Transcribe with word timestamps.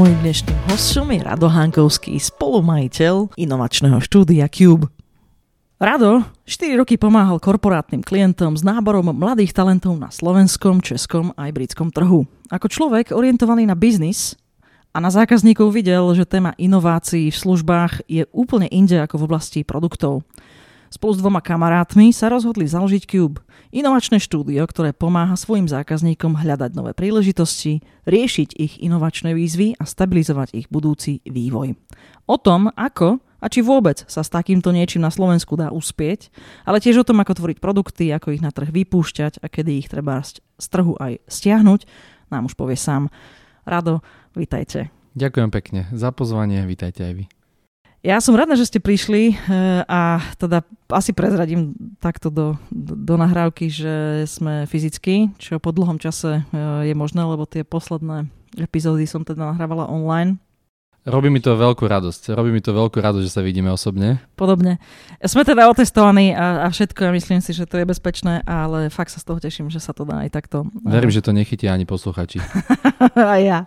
Mojím 0.00 0.32
dnešným 0.32 0.56
hostom 0.72 1.12
je 1.12 1.20
Rado 1.20 1.44
Hankovský, 1.44 2.16
spolumajiteľ 2.16 3.36
inovačného 3.36 4.00
štúdia 4.00 4.48
Cube. 4.48 4.88
Rado 5.76 6.24
4 6.48 6.80
roky 6.80 6.96
pomáhal 6.96 7.36
korporátnym 7.36 8.00
klientom 8.00 8.56
s 8.56 8.64
náborom 8.64 9.12
mladých 9.12 9.52
talentov 9.52 10.00
na 10.00 10.08
slovenskom, 10.08 10.80
českom 10.80 11.36
aj 11.36 11.52
britskom 11.52 11.92
trhu. 11.92 12.24
Ako 12.48 12.72
človek 12.72 13.12
orientovaný 13.12 13.68
na 13.68 13.76
biznis 13.76 14.40
a 14.96 15.04
na 15.04 15.12
zákazníkov 15.12 15.68
videl, 15.68 16.08
že 16.16 16.24
téma 16.24 16.56
inovácií 16.56 17.28
v 17.28 17.36
službách 17.36 18.08
je 18.08 18.24
úplne 18.32 18.72
inde 18.72 18.96
ako 19.04 19.20
v 19.20 19.26
oblasti 19.28 19.60
produktov. 19.68 20.24
Spolu 20.90 21.14
s 21.14 21.22
dvoma 21.22 21.38
kamarátmi 21.38 22.10
sa 22.10 22.26
rozhodli 22.26 22.66
založiť 22.66 23.06
Cube, 23.06 23.38
inovačné 23.70 24.18
štúdio, 24.18 24.66
ktoré 24.66 24.90
pomáha 24.90 25.38
svojim 25.38 25.70
zákazníkom 25.70 26.34
hľadať 26.34 26.74
nové 26.74 26.98
príležitosti, 26.98 27.86
riešiť 28.10 28.58
ich 28.58 28.82
inovačné 28.82 29.30
výzvy 29.30 29.78
a 29.78 29.86
stabilizovať 29.86 30.50
ich 30.58 30.66
budúci 30.66 31.22
vývoj. 31.22 31.78
O 32.26 32.36
tom, 32.42 32.74
ako 32.74 33.22
a 33.38 33.46
či 33.46 33.62
vôbec 33.62 34.02
sa 34.10 34.26
s 34.26 34.34
takýmto 34.34 34.74
niečím 34.74 35.06
na 35.06 35.14
Slovensku 35.14 35.54
dá 35.54 35.70
uspieť, 35.70 36.28
ale 36.66 36.82
tiež 36.82 37.00
o 37.00 37.06
tom, 37.06 37.22
ako 37.22 37.38
tvoriť 37.38 37.62
produkty, 37.62 38.10
ako 38.10 38.34
ich 38.34 38.42
na 38.42 38.50
trh 38.50 38.74
vypúšťať 38.74 39.40
a 39.40 39.46
kedy 39.46 39.80
ich 39.80 39.88
treba 39.88 40.20
z 40.26 40.66
trhu 40.66 40.98
aj 40.98 41.22
stiahnuť, 41.30 41.86
nám 42.34 42.50
už 42.50 42.58
povie 42.58 42.74
sám. 42.74 43.08
Rado, 43.62 44.02
vítajte. 44.34 44.90
Ďakujem 45.14 45.50
pekne 45.54 45.80
za 45.94 46.10
pozvanie, 46.10 46.66
vítajte 46.66 47.06
aj 47.06 47.14
vy. 47.14 47.39
Ja 48.00 48.16
som 48.24 48.32
rada, 48.32 48.56
že 48.56 48.64
ste 48.64 48.80
prišli 48.80 49.36
eh, 49.36 49.84
a 49.84 50.24
teda 50.40 50.64
asi 50.88 51.12
prezradím 51.12 51.76
takto 52.00 52.32
do, 52.32 52.56
do, 52.72 52.96
do 52.96 53.14
nahrávky, 53.20 53.68
že 53.68 54.24
sme 54.24 54.64
fyzicky, 54.64 55.36
čo 55.36 55.60
po 55.60 55.68
dlhom 55.68 56.00
čase 56.00 56.40
eh, 56.40 56.88
je 56.88 56.94
možné, 56.96 57.20
lebo 57.20 57.44
tie 57.44 57.60
posledné 57.60 58.24
epizódy 58.56 59.04
som 59.04 59.20
teda 59.20 59.52
nahrávala 59.52 59.84
online. 59.84 60.40
Robí 61.04 61.32
mi 61.32 61.40
to 61.40 61.56
veľkú 61.56 61.88
radosť. 61.88 62.36
Robí 62.36 62.52
mi 62.52 62.60
to 62.60 62.76
veľkú 62.76 63.00
radosť, 63.00 63.24
že 63.24 63.32
sa 63.32 63.40
vidíme 63.40 63.72
osobne. 63.72 64.20
Podobne. 64.36 64.76
Sme 65.24 65.48
teda 65.48 65.68
otestovaní 65.68 66.36
a, 66.36 66.64
a 66.64 66.66
všetko, 66.68 67.08
ja 67.08 67.12
myslím 67.16 67.40
si, 67.40 67.56
že 67.56 67.64
to 67.64 67.80
je 67.80 67.88
bezpečné, 67.88 68.44
ale 68.44 68.92
fakt 68.92 69.08
sa 69.08 69.20
z 69.20 69.28
toho 69.28 69.40
teším, 69.40 69.72
že 69.72 69.80
sa 69.80 69.96
to 69.96 70.04
dá 70.04 70.24
aj 70.24 70.32
takto. 70.32 70.68
Verím, 70.84 71.08
že 71.08 71.24
to 71.24 71.32
nechytia 71.32 71.72
ani 71.72 71.88
posluchači. 71.88 72.40
a 73.16 73.36
ja. 73.40 73.64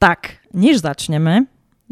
Tak, 0.00 0.40
než 0.56 0.80
začneme, 0.80 1.44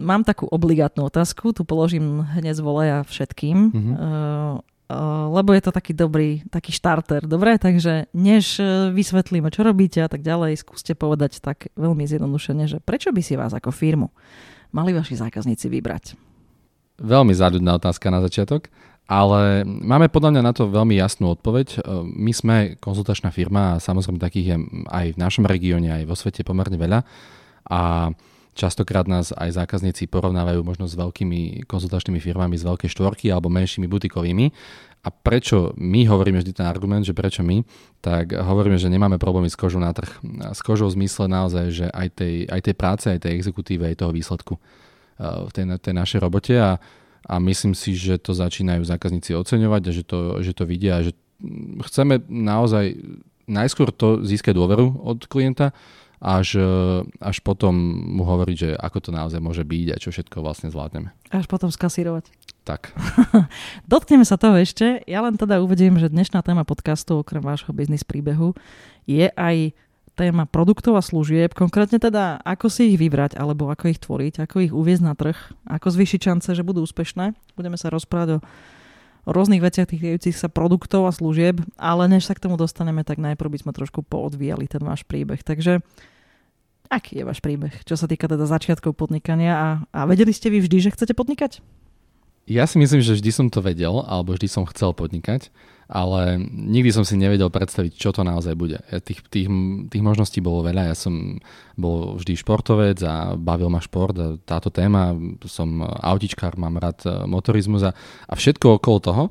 Mám 0.02 0.26
takú 0.26 0.50
obligátnu 0.50 1.06
otázku, 1.06 1.54
tu 1.54 1.62
položím 1.62 2.26
hneď 2.34 2.58
z 2.58 2.62
voleja 2.66 2.98
všetkým, 3.06 3.70
mm-hmm. 3.70 3.94
uh, 3.94 4.58
uh, 4.58 5.30
lebo 5.30 5.54
je 5.54 5.62
to 5.62 5.70
taký 5.70 5.94
dobrý, 5.94 6.42
taký 6.50 6.74
štarter, 6.74 7.22
dobre? 7.22 7.54
Takže 7.54 8.10
než 8.10 8.58
uh, 8.58 8.90
vysvetlíme, 8.90 9.54
čo 9.54 9.62
robíte 9.62 10.02
a 10.02 10.10
tak 10.10 10.26
ďalej, 10.26 10.58
skúste 10.58 10.98
povedať 10.98 11.38
tak 11.38 11.70
veľmi 11.78 12.02
zjednodušene, 12.02 12.66
že 12.66 12.82
prečo 12.82 13.14
by 13.14 13.22
si 13.22 13.38
vás 13.38 13.54
ako 13.54 13.70
firmu 13.70 14.10
mali 14.74 14.90
vaši 14.90 15.22
zákazníci 15.22 15.70
vybrať? 15.70 16.18
Veľmi 16.98 17.30
záľudná 17.30 17.78
otázka 17.78 18.10
na 18.10 18.18
začiatok, 18.26 18.66
ale 19.06 19.62
máme 19.66 20.10
podľa 20.10 20.34
mňa 20.34 20.42
na 20.42 20.52
to 20.54 20.70
veľmi 20.70 20.96
jasnú 20.96 21.34
odpoveď. 21.34 21.82
My 22.14 22.32
sme 22.32 22.56
konzultačná 22.78 23.28
firma 23.34 23.76
a 23.76 23.82
samozrejme 23.82 24.22
takých 24.22 24.46
je 24.54 24.56
aj 24.88 25.06
v 25.14 25.20
našom 25.20 25.44
regióne, 25.44 25.90
aj 25.92 26.08
vo 26.08 26.14
svete 26.16 26.46
pomerne 26.46 26.78
veľa. 26.78 27.02
A 27.68 28.10
Častokrát 28.52 29.08
nás 29.08 29.32
aj 29.32 29.56
zákazníci 29.56 30.12
porovnávajú 30.12 30.60
možno 30.60 30.84
s 30.84 30.92
veľkými 30.92 31.64
konzultačnými 31.64 32.20
firmami 32.20 32.60
z 32.60 32.68
veľkej 32.68 32.90
štvorky 32.92 33.32
alebo 33.32 33.48
menšími 33.48 33.88
butikovými. 33.88 34.52
A 35.02 35.08
prečo 35.10 35.74
my 35.80 36.06
hovoríme 36.06 36.38
vždy 36.38 36.52
ten 36.54 36.68
argument, 36.68 37.02
že 37.02 37.16
prečo 37.16 37.42
my, 37.42 37.64
tak 37.98 38.36
hovoríme, 38.36 38.78
že 38.78 38.92
nemáme 38.92 39.18
problémy 39.18 39.50
s 39.50 39.58
kožou 39.58 39.82
na 39.82 39.90
trh. 39.90 40.20
S 40.54 40.60
kožou 40.62 40.86
v 40.92 41.00
zmysle 41.00 41.26
naozaj, 41.26 41.66
že 41.74 41.86
aj 41.90 42.08
tej, 42.22 42.34
aj 42.46 42.60
tej 42.60 42.74
práce, 42.76 43.06
aj 43.10 43.24
tej 43.26 43.34
exekutíve, 43.34 43.82
aj 43.88 43.98
toho 43.98 44.14
výsledku 44.14 44.54
uh, 44.54 45.48
v 45.48 45.50
tej, 45.50 45.64
tej 45.82 45.94
našej 45.96 46.18
robote 46.22 46.54
a, 46.54 46.78
a 47.26 47.34
myslím 47.42 47.74
si, 47.74 47.98
že 47.98 48.20
to 48.20 48.30
začínajú 48.30 48.86
zákazníci 48.86 49.34
oceňovať 49.34 49.82
a 49.88 49.90
že 49.90 50.02
to, 50.06 50.18
že 50.38 50.52
to 50.54 50.64
vidia 50.68 51.02
že 51.02 51.18
chceme 51.82 52.22
naozaj 52.30 52.94
najskôr 53.50 53.90
to 53.90 54.22
získať 54.22 54.54
dôveru 54.54 55.02
od 55.02 55.26
klienta, 55.26 55.74
až, 56.22 56.54
e, 56.54 56.70
až 57.18 57.36
potom 57.42 57.74
mu 58.14 58.22
hovoriť, 58.22 58.56
že 58.56 58.70
ako 58.78 58.98
to 59.02 59.10
naozaj 59.10 59.42
môže 59.42 59.66
byť 59.66 59.86
a 59.90 59.96
čo 59.98 60.14
všetko 60.14 60.38
vlastne 60.38 60.70
zvládneme. 60.70 61.10
Až 61.34 61.50
potom 61.50 61.68
skasírovať. 61.68 62.30
Tak. 62.62 62.94
Dotkneme 63.90 64.22
sa 64.22 64.38
toho 64.38 64.54
ešte. 64.54 65.02
Ja 65.10 65.26
len 65.26 65.34
teda 65.34 65.58
uvediem, 65.58 65.98
že 65.98 66.06
dnešná 66.06 66.46
téma 66.46 66.62
podcastu, 66.62 67.18
okrem 67.18 67.42
vášho 67.42 67.74
biznis 67.74 68.06
príbehu, 68.06 68.54
je 69.02 69.26
aj 69.34 69.74
téma 70.14 70.46
produktov 70.46 70.94
a 70.94 71.02
služieb, 71.02 71.56
konkrétne 71.58 71.98
teda 71.98 72.38
ako 72.46 72.70
si 72.70 72.94
ich 72.94 73.00
vybrať, 73.00 73.34
alebo 73.34 73.72
ako 73.72 73.90
ich 73.90 73.98
tvoriť, 73.98 74.46
ako 74.46 74.56
ich 74.62 74.70
uviezť 74.70 75.02
na 75.02 75.18
trh, 75.18 75.34
ako 75.66 75.88
zvýšiť 75.90 76.20
šance, 76.22 76.48
že 76.54 76.62
budú 76.62 76.86
úspešné. 76.86 77.34
Budeme 77.58 77.74
sa 77.74 77.90
rozprávať 77.90 78.38
o 78.38 78.38
o 78.38 78.46
rôznych 79.26 79.62
veciach 79.62 79.86
týkajúcich 79.86 80.34
sa 80.34 80.50
produktov 80.50 81.06
a 81.06 81.12
služieb, 81.14 81.62
ale 81.78 82.10
než 82.10 82.26
sa 82.26 82.34
k 82.34 82.42
tomu 82.42 82.58
dostaneme, 82.58 83.06
tak 83.06 83.22
najprv 83.22 83.50
by 83.54 83.58
sme 83.62 83.72
trošku 83.72 84.02
poodvíjali 84.02 84.66
ten 84.66 84.82
váš 84.82 85.06
príbeh. 85.06 85.42
Takže 85.42 85.82
Aký 86.92 87.16
je 87.16 87.24
váš 87.24 87.40
príbeh, 87.40 87.72
čo 87.88 87.96
sa 87.96 88.04
týka 88.04 88.28
teda 88.28 88.44
začiatkov 88.44 89.00
podnikania 89.00 89.56
a, 89.56 89.68
a 89.96 90.00
vedeli 90.04 90.28
ste 90.28 90.52
vy 90.52 90.60
vždy, 90.60 90.76
že 90.76 90.92
chcete 90.92 91.16
podnikať? 91.16 91.64
Ja 92.44 92.68
si 92.68 92.76
myslím, 92.76 93.00
že 93.00 93.16
vždy 93.16 93.30
som 93.32 93.46
to 93.48 93.64
vedel, 93.64 94.04
alebo 94.04 94.36
vždy 94.36 94.44
som 94.44 94.68
chcel 94.68 94.92
podnikať, 94.92 95.48
ale 95.92 96.40
nikdy 96.48 96.88
som 96.88 97.04
si 97.04 97.20
nevedel 97.20 97.52
predstaviť, 97.52 97.92
čo 97.92 98.16
to 98.16 98.24
naozaj 98.24 98.56
bude. 98.56 98.80
Tých, 99.04 99.20
tých, 99.28 99.48
tých 99.92 100.02
možností 100.02 100.40
bolo 100.40 100.64
veľa. 100.64 100.88
Ja 100.88 100.96
som 100.96 101.36
bol 101.76 102.16
vždy 102.16 102.40
športovec 102.40 102.96
a 103.04 103.36
bavil 103.36 103.68
ma 103.68 103.76
šport 103.84 104.16
a 104.16 104.40
táto 104.40 104.72
téma, 104.72 105.12
som 105.44 105.84
autičkár, 105.84 106.56
mám 106.56 106.80
rád 106.80 107.04
e, 107.04 107.28
motorizmus 107.28 107.84
a, 107.84 107.92
a 108.24 108.32
všetko 108.32 108.80
okolo 108.80 108.98
toho, 109.04 109.24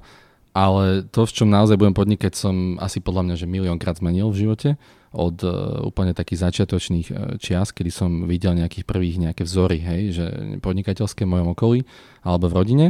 ale 0.53 1.01
to, 1.09 1.25
v 1.25 1.33
čom 1.33 1.49
naozaj 1.49 1.81
budem 1.81 1.97
podnikať, 1.97 2.37
som 2.37 2.77
asi 2.77 3.01
podľa 3.01 3.25
mňa, 3.25 3.35
že 3.41 3.49
miliónkrát 3.49 3.97
zmenil 3.97 4.29
v 4.29 4.45
živote 4.45 4.69
od 5.11 5.43
uh, 5.43 5.83
úplne 5.83 6.15
takých 6.15 6.47
začiatočných 6.47 7.07
uh, 7.11 7.15
čias, 7.35 7.75
kedy 7.75 7.91
som 7.91 8.27
videl 8.27 8.55
nejakých 8.55 8.87
prvých 8.87 9.19
nejaké 9.19 9.43
vzory, 9.43 9.79
hej, 9.79 10.01
že 10.15 10.25
podnikateľské 10.63 11.27
v 11.27 11.31
mojom 11.35 11.51
okolí 11.51 11.79
alebo 12.23 12.47
v 12.47 12.55
rodine. 12.55 12.87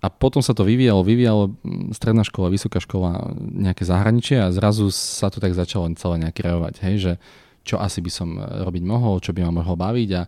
A 0.00 0.08
potom 0.08 0.40
sa 0.40 0.56
to 0.56 0.64
vyvíjalo, 0.64 1.04
vyvíjalo 1.04 1.52
stredná 1.92 2.24
škola, 2.24 2.48
vysoká 2.48 2.80
škola, 2.80 3.36
nejaké 3.36 3.84
zahraničie 3.84 4.40
a 4.40 4.48
zrazu 4.48 4.88
sa 4.88 5.28
to 5.28 5.44
tak 5.44 5.52
začalo 5.52 5.92
celé 6.00 6.16
nejak 6.24 6.40
kreovať, 6.40 6.74
hej, 6.80 6.96
že 6.96 7.12
čo 7.60 7.76
asi 7.76 8.00
by 8.00 8.10
som 8.10 8.40
e, 8.40 8.64
robiť 8.64 8.82
mohol, 8.82 9.20
čo 9.20 9.36
by 9.36 9.44
ma 9.44 9.60
mohol 9.60 9.76
baviť 9.76 10.10
a, 10.16 10.22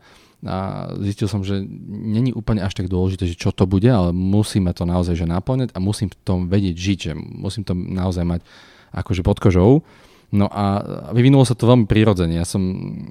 a 0.44 0.56
zistil 1.00 1.24
som, 1.24 1.40
že 1.40 1.64
není 1.88 2.36
úplne 2.36 2.60
až 2.60 2.76
tak 2.76 2.92
dôležité, 2.92 3.24
že 3.24 3.40
čo 3.40 3.48
to 3.48 3.64
bude, 3.64 3.88
ale 3.88 4.12
musíme 4.12 4.68
to 4.76 4.84
naozaj 4.84 5.16
že 5.16 5.24
naplňať 5.24 5.72
a 5.72 5.78
musím 5.80 6.12
v 6.12 6.16
tom 6.20 6.52
vedieť 6.52 6.76
žiť, 6.76 6.98
že 7.00 7.12
musím 7.16 7.64
to 7.64 7.72
naozaj 7.72 8.28
mať 8.28 8.44
akože 8.92 9.24
pod 9.24 9.40
kožou. 9.40 9.80
No 10.32 10.48
a 10.48 10.80
vyvinulo 11.12 11.44
sa 11.44 11.52
to 11.52 11.68
veľmi 11.68 11.84
prirodzene. 11.84 12.40
Ja 12.40 12.48
som, 12.48 12.60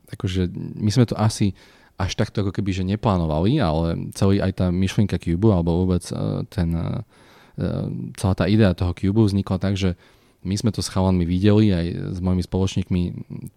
akože, 0.10 0.50
my 0.78 0.90
sme 0.90 1.06
to 1.06 1.14
asi 1.18 1.54
až 1.98 2.12
takto 2.18 2.42
ako 2.42 2.52
keby, 2.56 2.72
že 2.72 2.84
neplánovali, 2.88 3.62
ale 3.62 4.12
celý 4.16 4.42
aj 4.42 4.52
tá 4.58 4.66
myšlienka 4.70 5.22
Cube, 5.22 5.52
alebo 5.52 5.86
vôbec 5.86 6.04
e, 6.10 6.44
ten, 6.50 6.70
e, 6.74 6.88
e, 7.58 7.68
celá 8.18 8.34
tá 8.34 8.46
idea 8.50 8.74
toho 8.74 8.96
Cube 8.96 9.22
vznikla 9.22 9.58
tak, 9.62 9.76
že 9.78 10.00
my 10.42 10.58
sme 10.58 10.74
to 10.74 10.82
s 10.82 10.90
chalanmi 10.90 11.22
videli 11.22 11.70
aj 11.70 12.18
s 12.18 12.20
mojimi 12.20 12.42
spoločníkmi 12.42 13.02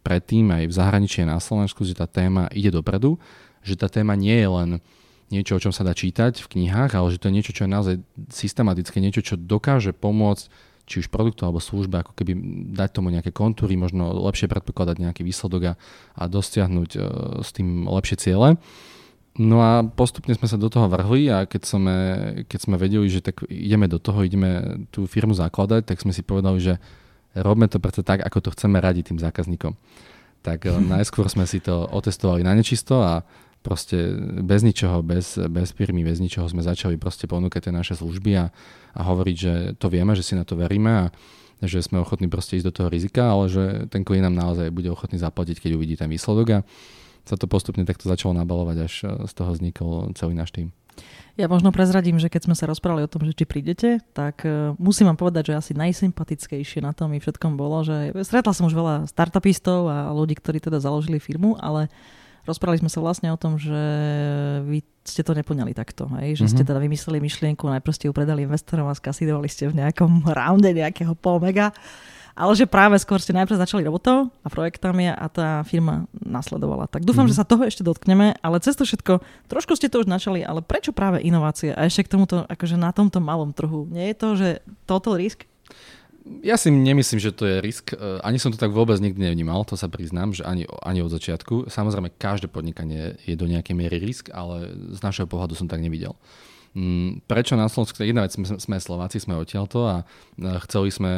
predtým, 0.05 0.53
aj 0.53 0.65
v 0.69 0.77
zahraničí 0.77 1.25
na 1.25 1.41
Slovensku, 1.41 1.81
že 1.81 1.97
tá 1.97 2.05
téma 2.05 2.53
ide 2.53 2.69
dopredu, 2.69 3.17
že 3.65 3.81
tá 3.81 3.89
téma 3.89 4.13
nie 4.13 4.37
je 4.37 4.49
len 4.49 4.71
niečo, 5.33 5.57
o 5.57 5.63
čom 5.63 5.73
sa 5.73 5.81
dá 5.81 5.97
čítať 5.97 6.45
v 6.45 6.51
knihách, 6.53 6.93
ale 6.93 7.09
že 7.17 7.21
to 7.21 7.33
je 7.33 7.37
niečo, 7.41 7.57
čo 7.57 7.65
je 7.65 7.73
naozaj 7.73 7.97
systematické, 8.29 9.01
niečo, 9.01 9.25
čo 9.25 9.41
dokáže 9.41 9.97
pomôcť 9.97 10.53
či 10.85 11.01
už 11.01 11.09
produktu 11.09 11.49
alebo 11.49 11.65
službe, 11.65 12.05
ako 12.05 12.13
keby 12.13 12.37
dať 12.77 12.91
tomu 13.01 13.09
nejaké 13.09 13.33
kontúry, 13.33 13.75
možno 13.77 14.13
lepšie 14.29 14.53
predpokladať 14.53 15.01
nejaký 15.01 15.23
výsledok 15.25 15.63
a, 15.63 15.75
a 16.21 16.23
dosiahnuť 16.29 16.91
uh, 16.97 17.03
s 17.41 17.51
tým 17.57 17.89
lepšie 17.89 18.21
ciele. 18.21 18.61
No 19.35 19.59
a 19.59 19.83
postupne 19.83 20.31
sme 20.31 20.47
sa 20.47 20.55
do 20.55 20.71
toho 20.71 20.87
vrhli 20.87 21.27
a 21.27 21.43
keď 21.43 21.63
sme, 21.67 21.97
keď 22.47 22.59
sme 22.61 22.77
vedeli, 22.79 23.11
že 23.11 23.19
tak 23.19 23.43
ideme 23.51 23.91
do 23.91 23.99
toho, 23.99 24.23
ideme 24.23 24.87
tú 24.95 25.11
firmu 25.11 25.35
zakladať, 25.35 25.91
tak 25.91 25.99
sme 25.99 26.15
si 26.15 26.23
povedali, 26.23 26.63
že 26.63 26.79
robme 27.35 27.67
to 27.67 27.83
preto 27.83 28.07
tak, 28.07 28.23
ako 28.23 28.47
to 28.47 28.55
chceme 28.55 28.79
radiť 28.79 29.11
tým 29.11 29.19
zákazníkom. 29.19 29.75
Tak 30.47 30.71
najskôr 30.95 31.27
sme 31.27 31.51
si 31.51 31.59
to 31.59 31.83
otestovali 31.83 32.47
na 32.47 32.55
nečisto 32.55 33.03
a 33.03 33.27
proste 33.65 34.13
bez 34.45 34.61
ničoho, 34.61 35.01
bez, 35.01 35.41
bez 35.49 35.73
firmy, 35.73 36.05
bez 36.05 36.21
ničoho 36.21 36.45
sme 36.45 36.61
začali 36.61 37.01
proste 37.01 37.25
ponúkať 37.25 37.67
tie 37.67 37.73
naše 37.73 37.97
služby 37.97 38.37
a, 38.37 38.53
a 38.93 39.01
hovoriť, 39.01 39.37
že 39.41 39.53
to 39.81 39.89
vieme, 39.89 40.13
že 40.13 40.21
si 40.21 40.37
na 40.37 40.45
to 40.45 40.53
veríme 40.53 40.93
a 40.93 41.05
že 41.65 41.81
sme 41.81 42.05
ochotní 42.05 42.29
proste 42.29 42.61
ísť 42.61 42.67
do 42.69 42.77
toho 42.77 42.89
rizika, 42.93 43.33
ale 43.33 43.49
že 43.49 43.89
ten 43.89 44.05
klient 44.05 44.29
nám 44.29 44.37
naozaj 44.37 44.69
bude 44.69 44.93
ochotný 44.93 45.17
zaplatiť, 45.17 45.65
keď 45.65 45.71
uvidí 45.81 45.97
ten 45.97 46.13
výsledok 46.13 46.47
a 46.53 46.59
sa 47.25 47.41
to 47.41 47.49
postupne 47.49 47.89
takto 47.89 48.05
začalo 48.05 48.37
nabalovať, 48.37 48.77
až 48.85 48.95
z 49.25 49.33
toho 49.33 49.57
vznikol 49.57 50.13
celý 50.13 50.37
náš 50.37 50.53
tým. 50.53 50.69
Ja 51.35 51.51
možno 51.51 51.75
prezradím, 51.75 52.23
že 52.23 52.31
keď 52.31 52.47
sme 52.47 52.55
sa 52.55 52.71
rozprávali 52.71 53.03
o 53.03 53.11
tom, 53.11 53.27
že 53.27 53.35
či 53.35 53.43
prídete, 53.43 53.99
tak 54.15 54.47
uh, 54.47 54.79
musím 54.79 55.11
vám 55.11 55.19
povedať, 55.19 55.51
že 55.51 55.59
asi 55.59 55.73
najsympatickejšie 55.75 56.79
na 56.79 56.95
tom 56.95 57.11
i 57.11 57.19
všetkom 57.19 57.59
bolo, 57.59 57.83
že 57.83 58.15
stretla 58.23 58.55
som 58.55 58.71
už 58.71 58.77
veľa 58.79 58.95
startupistov 59.11 59.91
a 59.91 60.15
ľudí, 60.15 60.39
ktorí 60.39 60.63
teda 60.63 60.79
založili 60.79 61.19
firmu, 61.19 61.59
ale 61.59 61.91
rozprávali 62.45 62.81
sme 62.81 62.93
sa 62.93 63.01
vlastne 63.01 63.29
o 63.33 63.41
tom, 63.41 63.61
že 63.61 63.81
vy 64.65 64.85
ste 65.05 65.21
to 65.21 65.37
nepoňali 65.37 65.77
takto, 65.77 66.09
hej? 66.21 66.39
že 66.39 66.49
mm-hmm. 66.49 66.53
ste 66.53 66.63
mhm. 66.65 66.69
teda 66.73 66.81
vymysleli 66.81 67.19
myšlienku, 67.21 67.65
najprv 67.69 67.95
ste 67.97 68.09
ju 68.09 68.13
predali 68.17 68.45
investorom 68.45 68.89
a 68.89 68.97
skasidovali 68.97 69.49
ste 69.49 69.69
v 69.69 69.85
nejakom 69.85 70.25
rounde 70.39 70.71
nejakého 70.73 71.13
pol 71.17 71.41
mega 71.41 71.73
ale 72.35 72.53
že 72.59 72.67
práve 72.67 72.99
skôr 72.99 73.23
ste 73.23 73.31
najprv 73.31 73.63
začali 73.63 73.87
robotou 73.87 74.27
a 74.43 74.49
projektami 74.51 75.15
a 75.15 75.27
tá 75.31 75.63
firma 75.63 76.11
nasledovala. 76.11 76.91
Tak 76.91 77.07
dúfam, 77.07 77.31
mm-hmm. 77.31 77.39
že 77.39 77.39
sa 77.39 77.47
toho 77.47 77.63
ešte 77.63 77.87
dotkneme, 77.87 78.35
ale 78.43 78.57
cez 78.59 78.75
to 78.75 78.83
všetko, 78.83 79.23
trošku 79.47 79.79
ste 79.79 79.87
to 79.87 80.03
už 80.03 80.11
načali, 80.11 80.43
ale 80.43 80.59
prečo 80.61 80.91
práve 80.91 81.23
inovácie 81.23 81.71
a 81.71 81.87
ešte 81.87 82.11
k 82.11 82.13
tomuto, 82.19 82.43
akože 82.51 82.75
na 82.75 82.91
tomto 82.91 83.23
malom 83.23 83.55
trhu? 83.55 83.87
Nie 83.87 84.13
je 84.13 84.17
to, 84.19 84.29
že 84.35 84.49
total 84.85 85.15
risk? 85.15 85.47
Ja 86.25 86.57
si 86.57 86.73
nemyslím, 86.73 87.21
že 87.21 87.37
to 87.37 87.45
je 87.45 87.61
risk. 87.61 87.93
E, 87.93 88.01
ani 88.25 88.41
som 88.41 88.49
to 88.49 88.57
tak 88.57 88.73
vôbec 88.73 88.97
nikdy 88.97 89.21
nevnímal, 89.21 89.69
to 89.69 89.77
sa 89.77 89.93
priznám, 89.93 90.33
že 90.33 90.41
ani, 90.41 90.65
ani 90.81 91.05
od 91.05 91.13
začiatku. 91.13 91.69
Samozrejme, 91.69 92.17
každé 92.17 92.49
podnikanie 92.49 93.21
je 93.29 93.37
do 93.37 93.45
nejakej 93.45 93.77
miery 93.77 94.01
risk, 94.01 94.33
ale 94.33 94.73
z 94.97 95.01
našeho 95.05 95.29
pohľadu 95.29 95.53
som 95.53 95.69
tak 95.69 95.85
nevidel. 95.85 96.17
Mm, 96.75 97.23
prečo 97.31 97.55
na 97.55 97.71
Slovensku? 97.71 98.03
Jedna 98.03 98.27
vec, 98.27 98.35
sme, 98.35 98.59
sme 98.59 98.77
Slováci, 98.83 99.23
sme 99.23 99.39
odtiaľto 99.39 99.87
a 99.87 99.97
chceli 100.67 100.91
sme 100.91 101.13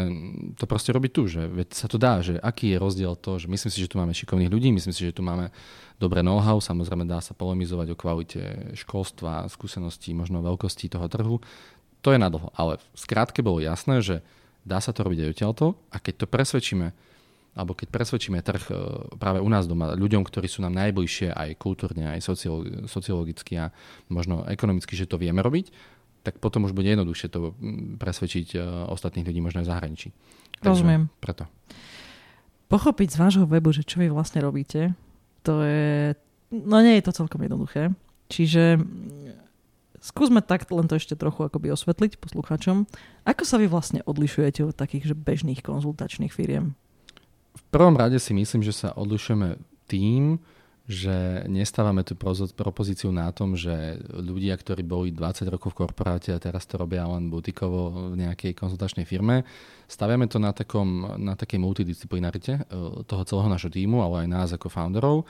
to 0.58 0.68
proste 0.68 0.92
robiť 0.92 1.10
tu, 1.14 1.30
že 1.30 1.48
veď 1.48 1.68
sa 1.72 1.88
to 1.88 1.96
dá, 1.96 2.20
že 2.20 2.36
aký 2.36 2.76
je 2.76 2.82
rozdiel 2.82 3.16
to, 3.16 3.40
že 3.40 3.48
myslím 3.48 3.70
si, 3.72 3.80
že 3.80 3.88
tu 3.88 3.96
máme 3.96 4.12
šikovných 4.12 4.52
ľudí, 4.52 4.68
myslím 4.68 4.92
si, 4.92 5.08
že 5.08 5.16
tu 5.16 5.24
máme 5.24 5.48
dobré 5.96 6.20
know-how, 6.20 6.60
samozrejme 6.60 7.08
dá 7.08 7.24
sa 7.24 7.32
polemizovať 7.32 7.88
o 7.88 7.96
kvalite 7.96 8.42
školstva, 8.76 9.48
skúseností, 9.48 10.12
možno 10.12 10.44
veľkosti 10.44 10.92
toho 10.92 11.08
trhu, 11.08 11.40
to 12.04 12.12
je 12.12 12.20
nadlho, 12.20 12.52
ale 12.52 12.76
v 12.76 12.98
skrátke 13.00 13.40
bolo 13.40 13.64
jasné, 13.64 14.04
že 14.04 14.20
dá 14.66 14.82
sa 14.82 14.90
to 14.90 15.06
robiť 15.06 15.22
aj 15.22 15.30
odtiaľto 15.30 15.64
a 15.94 15.96
keď 16.02 16.14
to 16.22 16.26
presvedčíme 16.26 16.90
alebo 17.56 17.72
keď 17.72 17.88
presvedčíme 17.88 18.36
trh 18.44 18.68
e, 18.68 18.74
práve 19.16 19.40
u 19.40 19.48
nás 19.48 19.64
doma, 19.64 19.96
ľuďom, 19.96 20.28
ktorí 20.28 20.44
sú 20.44 20.60
nám 20.60 20.76
najbližšie 20.76 21.32
aj 21.32 21.56
kultúrne, 21.56 22.12
aj 22.12 22.20
sociologicky 22.84 23.56
a 23.56 23.72
možno 24.12 24.44
ekonomicky, 24.44 24.92
že 24.92 25.08
to 25.08 25.16
vieme 25.16 25.40
robiť, 25.40 25.72
tak 26.20 26.36
potom 26.36 26.68
už 26.68 26.76
bude 26.76 26.92
jednoduchšie 26.92 27.32
to 27.32 27.56
presvedčiť 27.96 28.46
e, 28.52 28.56
ostatných 28.92 29.24
ľudí 29.24 29.40
možno 29.40 29.64
aj 29.64 29.66
v 29.66 29.72
zahraničí. 29.72 30.08
Rozumiem. 30.60 31.08
preto. 31.16 31.48
Pochopiť 32.68 33.08
z 33.14 33.20
vášho 33.24 33.44
webu, 33.48 33.72
že 33.72 33.88
čo 33.88 34.04
vy 34.04 34.12
vlastne 34.12 34.44
robíte, 34.44 34.92
to 35.40 35.64
je... 35.64 36.12
No 36.52 36.84
nie 36.84 37.00
je 37.00 37.04
to 37.08 37.16
celkom 37.16 37.40
jednoduché. 37.40 37.94
Čiže 38.26 38.82
skúsme 40.06 40.38
tak 40.38 40.70
len 40.70 40.86
to 40.86 40.94
ešte 40.94 41.18
trochu 41.18 41.50
akoby 41.50 41.74
osvetliť 41.74 42.22
poslucháčom. 42.22 42.86
Ako 43.26 43.42
sa 43.42 43.58
vy 43.58 43.66
vlastne 43.66 44.06
odlišujete 44.06 44.62
od 44.62 44.78
takých 44.78 45.10
že 45.10 45.16
bežných 45.18 45.66
konzultačných 45.66 46.30
firiem? 46.30 46.78
v 47.56 47.62
prvom 47.72 47.96
rade 47.96 48.20
si 48.20 48.36
myslím, 48.36 48.60
že 48.60 48.76
sa 48.76 48.92
odlišujeme 48.92 49.56
tým, 49.88 50.36
že 50.86 51.42
nestávame 51.50 52.06
tú 52.06 52.14
propozíciu 52.54 53.10
na 53.10 53.26
tom, 53.34 53.58
že 53.58 53.98
ľudia, 54.06 54.54
ktorí 54.54 54.86
boli 54.86 55.10
20 55.10 55.50
rokov 55.50 55.74
v 55.74 55.82
korporáte 55.82 56.30
a 56.30 56.38
teraz 56.38 56.62
to 56.62 56.78
robia 56.78 57.02
len 57.10 57.26
butikovo 57.26 58.14
v 58.14 58.22
nejakej 58.22 58.54
konzultačnej 58.54 59.02
firme, 59.02 59.42
staviame 59.90 60.30
to 60.30 60.38
na, 60.38 60.54
takom, 60.54 61.18
na 61.18 61.34
takej 61.34 61.58
multidisciplinarite 61.58 62.54
e, 62.54 62.62
toho 63.02 63.22
celého 63.26 63.50
našho 63.50 63.66
týmu, 63.66 63.98
ale 63.98 64.26
aj 64.26 64.28
nás 64.30 64.48
ako 64.54 64.70
founderov 64.70 65.26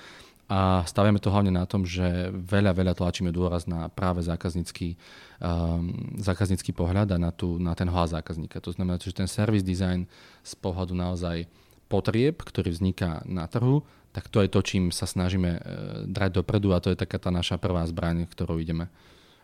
a 0.46 0.86
staviame 0.86 1.18
to 1.18 1.34
hlavne 1.34 1.50
na 1.50 1.66
tom, 1.66 1.82
že 1.82 2.30
veľa, 2.30 2.70
veľa 2.70 2.94
tlačíme 2.94 3.34
dôraz 3.34 3.66
na 3.66 3.90
práve 3.90 4.22
zákaznícky, 4.22 4.94
um, 5.42 5.90
zákaznícky 6.22 6.70
pohľad 6.70 7.10
a 7.14 7.18
na, 7.18 7.34
tú, 7.34 7.58
na 7.58 7.74
ten 7.74 7.90
hlas 7.90 8.14
zákazníka. 8.14 8.62
To 8.62 8.70
znamená, 8.70 8.94
že 9.02 9.10
ten 9.10 9.26
service 9.26 9.66
design 9.66 10.06
z 10.46 10.54
pohľadu 10.62 10.94
naozaj 10.94 11.50
potrieb, 11.90 12.46
ktorý 12.46 12.70
vzniká 12.70 13.26
na 13.26 13.50
trhu, 13.50 13.82
tak 14.14 14.30
to 14.30 14.38
je 14.38 14.48
to, 14.48 14.60
čím 14.62 14.94
sa 14.94 15.10
snažíme 15.10 15.50
e, 15.50 15.60
drať 16.06 16.38
dopredu 16.38 16.72
a 16.72 16.80
to 16.80 16.94
je 16.94 16.98
taká 16.98 17.18
tá 17.18 17.34
naša 17.34 17.58
prvá 17.58 17.82
zbraň, 17.84 18.30
ktorou 18.30 18.62
ideme 18.62 18.86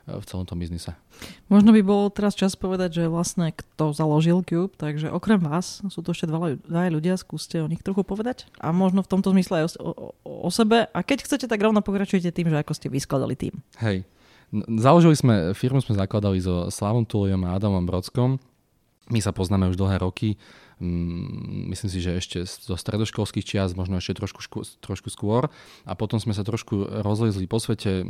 v 0.07 0.25
celom 0.27 0.43
tom 0.43 0.59
biznise. 0.59 0.99
Možno 1.47 1.71
by 1.71 1.83
bolo 1.87 2.11
teraz 2.11 2.35
čas 2.35 2.59
povedať, 2.59 3.03
že 3.03 3.05
vlastne 3.07 3.55
kto 3.55 3.95
založil 3.95 4.43
Cube, 4.43 4.75
takže 4.75 5.15
okrem 5.15 5.39
vás 5.39 5.79
sú 5.87 6.03
to 6.03 6.11
ešte 6.11 6.27
dva, 6.27 6.59
dva 6.59 6.91
ľudia, 6.91 7.15
skúste 7.15 7.63
o 7.63 7.71
nich 7.71 7.87
trochu 7.87 8.03
povedať 8.03 8.51
a 8.59 8.75
možno 8.75 9.07
v 9.07 9.11
tomto 9.11 9.31
zmysle 9.31 9.63
aj 9.63 9.79
o, 9.79 9.95
o, 9.95 10.07
o 10.27 10.51
sebe 10.51 10.91
a 10.91 10.99
keď 11.07 11.23
chcete, 11.23 11.47
tak 11.47 11.63
rovno 11.63 11.79
pokračujte 11.87 12.35
tým, 12.35 12.51
že 12.51 12.59
ako 12.59 12.73
ste 12.75 12.91
vyskladali 12.91 13.39
tým. 13.39 13.55
Hej, 13.79 14.03
založili 14.79 15.15
sme, 15.15 15.35
firmu 15.55 15.79
sme 15.79 15.95
zakladali 15.95 16.43
so 16.43 16.67
Slavom 16.69 17.07
Tuliom 17.07 17.47
a 17.47 17.55
Adamom 17.55 17.87
Brodskom. 17.87 18.43
My 19.11 19.19
sa 19.19 19.31
poznáme 19.31 19.71
už 19.71 19.79
dlhé 19.79 20.03
roky 20.03 20.39
myslím 20.81 21.91
si, 21.91 21.99
že 22.01 22.17
ešte 22.17 22.39
zo 22.47 22.77
stredoškolských 22.79 23.45
čias, 23.45 23.77
možno 23.77 24.01
ešte 24.01 24.21
trošku, 24.23 24.41
škô, 24.41 24.61
trošku 24.81 25.09
skôr. 25.13 25.53
A 25.85 25.93
potom 25.93 26.17
sme 26.23 26.33
sa 26.33 26.47
trošku 26.47 27.03
rozlezli 27.03 27.45
po 27.51 27.61
svete, 27.61 28.07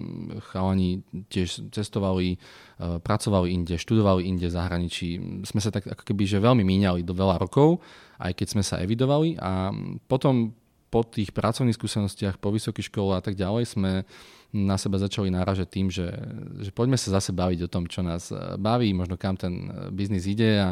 chalani 0.52 1.02
tiež 1.32 1.72
cestovali, 1.74 2.36
e, 2.36 2.98
pracovali 3.00 3.48
inde, 3.50 3.74
študovali 3.80 4.26
inde 4.28 4.46
v 4.46 4.56
zahraničí. 4.56 5.08
Sme 5.48 5.60
sa 5.60 5.74
tak 5.74 5.90
ako 5.90 6.02
keby 6.06 6.28
že 6.28 6.38
veľmi 6.38 6.62
míňali 6.62 7.00
do 7.02 7.16
veľa 7.16 7.40
rokov, 7.42 7.82
aj 8.22 8.32
keď 8.38 8.46
sme 8.46 8.62
sa 8.62 8.78
evidovali 8.78 9.34
a 9.40 9.74
potom 10.06 10.54
po 10.92 11.00
tých 11.08 11.32
pracovných 11.32 11.72
skúsenostiach, 11.72 12.36
po 12.36 12.52
vysokých 12.52 12.92
škole 12.92 13.16
a 13.16 13.24
tak 13.24 13.32
ďalej 13.32 13.64
sme 13.64 14.04
na 14.52 14.76
seba 14.76 15.00
začali 15.00 15.32
náražať 15.32 15.68
tým, 15.72 15.88
že, 15.88 16.12
že 16.60 16.70
poďme 16.76 17.00
sa 17.00 17.16
zase 17.16 17.32
baviť 17.32 17.66
o 17.66 17.72
tom, 17.72 17.88
čo 17.88 18.04
nás 18.04 18.28
e, 18.28 18.36
baví, 18.60 18.92
možno 18.92 19.16
kam 19.16 19.36
ten 19.40 19.68
e, 19.68 19.70
biznis 19.88 20.28
ide 20.28 20.60
a 20.60 20.68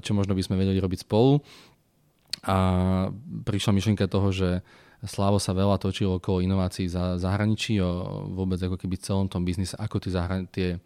čo 0.00 0.12
možno 0.12 0.36
by 0.36 0.42
sme 0.44 0.60
vedeli 0.60 0.80
robiť 0.80 1.04
spolu. 1.04 1.40
A 2.44 2.56
prišla 3.44 3.72
myšlienka 3.72 4.04
toho, 4.08 4.28
že 4.32 4.64
Slavo 5.02 5.42
sa 5.42 5.50
veľa 5.50 5.82
točil 5.82 6.22
okolo 6.22 6.38
inovácií 6.38 6.86
za 6.86 7.18
zahraničí, 7.18 7.82
o 7.82 8.22
vôbec 8.30 8.62
ako 8.62 8.78
keby 8.78 8.94
celom 9.02 9.26
tom 9.26 9.42
biznise, 9.42 9.74
ako 9.74 9.98
tie, 9.98 10.12
zahran- 10.14 10.46
tie, 10.46 10.78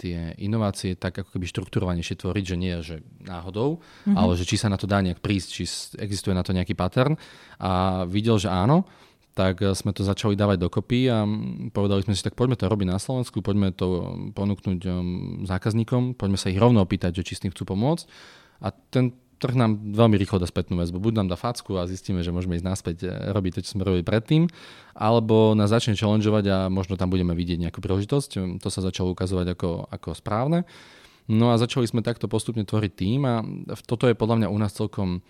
tie 0.00 0.32
inovácie 0.40 0.96
tak 0.96 1.20
ako 1.20 1.36
keby 1.36 1.44
štruktúrovanejšie 1.52 2.16
tvoriť, 2.16 2.44
že 2.48 2.56
nie 2.56 2.74
že 2.80 2.96
náhodou, 3.20 3.84
mm-hmm. 3.84 4.16
ale 4.16 4.40
že 4.40 4.48
či 4.48 4.56
sa 4.56 4.72
na 4.72 4.80
to 4.80 4.88
dá 4.88 5.04
nejak 5.04 5.20
prísť, 5.20 5.48
či 5.52 5.68
existuje 6.00 6.32
na 6.32 6.40
to 6.40 6.56
nejaký 6.56 6.72
pattern. 6.72 7.20
A 7.60 8.02
videl, 8.08 8.40
že 8.40 8.48
áno, 8.48 8.88
tak 9.32 9.64
eh, 9.64 9.72
sme 9.72 9.92
to 9.96 10.04
začali 10.04 10.36
dávať 10.36 10.60
dokopy 10.60 11.08
a 11.08 11.24
povedali 11.72 12.04
sme 12.04 12.14
si, 12.16 12.22
tak 12.24 12.36
poďme 12.36 12.56
to 12.56 12.68
robiť 12.68 12.88
na 12.88 13.00
Slovensku, 13.00 13.40
poďme 13.40 13.72
to 13.72 13.86
eh, 13.88 14.00
ponúknuť 14.32 14.80
eh, 14.84 14.92
zákazníkom, 15.48 16.16
poďme 16.16 16.38
sa 16.38 16.52
ich 16.52 16.60
rovno 16.60 16.84
opýtať, 16.84 17.20
že 17.20 17.32
či 17.32 17.32
s 17.36 17.42
tým 17.44 17.52
chcú 17.52 17.68
pomôcť. 17.68 18.04
A 18.62 18.70
ten 18.70 19.16
trh 19.42 19.58
nám 19.58 19.74
veľmi 19.98 20.14
rýchlo 20.22 20.38
dá 20.38 20.46
spätnú 20.46 20.78
väzbu. 20.78 21.02
Buď 21.02 21.18
nám 21.18 21.34
dá 21.34 21.34
facku 21.34 21.74
a 21.74 21.90
zistíme, 21.90 22.22
že 22.22 22.30
môžeme 22.30 22.54
ísť 22.54 22.62
naspäť 22.62 22.96
robiť 23.34 23.58
to, 23.58 23.60
čo 23.66 23.74
sme 23.74 23.82
robili 23.82 24.06
predtým, 24.06 24.46
alebo 24.94 25.58
nás 25.58 25.74
začne 25.74 25.98
challengeovať 25.98 26.44
a 26.46 26.58
možno 26.70 26.94
tam 26.94 27.10
budeme 27.10 27.34
vidieť 27.34 27.58
nejakú 27.58 27.82
príležitosť. 27.82 28.62
To 28.62 28.68
sa 28.70 28.86
začalo 28.86 29.10
ukazovať 29.10 29.58
ako, 29.58 29.90
ako 29.90 30.14
správne. 30.14 30.62
No 31.26 31.50
a 31.50 31.58
začali 31.58 31.90
sme 31.90 32.06
takto 32.06 32.30
postupne 32.30 32.62
tvoriť 32.62 32.92
tým 32.94 33.20
a 33.26 33.42
toto 33.82 34.06
je 34.06 34.14
podľa 34.14 34.46
mňa 34.46 34.48
u 34.50 34.58
nás 34.62 34.78
celkom 34.78 35.26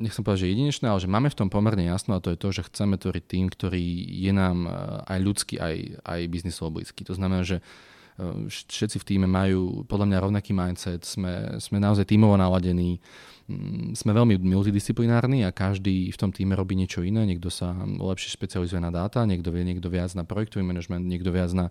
nechcem 0.00 0.24
povedať, 0.24 0.48
že 0.48 0.52
jedinečné, 0.52 0.86
ale 0.88 1.02
že 1.02 1.10
máme 1.10 1.28
v 1.28 1.38
tom 1.38 1.48
pomerne 1.52 1.84
jasno 1.86 2.16
a 2.16 2.22
to 2.22 2.32
je 2.32 2.38
to, 2.40 2.48
že 2.50 2.66
chceme 2.72 2.96
tvoriť 2.96 3.24
tým, 3.24 3.46
ktorý 3.48 3.84
je 4.10 4.32
nám 4.32 4.58
eh, 4.66 4.72
aj 5.16 5.18
ľudský, 5.20 5.54
aj, 5.60 5.76
aj 6.04 6.20
biznisovo 6.32 6.80
blízky. 6.80 7.06
To 7.06 7.14
znamená, 7.14 7.44
že 7.44 7.60
eh, 7.60 8.48
všetci 8.50 8.96
v 9.00 9.06
týme 9.06 9.28
majú 9.28 9.84
podľa 9.86 10.06
mňa 10.10 10.18
rovnaký 10.18 10.50
mindset, 10.56 11.04
sme, 11.04 11.60
sme 11.62 11.78
naozaj 11.78 12.08
tímovo 12.08 12.34
naladení, 12.34 12.98
mm, 13.46 13.96
sme 13.96 14.10
veľmi 14.16 14.40
multidisciplinárni 14.40 15.44
a 15.46 15.54
každý 15.54 16.10
v 16.10 16.18
tom 16.18 16.30
týme 16.32 16.56
robí 16.56 16.74
niečo 16.74 17.04
iné. 17.04 17.22
Niekto 17.24 17.52
sa 17.52 17.72
lepšie 17.80 18.34
špecializuje 18.34 18.80
na 18.80 18.90
dáta, 18.90 19.22
niekto 19.28 19.52
vie 19.54 19.64
niekto 19.64 19.92
viac 19.92 20.10
na 20.16 20.26
projektový 20.26 20.66
manažment, 20.66 21.06
niekto 21.06 21.30
viac 21.30 21.52
na 21.54 21.70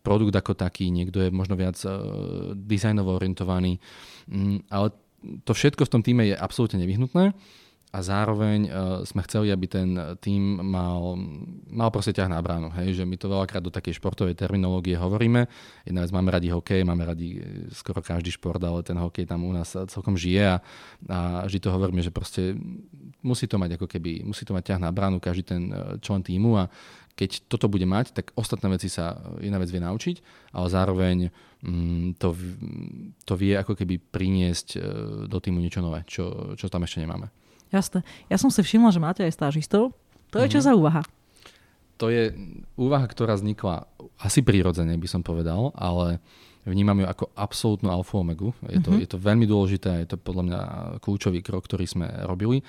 produkt 0.00 0.32
ako 0.32 0.56
taký, 0.56 0.88
niekto 0.88 1.20
je 1.20 1.28
možno 1.28 1.60
viac 1.60 1.76
uh, 1.84 2.56
dizajnovo 2.56 3.20
orientovaný. 3.20 3.76
Um, 4.32 4.64
ale 4.72 4.96
to 5.44 5.52
všetko 5.52 5.84
v 5.84 5.92
tom 5.92 6.02
týme 6.02 6.24
je 6.26 6.36
absolútne 6.36 6.80
nevyhnutné 6.80 7.36
a 7.90 7.98
zároveň 8.06 8.70
uh, 8.70 8.70
sme 9.02 9.26
chceli, 9.26 9.50
aby 9.50 9.66
ten 9.66 9.98
tým 10.22 10.62
mal, 10.62 11.18
mal 11.66 11.90
proste 11.90 12.14
ťah 12.14 12.30
na 12.30 12.38
bránu. 12.38 12.70
Hej? 12.70 13.02
Že 13.02 13.04
my 13.04 13.16
to 13.18 13.26
veľakrát 13.26 13.58
do 13.58 13.74
takej 13.74 13.98
športovej 13.98 14.38
terminológie 14.38 14.94
hovoríme. 14.94 15.50
Jedna 15.82 16.06
vec, 16.06 16.14
máme 16.14 16.30
radi 16.30 16.54
hokej, 16.54 16.86
máme 16.86 17.02
radi 17.02 17.42
e, 17.42 17.66
skoro 17.74 17.98
každý 17.98 18.30
šport, 18.30 18.62
ale 18.62 18.86
ten 18.86 18.94
hokej 18.94 19.26
tam 19.26 19.42
u 19.42 19.50
nás 19.50 19.74
celkom 19.74 20.14
žije 20.14 20.54
a, 20.54 20.56
a 21.10 21.18
vždy 21.50 21.58
to 21.66 21.74
hovoríme, 21.74 21.98
že 21.98 22.14
proste 22.14 22.54
musí 23.26 23.50
to 23.50 23.58
mať 23.58 23.74
ako 23.74 23.90
keby, 23.90 24.22
musí 24.22 24.46
to 24.46 24.54
mať 24.54 24.70
ťah 24.70 24.80
na 24.86 24.94
bránu 24.94 25.18
každý 25.18 25.42
ten 25.42 25.62
člen 25.98 26.22
týmu 26.22 26.62
a 26.62 26.70
keď 27.14 27.46
toto 27.50 27.68
bude 27.68 27.84
mať, 27.84 28.16
tak 28.16 28.32
ostatné 28.36 28.72
veci 28.72 28.88
sa 28.88 29.18
jedna 29.38 29.60
vec 29.60 29.68
vie 29.68 29.82
naučiť, 29.82 30.16
ale 30.56 30.66
zároveň 30.72 31.16
mm, 31.60 32.16
to, 32.16 32.32
to 33.28 33.34
vie 33.36 33.52
ako 33.56 33.76
keby 33.76 34.00
priniesť 34.00 34.80
do 35.28 35.38
týmu 35.38 35.60
niečo 35.60 35.84
nové, 35.84 36.02
čo, 36.08 36.56
čo 36.56 36.72
tam 36.72 36.88
ešte 36.88 37.04
nemáme. 37.04 37.28
Jasné. 37.70 38.02
Ja 38.26 38.36
som 38.36 38.50
si 38.50 38.60
všimla, 38.60 38.90
že 38.90 39.00
máte 39.02 39.22
aj 39.22 39.36
stážistov. 39.36 39.94
To 40.34 40.36
je 40.42 40.50
čo 40.50 40.58
mm-hmm. 40.62 40.74
za 40.74 40.78
úvaha? 40.78 41.02
To 42.02 42.08
je 42.08 42.32
úvaha, 42.80 43.06
ktorá 43.06 43.36
vznikla 43.36 43.84
asi 44.18 44.40
prirodzene, 44.40 44.96
by 44.96 45.08
som 45.10 45.22
povedal, 45.22 45.70
ale 45.76 46.18
vnímam 46.64 46.96
ju 47.04 47.06
ako 47.06 47.24
absolútnu 47.36 47.92
alfa 47.92 48.16
omegu. 48.16 48.56
Je 48.64 48.80
to, 48.80 48.90
mm-hmm. 48.90 49.02
je 49.04 49.08
to 49.08 49.18
veľmi 49.20 49.46
dôležité, 49.46 49.90
je 50.04 50.08
to 50.08 50.16
podľa 50.16 50.44
mňa 50.48 50.60
kľúčový 51.04 51.44
krok, 51.44 51.68
ktorý 51.68 51.84
sme 51.84 52.08
robili 52.24 52.64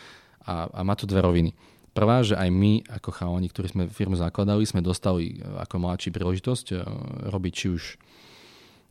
a, 0.46 0.68
a 0.70 0.82
má 0.84 0.94
to 1.00 1.08
dve 1.08 1.24
roviny. 1.24 1.56
Prvá, 1.92 2.24
že 2.24 2.40
aj 2.40 2.50
my 2.52 2.88
ako 2.88 3.10
chalani, 3.12 3.52
ktorí 3.52 3.68
sme 3.68 3.84
firmu 3.92 4.16
zakladali, 4.16 4.64
sme 4.64 4.80
dostali 4.80 5.44
ako 5.44 5.76
mladší 5.84 6.16
príležitosť 6.16 6.66
eh, 6.72 6.80
robiť 7.28 7.54
či 7.54 7.68
už 7.72 7.84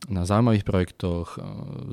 na 0.09 0.25
zaujímavých 0.25 0.69
projektoch, 0.69 1.37
eh, 1.37 1.45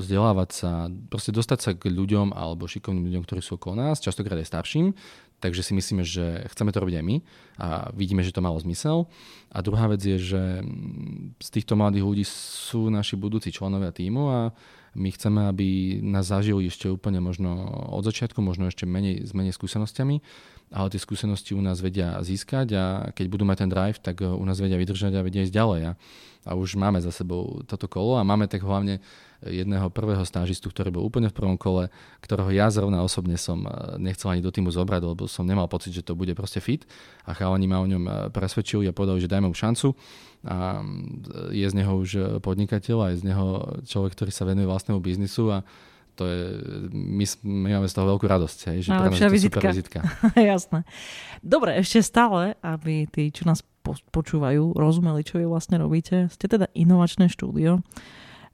vzdelávať 0.03 0.49
sa, 0.51 0.71
proste 1.07 1.31
dostať 1.31 1.59
sa 1.63 1.71
k 1.79 1.87
ľuďom 1.91 2.35
alebo 2.35 2.67
šikovným 2.67 3.07
ľuďom, 3.07 3.23
ktorí 3.23 3.39
sú 3.39 3.55
okolo 3.55 3.79
nás, 3.79 4.03
častokrát 4.03 4.35
aj 4.35 4.51
starším, 4.51 4.91
Takže 5.37 5.61
si 5.61 5.77
myslíme, 5.77 6.01
že 6.01 6.49
chceme 6.49 6.73
to 6.73 6.81
robiť 6.81 6.97
aj 6.97 7.05
my 7.05 7.15
a 7.61 7.67
vidíme, 7.93 8.25
že 8.25 8.33
to 8.33 8.41
malo 8.41 8.57
zmysel. 8.57 9.05
A 9.53 9.61
druhá 9.61 9.85
vec 9.85 10.01
je, 10.01 10.17
že 10.17 10.65
z 11.37 11.49
týchto 11.53 11.77
mladých 11.77 12.05
ľudí 12.09 12.25
sú 12.25 12.89
naši 12.89 13.13
budúci 13.13 13.53
členovia 13.53 13.93
týmu 13.93 14.23
a 14.33 14.39
my 14.97 15.09
chceme, 15.13 15.45
aby 15.45 16.01
nás 16.01 16.33
zažili 16.33 16.65
ešte 16.65 16.89
úplne 16.89 17.21
možno 17.21 17.53
od 17.93 18.01
začiatku, 18.01 18.41
možno 18.41 18.73
ešte 18.73 18.89
menej, 18.89 19.29
s 19.29 19.31
menej 19.37 19.53
skúsenostiami, 19.53 20.25
ale 20.67 20.91
tie 20.91 20.99
skúsenosti 20.99 21.55
u 21.55 21.63
nás 21.63 21.79
vedia 21.79 22.19
získať 22.19 22.67
a 22.75 22.83
keď 23.15 23.25
budú 23.31 23.43
mať 23.47 23.57
ten 23.63 23.69
drive, 23.71 23.97
tak 24.03 24.19
u 24.19 24.43
nás 24.43 24.59
vedia 24.59 24.75
vydržať 24.75 25.15
a 25.15 25.23
vedia 25.23 25.43
ísť 25.47 25.55
ďalej. 25.55 25.81
A, 25.87 25.91
a 26.47 26.51
už 26.55 26.75
máme 26.75 26.99
za 26.99 27.11
sebou 27.11 27.63
toto 27.63 27.87
kolo 27.87 28.19
a 28.19 28.27
máme 28.27 28.51
tak 28.51 28.63
hlavne 28.63 28.99
jedného 29.45 29.93
prvého 29.93 30.25
stážistu, 30.25 30.73
ktorý 30.73 30.89
bol 30.89 31.03
úplne 31.05 31.29
v 31.29 31.37
prvom 31.37 31.57
kole, 31.59 31.93
ktorého 32.25 32.49
ja 32.49 32.73
zrovna 32.73 33.05
osobne 33.05 33.37
som 33.37 33.63
eh, 33.63 33.71
nechcel 34.01 34.33
ani 34.33 34.41
do 34.41 34.49
týmu 34.49 34.73
zobrať, 34.73 35.01
lebo 35.05 35.29
som 35.29 35.45
nemal 35.45 35.69
pocit, 35.69 35.93
že 35.93 36.01
to 36.01 36.17
bude 36.17 36.33
proste 36.33 36.57
fit 36.57 36.89
a 37.27 37.37
chalani 37.37 37.69
ma 37.69 37.77
o 37.77 37.87
ňom 37.87 38.03
eh, 38.07 38.13
presvedčili 38.33 38.89
a 38.89 38.95
povedali, 38.95 39.21
že 39.21 39.29
dajme 39.29 39.53
mu 39.53 39.55
šancu 39.55 39.93
a 40.47 40.81
je 41.49 41.65
z 41.65 41.73
neho 41.73 41.93
už 41.97 42.41
podnikateľ 42.45 42.97
a 43.01 43.07
je 43.13 43.21
z 43.21 43.23
neho 43.25 43.45
človek, 43.89 44.13
ktorý 44.13 44.31
sa 44.31 44.45
venuje 44.45 44.69
vlastnému 44.69 45.01
biznisu 45.01 45.49
a 45.49 45.65
to 46.17 46.25
je, 46.25 46.41
my, 46.89 47.25
my 47.45 47.69
máme 47.77 47.87
z 47.87 47.93
toho 47.93 48.09
veľkú 48.09 48.25
radosť, 48.25 48.59
hej, 48.73 48.77
že 48.83 48.89
to 48.89 49.29
vizitka. 49.29 49.61
super 49.61 49.69
vizitka. 49.69 49.99
Jasné. 50.57 50.81
Dobre, 51.45 51.77
ešte 51.77 52.01
stále, 52.01 52.57
aby 52.65 53.05
tí, 53.05 53.29
čo 53.29 53.45
nás 53.45 53.61
počúvajú, 53.85 54.73
rozumeli, 54.73 55.21
čo 55.21 55.37
vy 55.37 55.45
vlastne 55.45 55.77
robíte. 55.79 56.27
Ste 56.33 56.49
teda 56.49 56.67
inovačné 56.73 57.29
štúdio. 57.29 57.79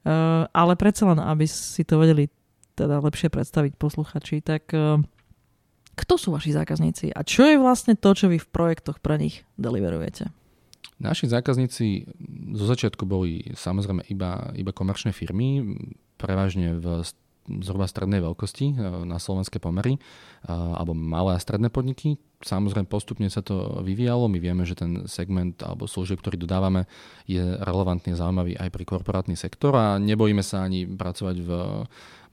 Uh, 0.04 0.44
ale 0.52 0.76
predsa 0.76 1.08
len, 1.08 1.18
aby 1.18 1.48
si 1.48 1.80
to 1.82 1.96
vedeli 1.96 2.28
teda 2.76 3.00
lepšie 3.00 3.32
predstaviť 3.32 3.80
posluchači, 3.80 4.44
tak 4.44 4.68
uh, 4.76 5.00
kto 5.96 6.14
sú 6.20 6.28
vaši 6.36 6.52
zákazníci 6.52 7.14
a 7.14 7.24
čo 7.24 7.48
je 7.48 7.56
vlastne 7.56 7.96
to, 7.96 8.12
čo 8.12 8.28
vy 8.28 8.36
v 8.36 8.50
projektoch 8.52 9.00
pre 9.00 9.16
nich 9.16 9.46
deliverujete? 9.56 10.28
Naši 11.00 11.26
zákazníci 11.26 12.06
zo 12.54 12.66
začiatku 12.70 13.02
boli 13.02 13.50
samozrejme 13.56 14.06
iba, 14.12 14.54
iba 14.54 14.70
komerčné 14.70 15.10
firmy, 15.10 15.74
prevažne 16.20 16.78
v 16.78 17.02
zhruba 17.62 17.88
strednej 17.88 18.20
veľkosti 18.24 18.66
e, 18.72 18.74
na 19.04 19.20
slovenské 19.20 19.60
pomery, 19.60 20.00
alebo 20.48 20.92
malé 20.92 21.36
a 21.36 21.40
stredné 21.40 21.72
podniky, 21.72 22.20
Samozrejme 22.44 22.84
postupne 22.84 23.24
sa 23.32 23.40
to 23.40 23.80
vyvíjalo, 23.80 24.28
my 24.28 24.36
vieme, 24.36 24.68
že 24.68 24.76
ten 24.76 25.08
segment 25.08 25.56
alebo 25.64 25.88
služieb, 25.88 26.20
ktorý 26.20 26.36
dodávame, 26.36 26.84
je 27.24 27.40
relevantne 27.40 28.12
zaujímavý 28.12 28.60
aj 28.60 28.68
pre 28.68 28.84
korporátny 28.84 29.32
sektor 29.32 29.72
a 29.72 29.96
nebojíme 29.96 30.44
sa 30.44 30.60
ani 30.60 30.84
pracovať 30.84 31.36
v, 31.40 31.50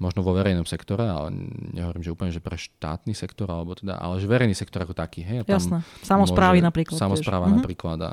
možno 0.03 0.19
vo 0.25 0.35
verejnom 0.35 0.67
sektore, 0.67 1.07
ale 1.07 1.31
nehovorím, 1.71 2.03
že 2.03 2.11
úplne, 2.11 2.35
že 2.35 2.43
pre 2.43 2.59
štátny 2.59 3.15
sektor, 3.15 3.47
alebo 3.47 3.77
teda, 3.77 4.01
ale 4.01 4.19
že 4.19 4.27
verejný 4.27 4.51
sektor 4.51 4.83
ako 4.83 4.97
taký. 4.97 5.23
Hej, 5.23 5.47
Jasné, 5.47 5.85
samozprávy 6.03 6.59
napríklad. 6.59 6.99
Samozpráva 6.99 7.47
tiež. 7.47 7.53
Mhm. 7.53 7.57
napríklad 7.61 7.99
a 8.03 8.11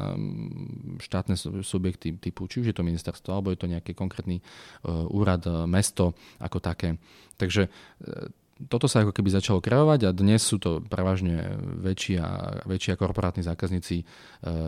štátne 1.02 1.34
subjekty 1.66 2.14
typu, 2.14 2.46
či 2.46 2.62
už 2.62 2.70
je 2.70 2.76
to 2.76 2.86
ministerstvo, 2.86 3.34
alebo 3.34 3.50
je 3.50 3.58
to 3.58 3.66
nejaký 3.66 3.96
konkrétny 3.96 4.38
uh, 4.38 5.08
úrad, 5.10 5.42
uh, 5.48 5.66
mesto 5.66 6.14
ako 6.38 6.62
také. 6.62 6.94
Takže 7.40 7.66
uh, 7.66 8.30
toto 8.66 8.90
sa 8.90 9.06
ako 9.06 9.14
keby 9.14 9.30
začalo 9.30 9.62
kreovať 9.62 10.10
a 10.10 10.10
dnes 10.10 10.42
sú 10.42 10.58
to 10.58 10.82
prevažne 10.82 11.54
väčšia, 11.78 12.24
väčšia 12.66 12.98
korporátni 12.98 13.46
zákazníci 13.46 14.02
e, 14.02 14.04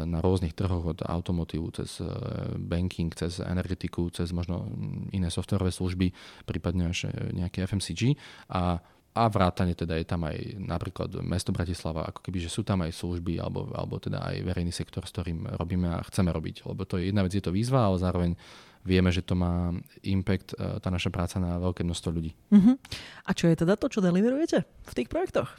na 0.07 0.23
rôznych 0.23 0.55
trhoch 0.55 0.95
od 0.95 1.03
automotívu 1.03 1.75
cez 1.75 1.99
e, 1.99 2.07
banking, 2.55 3.11
cez 3.19 3.43
energetiku, 3.43 4.07
cez 4.15 4.31
možno 4.31 4.71
iné 5.11 5.27
softwarové 5.27 5.75
služby, 5.75 6.15
prípadne 6.47 6.95
až 6.95 7.11
e, 7.11 7.35
nejaké 7.35 7.67
FMCG 7.67 8.15
a 8.55 8.79
a 9.11 9.27
vrátane 9.27 9.75
teda 9.75 9.99
je 9.99 10.07
tam 10.07 10.23
aj 10.23 10.55
napríklad 10.55 11.11
mesto 11.27 11.51
Bratislava, 11.51 12.07
ako 12.07 12.23
keby, 12.23 12.47
že 12.47 12.51
sú 12.51 12.63
tam 12.63 12.87
aj 12.87 12.95
služby 12.95 13.43
alebo, 13.43 13.67
alebo 13.75 13.99
teda 13.99 14.23
aj 14.23 14.47
verejný 14.47 14.71
sektor, 14.71 15.03
s 15.03 15.11
ktorým 15.11 15.51
robíme 15.59 15.91
a 15.91 15.99
chceme 16.07 16.31
robiť. 16.31 16.63
Lebo 16.63 16.87
to 16.87 16.95
je 16.95 17.11
jedna 17.11 17.27
vec, 17.27 17.35
je 17.35 17.43
to 17.43 17.51
výzva, 17.51 17.91
ale 17.91 17.99
zároveň 17.99 18.39
vieme, 18.87 19.11
že 19.11 19.27
to 19.27 19.35
má 19.35 19.75
impact, 20.07 20.55
e, 20.55 20.79
tá 20.79 20.89
naša 20.89 21.11
práca 21.11 21.37
na 21.43 21.59
veľké 21.59 21.83
množstvo 21.83 22.11
ľudí. 22.15 22.33
Uh-huh. 22.55 22.79
A 23.27 23.31
čo 23.35 23.51
je 23.51 23.59
teda 23.59 23.75
to, 23.75 23.91
čo 23.91 24.01
deliverujete 24.01 24.63
v 24.65 24.93
tých 24.95 25.11
projektoch? 25.11 25.51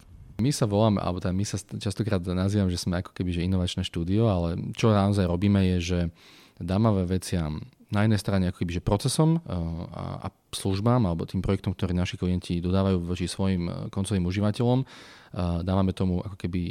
My 0.41 0.49
sa 0.49 0.65
voláme, 0.65 0.97
alebo 1.03 1.21
teda 1.21 1.35
my 1.35 1.45
sa 1.45 1.59
častokrát 1.59 2.23
nazývam, 2.23 2.71
že 2.71 2.81
sme 2.81 3.03
ako 3.03 3.13
keby 3.13 3.35
že 3.35 3.45
inovačné 3.45 3.85
štúdio, 3.85 4.25
ale 4.25 4.57
čo 4.73 4.89
naozaj 4.89 5.27
robíme 5.29 5.61
je, 5.75 5.77
že 5.77 5.99
dáme 6.57 6.89
veciam 7.05 7.61
na 7.91 8.07
jednej 8.07 8.17
strane 8.17 8.45
ako 8.49 8.63
keby, 8.63 8.79
že 8.79 8.81
procesom 8.81 9.37
e, 9.37 9.39
a, 9.91 10.25
a 10.25 10.27
službám 10.51 11.07
alebo 11.07 11.23
tým 11.23 11.39
projektom, 11.39 11.71
ktoré 11.71 11.95
naši 11.95 12.19
klienti 12.19 12.59
dodávajú 12.59 13.01
voči 13.01 13.25
svojim 13.25 13.63
e, 13.67 13.71
koncovým 13.87 14.27
užívateľom, 14.27 14.79
e, 14.83 14.85
dávame 15.63 15.95
tomu 15.95 16.19
ako 16.19 16.35
keby 16.35 16.61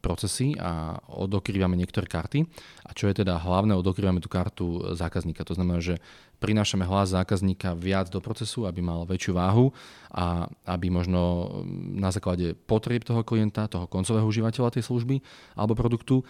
procesy 0.00 0.56
a 0.56 0.96
odokrývame 1.12 1.76
niektoré 1.76 2.08
karty. 2.08 2.48
A 2.88 2.90
čo 2.96 3.06
je 3.12 3.20
teda 3.20 3.36
hlavné, 3.36 3.76
odokrývame 3.76 4.24
tú 4.24 4.32
kartu 4.32 4.96
zákazníka. 4.96 5.44
To 5.44 5.54
znamená, 5.54 5.78
že 5.84 6.00
prinášame 6.38 6.86
hlas 6.86 7.12
zákazníka 7.12 7.74
viac 7.74 8.08
do 8.08 8.22
procesu, 8.22 8.64
aby 8.64 8.78
mal 8.78 9.02
väčšiu 9.04 9.34
váhu 9.34 9.74
a 10.14 10.46
aby 10.70 10.88
možno 10.88 11.50
na 11.98 12.14
základe 12.14 12.54
potrieb 12.54 13.02
toho 13.02 13.26
klienta, 13.26 13.66
toho 13.66 13.90
koncového 13.90 14.24
užívateľa 14.24 14.78
tej 14.78 14.86
služby 14.86 15.18
alebo 15.58 15.74
produktu 15.74 16.22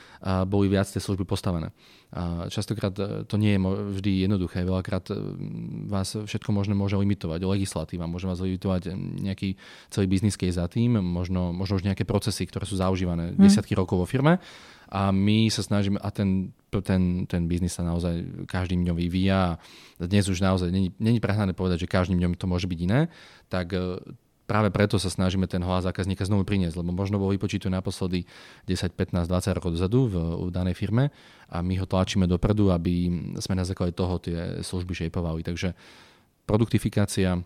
boli 0.48 0.72
viac 0.72 0.88
tie 0.88 0.98
služby 0.98 1.28
postavené. 1.28 1.70
A 2.08 2.48
častokrát 2.48 2.96
to 3.28 3.36
nie 3.36 3.52
je 3.52 3.60
vždy 4.00 4.12
jednoduché. 4.24 4.64
Veľakrát 4.64 5.12
vás 5.92 6.16
všetko 6.16 6.56
možno 6.56 6.72
môže 6.72 6.87
limitovať. 6.96 7.44
Legislatíva 7.44 8.08
môže 8.08 8.24
vás 8.24 8.40
limitovať 8.40 8.96
nejaký 8.96 9.60
celý 9.92 10.06
biznis 10.08 10.40
case 10.40 10.56
za 10.56 10.64
tým, 10.64 10.96
možno, 10.96 11.52
možno 11.52 11.76
už 11.76 11.84
nejaké 11.84 12.08
procesy, 12.08 12.48
ktoré 12.48 12.64
sú 12.64 12.80
zaužívané 12.80 13.36
hmm. 13.36 13.44
desiatky 13.44 13.76
rokov 13.76 14.00
vo 14.00 14.08
firme 14.08 14.40
a 14.88 15.12
my 15.12 15.52
sa 15.52 15.60
snažíme, 15.60 16.00
a 16.00 16.08
ten, 16.08 16.56
ten, 16.72 17.28
ten 17.28 17.42
biznis 17.44 17.76
sa 17.76 17.84
naozaj 17.84 18.48
každým 18.48 18.88
dňom 18.88 18.96
vyvíja 18.96 19.36
a 19.36 19.58
dnes 20.00 20.24
už 20.32 20.40
naozaj 20.40 20.72
není, 20.72 20.96
není 20.96 21.20
prehnané 21.20 21.52
povedať, 21.52 21.84
že 21.84 21.92
každým 21.92 22.16
dňom 22.16 22.40
to 22.40 22.48
môže 22.48 22.64
byť 22.64 22.80
iné, 22.88 23.12
tak 23.52 23.76
e, 23.76 24.00
práve 24.48 24.72
preto 24.72 24.96
sa 24.96 25.12
snažíme 25.12 25.44
ten 25.44 25.60
hlas 25.60 25.84
zákazníka 25.84 26.24
znovu 26.24 26.48
priniesť, 26.48 26.80
lebo 26.80 26.96
možno 26.96 27.20
bol 27.20 27.28
vypočítu 27.28 27.68
naposledy 27.68 28.24
10, 28.64 28.96
15, 28.96 29.28
20 29.28 29.56
rokov 29.60 29.70
dozadu 29.76 30.08
v, 30.08 30.14
v 30.48 30.50
danej 30.56 30.72
firme 30.72 31.12
a 31.52 31.60
my 31.60 31.76
ho 31.76 31.84
tlačíme 31.84 32.24
dopredu, 32.24 32.72
aby 32.72 33.12
sme 33.44 33.60
na 33.60 33.68
základe 33.68 33.92
toho 33.92 34.16
tie 34.16 34.64
služby 34.64 35.04
šejpovali. 35.04 35.44
Takže 35.44 35.76
produktifikácia, 36.48 37.44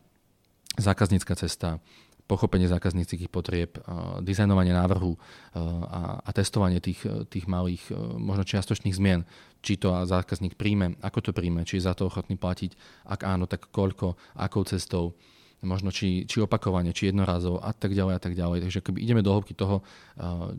zákaznícka 0.78 1.34
cesta, 1.34 1.82
pochopenie 2.30 2.70
zákazníckých 2.70 3.28
potrieb, 3.28 3.76
dizajnovanie 4.22 4.72
návrhu 4.72 5.18
a, 5.52 6.22
a 6.22 6.30
testovanie 6.30 6.78
tých, 6.78 7.02
tých 7.28 7.50
malých, 7.50 7.90
možno 8.16 8.46
čiastočných 8.46 8.94
zmien, 8.94 9.26
či 9.60 9.76
to 9.76 9.92
zákazník 10.06 10.54
príjme, 10.54 10.96
ako 11.02 11.18
to 11.18 11.30
príjme, 11.34 11.66
či 11.66 11.82
je 11.82 11.86
za 11.90 11.98
to 11.98 12.08
ochotný 12.08 12.38
platiť, 12.38 12.72
ak 13.10 13.20
áno, 13.26 13.44
tak 13.50 13.68
koľko, 13.74 14.14
akou 14.38 14.62
cestou, 14.64 15.18
možno 15.62 15.94
či, 15.94 16.26
či 16.26 16.42
opakovane, 16.42 16.90
či 16.90 17.14
jednorázov 17.14 17.62
a 17.62 17.70
tak 17.70 17.94
ďalej 17.94 18.14
a 18.18 18.20
tak 18.20 18.34
ďalej. 18.34 18.66
Takže 18.66 18.82
keby 18.82 18.98
ideme 18.98 19.22
do 19.22 19.30
hĺbky 19.30 19.54
toho, 19.54 19.86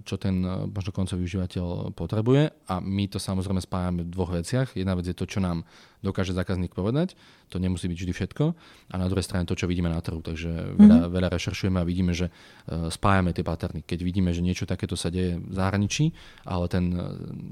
čo 0.07 0.15
ten 0.15 0.39
možno 0.71 0.95
koncový 0.95 1.27
užívateľ 1.27 1.91
potrebuje 1.91 2.55
a 2.71 2.79
my 2.79 3.11
to 3.11 3.19
samozrejme 3.19 3.59
spájame 3.59 4.07
v 4.07 4.13
dvoch 4.15 4.31
veciach. 4.31 4.73
Jedna 4.79 4.95
vec 4.95 5.05
je 5.07 5.15
to, 5.15 5.27
čo 5.27 5.43
nám 5.43 5.67
dokáže 6.03 6.35
zákazník 6.35 6.75
povedať, 6.75 7.15
to 7.47 7.63
nemusí 7.63 7.87
byť 7.87 7.95
vždy 7.95 8.11
všetko 8.11 8.43
a 8.91 8.95
na 8.99 9.07
druhej 9.07 9.23
strane 9.23 9.47
to, 9.47 9.55
čo 9.55 9.71
vidíme 9.71 9.87
na 9.87 10.03
trhu. 10.03 10.19
Takže 10.19 10.75
veľa, 10.75 10.99
mm-hmm. 11.07 11.13
veľa 11.15 11.29
rešeršujeme 11.31 11.79
a 11.79 11.87
vidíme, 11.87 12.11
že 12.11 12.27
spájame 12.67 13.31
tie 13.31 13.43
paterny. 13.47 13.87
Keď 13.87 13.99
vidíme, 14.03 14.35
že 14.35 14.43
niečo 14.43 14.67
takéto 14.67 14.99
sa 14.99 15.07
deje 15.07 15.39
v 15.39 15.53
zahraničí, 15.55 16.11
ale 16.43 16.67
ten, 16.67 16.91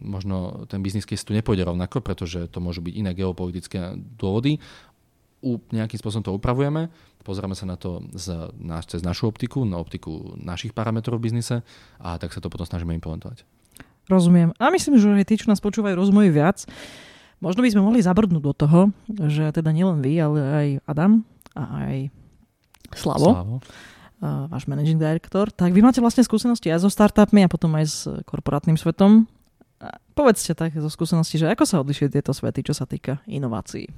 možno 0.04 0.68
ten 0.68 0.84
biznis 0.84 1.08
case 1.08 1.24
tu 1.24 1.32
nepôjde 1.32 1.64
rovnako, 1.64 2.04
pretože 2.04 2.52
to 2.52 2.60
môžu 2.60 2.84
byť 2.84 2.94
iné 2.96 3.12
geopolitické 3.16 3.96
dôvody 4.20 4.60
nejakým 5.74 5.98
spôsobom 5.98 6.24
to 6.24 6.34
upravujeme, 6.38 6.94
pozrieme 7.26 7.58
sa 7.58 7.66
na 7.66 7.78
to 7.78 8.06
z, 8.14 8.54
na, 8.62 8.82
cez 8.86 9.02
našu 9.02 9.30
optiku, 9.30 9.66
na 9.66 9.82
optiku 9.82 10.38
našich 10.38 10.74
parametrov 10.74 11.18
v 11.18 11.30
biznise 11.30 11.66
a 11.98 12.18
tak 12.22 12.34
sa 12.34 12.42
to 12.42 12.50
potom 12.50 12.66
snažíme 12.66 12.94
implementovať. 12.98 13.46
Rozumiem. 14.10 14.54
A 14.58 14.74
myslím, 14.74 14.98
že 14.98 15.08
aj 15.08 15.28
tí, 15.30 15.36
čo 15.38 15.50
nás 15.50 15.62
počúvajú, 15.62 15.98
rozumejú 15.98 16.32
viac. 16.34 16.66
Možno 17.42 17.66
by 17.66 17.70
sme 17.74 17.86
mohli 17.86 18.06
zabrdnúť 18.06 18.44
do 18.44 18.54
toho, 18.54 18.80
že 19.08 19.50
teda 19.50 19.74
nielen 19.74 20.02
vy, 20.02 20.14
ale 20.22 20.40
aj 20.42 20.68
Adam 20.86 21.26
a 21.58 21.64
aj 21.90 21.96
Slavo, 22.92 23.30
Slavo. 23.34 23.56
Uh, 24.22 24.46
váš 24.52 24.70
managing 24.70 25.02
director, 25.02 25.50
tak 25.50 25.74
vy 25.74 25.82
máte 25.82 25.98
vlastne 25.98 26.22
skúsenosti 26.22 26.70
aj 26.70 26.86
so 26.86 26.90
startupmi 26.94 27.42
a 27.42 27.50
potom 27.50 27.74
aj 27.74 27.86
s 27.88 27.98
korporátnym 28.30 28.78
svetom. 28.78 29.26
Povedzte 30.14 30.54
tak 30.54 30.78
zo 30.78 30.92
skúsenosti, 30.94 31.42
že 31.42 31.50
ako 31.50 31.66
sa 31.66 31.82
odlišujú 31.82 32.14
tieto 32.14 32.30
svety, 32.30 32.62
čo 32.62 32.78
sa 32.78 32.86
týka 32.86 33.26
inovácií? 33.26 33.90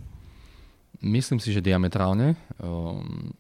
Myslím 1.04 1.38
si, 1.44 1.52
že 1.52 1.60
diametrálne. 1.60 2.40
Um, 2.64 3.36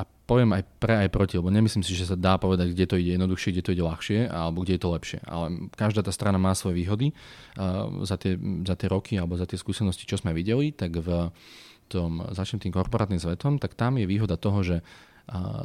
a 0.00 0.08
poviem 0.24 0.56
aj 0.56 0.64
pre, 0.80 0.96
aj 1.04 1.12
proti, 1.12 1.36
lebo 1.36 1.52
nemyslím 1.52 1.84
si, 1.84 1.92
že 1.92 2.08
sa 2.08 2.16
dá 2.16 2.40
povedať, 2.40 2.72
kde 2.72 2.88
to 2.88 2.96
ide 2.96 3.20
jednoduchšie, 3.20 3.52
kde 3.52 3.64
to 3.68 3.74
ide 3.76 3.84
ľahšie, 3.84 4.32
alebo 4.32 4.64
kde 4.64 4.80
je 4.80 4.82
to 4.82 4.88
lepšie. 4.90 5.20
Ale 5.28 5.68
každá 5.76 6.00
tá 6.00 6.10
strana 6.10 6.40
má 6.40 6.56
svoje 6.56 6.80
výhody. 6.80 7.12
Uh, 7.54 8.02
za, 8.08 8.16
tie, 8.16 8.40
za 8.64 8.74
tie 8.74 8.88
roky 8.88 9.20
alebo 9.20 9.36
za 9.36 9.44
tie 9.44 9.60
skúsenosti, 9.60 10.08
čo 10.08 10.16
sme 10.16 10.32
videli, 10.32 10.72
tak 10.72 10.96
v 10.96 11.30
tom, 11.92 12.24
začnem 12.32 12.64
tým 12.64 12.72
korporátnym 12.72 13.20
svetom, 13.20 13.60
tak 13.60 13.76
tam 13.76 14.00
je 14.00 14.08
výhoda 14.08 14.40
toho, 14.40 14.64
že 14.64 14.80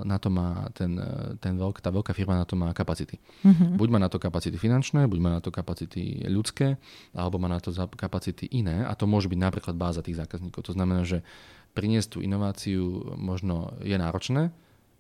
na 0.05 0.17
to 0.21 0.29
má 0.29 0.69
ten, 0.77 0.93
ten 1.41 1.57
veľk, 1.57 1.81
tá 1.81 1.89
veľká 1.89 2.13
firma 2.13 2.37
na 2.37 2.45
to 2.45 2.53
má 2.53 2.69
kapacity. 2.77 3.17
Mm-hmm. 3.41 3.75
Buď 3.75 3.87
má 3.89 3.99
na 3.99 4.09
to 4.09 4.21
kapacity 4.21 4.55
finančné, 4.55 5.09
buď 5.09 5.19
má 5.19 5.31
na 5.37 5.41
to 5.41 5.49
kapacity 5.49 6.23
ľudské, 6.29 6.77
alebo 7.17 7.41
má 7.41 7.49
na 7.49 7.57
to 7.57 7.73
kapacity 7.97 8.45
iné 8.53 8.85
a 8.85 8.93
to 8.93 9.09
môže 9.09 9.25
byť 9.27 9.39
napríklad 9.39 9.73
báza 9.73 10.05
tých 10.05 10.21
zákazníkov. 10.21 10.61
To 10.67 10.73
znamená, 10.77 11.03
že 11.03 11.25
priniesť 11.73 12.17
tú 12.17 12.19
inováciu 12.21 13.13
možno 13.17 13.73
je 13.81 13.97
náročné, 13.97 14.53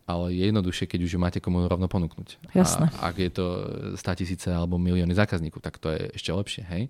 ale 0.07 0.31
je 0.31 0.47
jednoduchšie, 0.47 0.87
keď 0.87 0.99
už 1.03 1.11
ju 1.13 1.19
máte 1.19 1.43
komu 1.43 1.67
rovno 1.67 1.91
ponúknuť. 1.91 2.55
Jasne. 2.55 2.87
A 3.03 3.11
ak 3.11 3.19
je 3.19 3.27
to 3.27 3.45
100 3.99 4.19
tisíce 4.23 4.47
alebo 4.47 4.79
milióny 4.79 5.11
zákazníkov, 5.11 5.59
tak 5.59 5.83
to 5.83 5.91
je 5.91 6.15
ešte 6.15 6.31
lepšie. 6.31 6.63
Hej? 6.63 6.83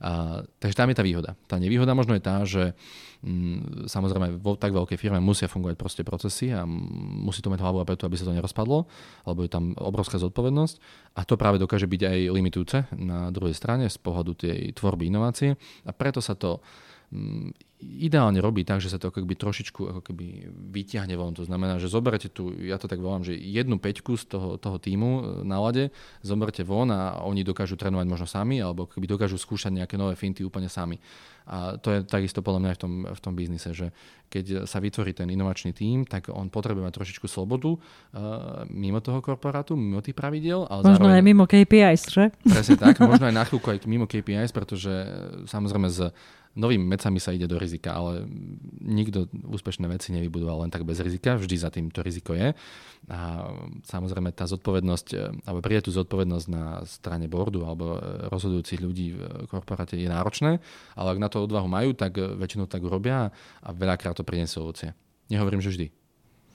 A, 0.00 0.40
takže 0.56 0.80
tam 0.80 0.88
je 0.88 0.96
tá 0.96 1.04
výhoda. 1.04 1.36
Tá 1.44 1.60
nevýhoda 1.60 1.92
možno 1.92 2.16
je 2.16 2.24
tá, 2.24 2.40
že 2.48 2.72
m, 3.20 3.60
mm, 3.60 3.92
samozrejme 3.92 4.40
vo 4.40 4.56
tak 4.56 4.72
veľkej 4.72 4.96
firme 4.96 5.20
musia 5.20 5.52
fungovať 5.52 5.76
proste 5.76 6.00
procesy 6.00 6.48
a 6.48 6.64
musí 6.64 7.44
to 7.44 7.52
mať 7.52 7.60
hlavu 7.60 7.84
a 7.84 7.86
preto, 7.86 8.08
aby 8.08 8.16
sa 8.16 8.24
to 8.24 8.32
nerozpadlo, 8.32 8.88
lebo 9.28 9.40
je 9.44 9.52
tam 9.52 9.76
obrovská 9.76 10.16
zodpovednosť 10.16 10.80
a 11.12 11.28
to 11.28 11.36
práve 11.36 11.60
dokáže 11.60 11.84
byť 11.84 12.02
aj 12.08 12.18
limitujúce 12.32 12.78
na 12.96 13.28
druhej 13.28 13.52
strane 13.52 13.84
z 13.92 14.00
pohľadu 14.00 14.32
tej 14.32 14.72
tvorby 14.72 15.12
inovácie 15.12 15.60
a 15.84 15.92
preto 15.92 16.24
sa 16.24 16.32
to 16.32 16.64
ideálne 17.82 18.38
robí 18.38 18.62
tak, 18.62 18.78
že 18.78 18.88
sa 18.88 18.96
to 18.96 19.10
ako 19.10 19.26
keby 19.26 19.34
trošičku 19.34 19.80
ako 19.90 20.00
keby 20.06 20.48
vyťahne 20.70 21.18
von. 21.18 21.34
To 21.34 21.42
znamená, 21.42 21.82
že 21.82 21.90
zoberte 21.90 22.30
tu, 22.30 22.54
ja 22.62 22.78
to 22.78 22.86
tak 22.86 23.02
volám, 23.02 23.26
že 23.26 23.34
jednu 23.34 23.82
peťku 23.82 24.14
z 24.14 24.30
toho, 24.30 24.48
toho 24.56 24.78
týmu 24.78 25.10
e, 25.10 25.22
na 25.42 25.58
lade, 25.58 25.90
zoberte 26.22 26.62
von 26.62 26.88
a 26.94 27.20
oni 27.26 27.42
dokážu 27.42 27.74
trénovať 27.74 28.06
možno 28.06 28.26
sami, 28.30 28.62
alebo 28.62 28.86
keby 28.86 29.10
dokážu 29.10 29.36
skúšať 29.36 29.74
nejaké 29.82 29.98
nové 29.98 30.14
finty 30.14 30.46
úplne 30.46 30.70
sami. 30.70 31.02
A 31.42 31.74
to 31.74 31.90
je 31.90 32.06
takisto 32.06 32.38
podľa 32.38 32.60
mňa 32.62 32.70
aj 32.70 32.76
v 32.78 32.82
tom, 32.86 32.92
v 33.02 33.20
tom 33.20 33.34
biznise, 33.34 33.70
že 33.74 33.90
keď 34.30 34.62
sa 34.62 34.78
vytvorí 34.78 35.10
ten 35.10 35.26
inovačný 35.26 35.74
tím, 35.74 36.06
tak 36.06 36.30
on 36.30 36.46
potrebuje 36.54 36.86
mať 36.86 36.94
trošičku 36.94 37.26
slobodu 37.26 37.74
uh, 37.74 37.78
mimo 38.70 39.02
toho 39.02 39.18
korporátu, 39.18 39.74
mimo 39.74 39.98
tých 39.98 40.14
pravidel. 40.14 40.70
Ale 40.70 40.86
možno 40.86 41.10
zároveň, 41.10 41.18
aj 41.18 41.26
mimo 41.26 41.44
KPIs, 41.50 42.02
že? 42.14 42.30
Presne 42.46 42.78
tak, 42.78 42.94
možno 43.02 43.26
aj 43.26 43.34
na 43.34 43.42
chvíľku 43.42 43.74
aj 43.74 43.78
mimo 43.90 44.06
KPIs, 44.06 44.54
pretože 44.54 44.94
samozrejme 45.50 45.90
z 45.90 46.14
novými 46.52 46.84
mecami 46.84 47.16
sa 47.16 47.32
ide 47.32 47.48
do 47.48 47.56
rizika, 47.56 47.96
ale 47.96 48.28
nikto 48.84 49.28
úspešné 49.32 49.88
veci 49.88 50.12
nevybudoval 50.12 50.68
len 50.68 50.70
tak 50.72 50.84
bez 50.84 51.00
rizika, 51.00 51.40
vždy 51.40 51.56
za 51.56 51.72
tým 51.72 51.88
to 51.88 52.04
riziko 52.04 52.36
je. 52.36 52.52
A 53.08 53.50
samozrejme 53.88 54.30
tá 54.36 54.44
zodpovednosť, 54.46 55.08
e, 55.16 55.16
alebo 55.48 55.64
prijatú 55.64 55.90
zodpovednosť 55.90 56.46
na 56.52 56.84
strane 56.84 57.26
boardu 57.26 57.64
alebo 57.64 57.96
e, 57.96 58.28
rozhodujúcich 58.28 58.80
ľudí 58.84 59.16
v 59.16 59.48
korporáte 59.48 59.96
je 59.96 60.06
náročné, 60.06 60.60
ale 60.94 61.08
ak 61.16 61.18
na 61.18 61.28
to 61.32 61.42
odvahu 61.42 61.66
majú, 61.66 61.96
tak 61.96 62.20
e, 62.20 62.36
väčšinou 62.36 62.68
tak 62.68 62.84
urobia 62.84 63.32
a 63.64 63.68
veľakrát 63.72 64.14
to 64.14 64.22
prinesú 64.22 64.68
ovocie. 64.68 64.92
Nehovorím, 65.32 65.64
že 65.64 65.72
vždy. 65.72 65.86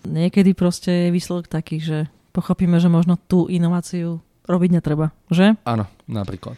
Niekedy 0.08 0.54
proste 0.54 1.10
je 1.10 1.16
výsledok 1.16 1.50
taký, 1.50 1.82
že 1.82 2.08
pochopíme, 2.32 2.78
že 2.78 2.88
možno 2.88 3.18
tú 3.18 3.50
inováciu 3.50 4.22
robiť 4.48 4.70
netreba, 4.80 5.12
že? 5.34 5.58
Áno, 5.68 5.90
napríklad 6.08 6.56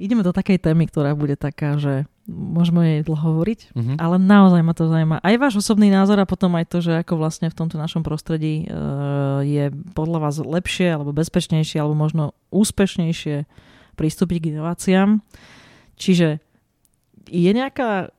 ideme 0.00 0.24
do 0.24 0.32
takej 0.32 0.60
témy, 0.60 0.88
ktorá 0.88 1.12
bude 1.12 1.36
taká, 1.36 1.76
že 1.76 2.08
môžeme 2.28 2.98
jej 2.98 3.02
dlho 3.04 3.20
hovoriť, 3.20 3.60
uh-huh. 3.76 3.96
ale 4.00 4.16
naozaj 4.16 4.60
ma 4.64 4.72
to 4.72 4.88
zaujíma. 4.88 5.20
Aj 5.20 5.34
váš 5.36 5.60
osobný 5.60 5.92
názor 5.92 6.16
a 6.20 6.28
potom 6.28 6.56
aj 6.56 6.66
to, 6.72 6.80
že 6.80 7.04
ako 7.04 7.20
vlastne 7.20 7.52
v 7.52 7.58
tomto 7.58 7.76
našom 7.76 8.00
prostredí 8.00 8.64
uh, 8.64 9.44
je 9.44 9.68
podľa 9.92 10.18
vás 10.24 10.40
lepšie 10.40 10.88
alebo 10.88 11.12
bezpečnejšie 11.12 11.84
alebo 11.84 11.92
možno 11.92 12.32
úspešnejšie 12.48 13.44
prístupiť 13.94 14.36
k 14.40 14.48
inováciám. 14.56 15.20
Čiže 16.00 16.40
je 17.28 17.50
nejaká 17.52 18.10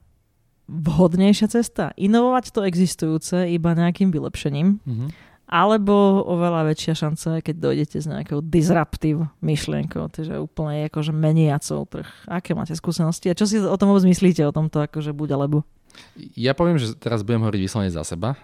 vhodnejšia 0.66 1.48
cesta 1.50 1.94
inovovať 1.94 2.54
to 2.54 2.66
existujúce 2.66 3.50
iba 3.54 3.78
nejakým 3.78 4.10
vylepšením 4.10 4.82
uh-huh 4.82 5.25
alebo 5.46 6.26
oveľa 6.26 6.74
väčšia 6.74 6.94
šanca, 6.98 7.46
keď 7.46 7.56
dojdete 7.62 7.98
s 8.02 8.10
nejakou 8.10 8.42
disruptive 8.42 9.30
myšlienkou, 9.46 10.10
takže 10.10 10.42
úplne 10.42 10.90
akože 10.90 11.14
meniacou 11.14 11.86
trh. 11.86 12.10
Aké 12.26 12.58
máte 12.58 12.74
skúsenosti 12.74 13.30
a 13.30 13.38
čo 13.38 13.46
si 13.46 13.62
o 13.62 13.78
tom 13.78 13.94
vôbec 13.94 14.10
myslíte, 14.10 14.42
o 14.42 14.56
tomto 14.56 14.82
akože 14.82 15.14
buď 15.14 15.38
alebo? 15.38 15.62
Ja 16.36 16.52
poviem, 16.52 16.76
že 16.76 16.98
teraz 16.98 17.24
budem 17.24 17.46
hovoriť 17.46 17.62
vyslovene 17.62 17.94
za 17.94 18.04
seba. 18.04 18.36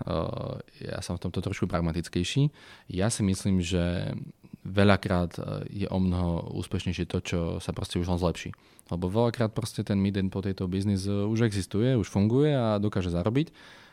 Ja 0.80 1.04
som 1.04 1.20
v 1.20 1.28
tomto 1.28 1.44
trošku 1.44 1.68
pragmatickejší. 1.68 2.48
Ja 2.88 3.12
si 3.12 3.28
myslím, 3.28 3.60
že 3.60 4.16
veľakrát 4.64 5.36
je 5.68 5.90
o 5.90 6.00
mnoho 6.00 6.54
úspešnejšie 6.54 7.10
to, 7.10 7.18
čo 7.20 7.40
sa 7.60 7.74
proste 7.74 7.98
už 8.00 8.08
len 8.08 8.22
zlepší. 8.22 8.54
Lebo 8.88 9.12
veľakrát 9.12 9.52
proste 9.52 9.84
ten 9.84 10.00
mid-end 10.00 10.32
potato 10.32 10.70
business 10.70 11.10
už 11.10 11.44
existuje, 11.44 11.98
už 11.98 12.08
funguje 12.08 12.56
a 12.56 12.80
dokáže 12.80 13.12
zarobiť 13.12 13.52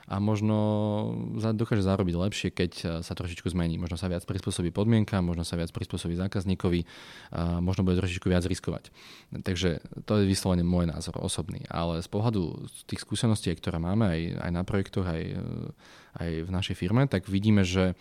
a 0.09 0.17
možno 0.19 0.57
dokáže 1.53 1.85
zarobiť 1.85 2.15
lepšie, 2.17 2.49
keď 2.49 2.73
e, 2.81 2.85
sa 3.05 3.13
trošičku 3.13 3.53
zmení. 3.53 3.77
Možno 3.77 4.01
sa 4.01 4.09
viac 4.09 4.25
prispôsobí 4.25 4.73
podmienka, 4.73 5.21
možno 5.21 5.45
sa 5.45 5.61
viac 5.61 5.69
prispôsobí 5.69 6.17
zákazníkovi, 6.17 6.81
možno 7.61 7.85
bude 7.85 8.01
trošičku 8.01 8.27
viac 8.33 8.43
riskovať. 8.49 8.89
Takže 9.45 9.85
to 10.09 10.13
je 10.21 10.25
vyslovene 10.25 10.65
môj 10.65 10.89
názor 10.89 11.21
osobný. 11.21 11.69
Ale 11.69 12.01
z 12.01 12.09
pohľadu 12.09 12.69
tých 12.89 13.05
skúseností, 13.05 13.53
ktoré 13.53 13.77
máme 13.77 14.09
aj, 14.09 14.21
aj 14.49 14.51
na 14.51 14.63
projektoch, 14.65 15.05
aj, 15.05 15.23
e, 15.37 15.41
aj 16.19 16.31
v 16.49 16.51
našej 16.51 16.77
firme, 16.81 17.05
tak 17.05 17.29
vidíme, 17.29 17.63
že 17.63 17.93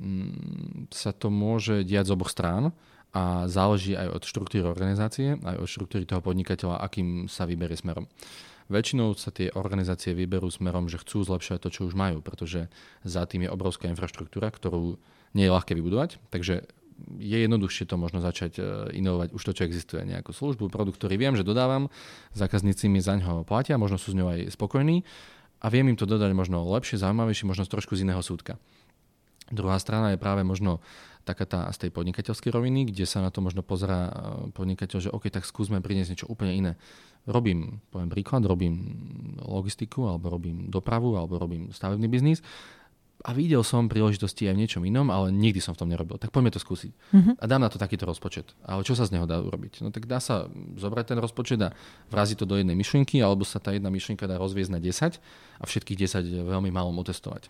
mm, 0.00 0.88
sa 0.88 1.12
to 1.12 1.28
môže 1.28 1.84
diať 1.84 2.08
z 2.08 2.14
oboch 2.16 2.32
strán 2.32 2.72
a 3.12 3.44
záleží 3.44 3.92
aj 3.92 4.08
od 4.08 4.22
štruktúry 4.24 4.64
organizácie, 4.64 5.36
aj 5.36 5.56
od 5.60 5.68
štruktúry 5.68 6.08
toho 6.08 6.24
podnikateľa, 6.24 6.80
akým 6.80 7.28
sa 7.28 7.44
vyberie 7.44 7.76
smerom. 7.76 8.08
Väčšinou 8.72 9.12
sa 9.14 9.28
tie 9.28 9.52
organizácie 9.52 10.16
vyberú 10.16 10.48
smerom, 10.48 10.88
že 10.88 10.96
chcú 10.96 11.20
zlepšovať 11.22 11.60
to, 11.60 11.68
čo 11.68 11.80
už 11.84 11.94
majú, 11.94 12.24
pretože 12.24 12.72
za 13.04 13.28
tým 13.28 13.44
je 13.44 13.52
obrovská 13.52 13.92
infraštruktúra, 13.92 14.48
ktorú 14.48 14.96
nie 15.36 15.44
je 15.44 15.52
ľahké 15.52 15.76
vybudovať. 15.76 16.16
Takže 16.32 16.64
je 17.18 17.38
jednoduchšie 17.44 17.84
to 17.88 17.96
možno 17.98 18.22
začať 18.22 18.52
e, 18.58 18.62
inovovať 18.96 19.34
už 19.34 19.42
to, 19.42 19.52
čo 19.52 19.66
existuje. 19.66 20.06
Nejakú 20.06 20.32
službu, 20.32 20.72
produkt, 20.72 21.00
ktorý 21.00 21.18
viem, 21.18 21.34
že 21.34 21.46
dodávam, 21.46 21.92
zákazníci 22.36 22.88
mi 22.88 23.02
za 23.02 23.18
ňoho 23.18 23.44
platia, 23.44 23.80
možno 23.80 23.98
sú 23.98 24.14
s 24.14 24.18
ňou 24.18 24.32
aj 24.32 24.54
spokojní 24.54 25.02
a 25.62 25.66
viem 25.70 25.88
im 25.90 25.98
to 25.98 26.08
dodať 26.08 26.32
možno 26.34 26.62
lepšie, 26.62 27.00
zaujímavejšie, 27.00 27.48
možno 27.48 27.66
trošku 27.66 27.94
z 27.98 28.06
iného 28.06 28.22
súdka. 28.22 28.58
Druhá 29.52 29.76
strana 29.76 30.14
je 30.14 30.22
práve 30.22 30.46
možno 30.46 30.80
taká 31.22 31.46
tá 31.46 31.60
z 31.70 31.86
tej 31.86 31.90
podnikateľskej 31.94 32.50
roviny, 32.50 32.90
kde 32.90 33.06
sa 33.06 33.22
na 33.22 33.30
to 33.30 33.38
možno 33.40 33.62
pozera 33.62 34.10
e, 34.10 34.12
podnikateľ, 34.54 34.98
že 34.98 35.10
OK, 35.14 35.30
tak 35.30 35.46
skúsme 35.46 35.78
priniesť 35.78 36.10
niečo 36.12 36.30
úplne 36.30 36.52
iné. 36.54 36.72
Robím, 37.24 37.78
poviem 37.94 38.10
príklad, 38.10 38.42
robím 38.42 38.82
logistiku, 39.38 40.10
alebo 40.10 40.34
robím 40.34 40.66
dopravu, 40.66 41.14
alebo 41.14 41.38
robím 41.38 41.70
stavebný 41.70 42.10
biznis 42.10 42.42
a 43.22 43.30
videl 43.30 43.62
som 43.62 43.86
príležitosti 43.86 44.50
aj 44.50 44.54
v 44.58 44.60
niečom 44.66 44.82
inom, 44.82 45.06
ale 45.06 45.30
nikdy 45.30 45.62
som 45.62 45.78
v 45.78 45.80
tom 45.84 45.88
nerobil. 45.94 46.18
Tak 46.18 46.34
poďme 46.34 46.50
to 46.50 46.58
skúsiť. 46.58 46.90
Uh-huh. 46.90 47.38
A 47.38 47.44
dám 47.46 47.62
na 47.62 47.70
to 47.70 47.78
takýto 47.78 48.02
rozpočet. 48.02 48.50
Ale 48.66 48.82
čo 48.82 48.98
sa 48.98 49.06
z 49.06 49.14
neho 49.14 49.30
dá 49.30 49.38
urobiť? 49.38 49.86
No 49.86 49.94
tak 49.94 50.10
dá 50.10 50.18
sa 50.18 50.50
zobrať 50.74 51.14
ten 51.14 51.18
rozpočet 51.22 51.60
a 51.62 51.70
vraziť 52.10 52.42
to 52.42 52.50
do 52.50 52.58
jednej 52.58 52.74
myšlienky, 52.74 53.22
alebo 53.22 53.46
sa 53.46 53.62
tá 53.62 53.70
jedna 53.70 53.94
myšlienka 53.94 54.26
dá 54.26 54.42
rozviezť 54.42 54.74
na 54.74 54.82
10 54.82 55.22
a 55.62 55.64
všetkých 55.64 55.98
10 56.02 56.50
veľmi 56.50 56.74
málo 56.74 56.90
otestovať 56.98 57.46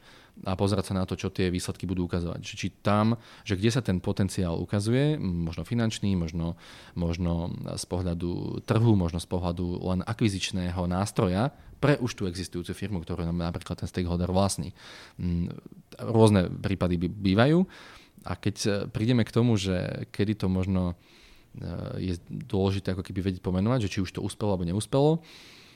a 0.49 0.57
pozerať 0.57 0.93
sa 0.93 0.95
na 0.97 1.05
to, 1.05 1.15
čo 1.15 1.29
tie 1.29 1.53
výsledky 1.53 1.85
budú 1.85 2.09
ukazovať. 2.09 2.41
Či, 2.41 2.55
či 2.57 2.69
tam, 2.81 3.21
že 3.45 3.55
kde 3.61 3.71
sa 3.71 3.85
ten 3.85 4.01
potenciál 4.01 4.57
ukazuje, 4.57 5.21
možno 5.21 5.69
finančný, 5.69 6.17
možno, 6.17 6.57
možno 6.97 7.53
z 7.77 7.85
pohľadu 7.85 8.65
trhu, 8.65 8.93
možno 8.97 9.21
z 9.21 9.29
pohľadu 9.29 9.85
len 9.93 10.01
akvizičného 10.09 10.89
nástroja 10.89 11.53
pre 11.83 11.99
už 11.99 12.15
tú 12.15 12.31
existujúcu 12.31 12.71
firmu, 12.71 12.99
ktorú 13.03 13.27
nám 13.27 13.43
napríklad 13.43 13.83
ten 13.83 13.91
stakeholder 13.91 14.31
vlastní. 14.31 14.71
Mm, 15.19 15.51
rôzne 15.99 16.47
prípady 16.47 16.97
bývajú 17.11 17.67
a 18.23 18.39
keď 18.39 18.87
prídeme 18.95 19.27
k 19.27 19.35
tomu, 19.35 19.59
že 19.59 20.07
kedy 20.15 20.39
to 20.39 20.47
možno 20.47 20.95
e, 21.59 22.13
je 22.13 22.15
dôležité 22.31 22.95
ako 22.95 23.03
keby 23.03 23.21
vedieť 23.33 23.43
pomenovať, 23.43 23.89
že 23.89 23.93
či 23.99 24.03
už 24.03 24.15
to 24.15 24.23
uspelo 24.23 24.55
alebo 24.55 24.67
neúspelo, 24.67 25.19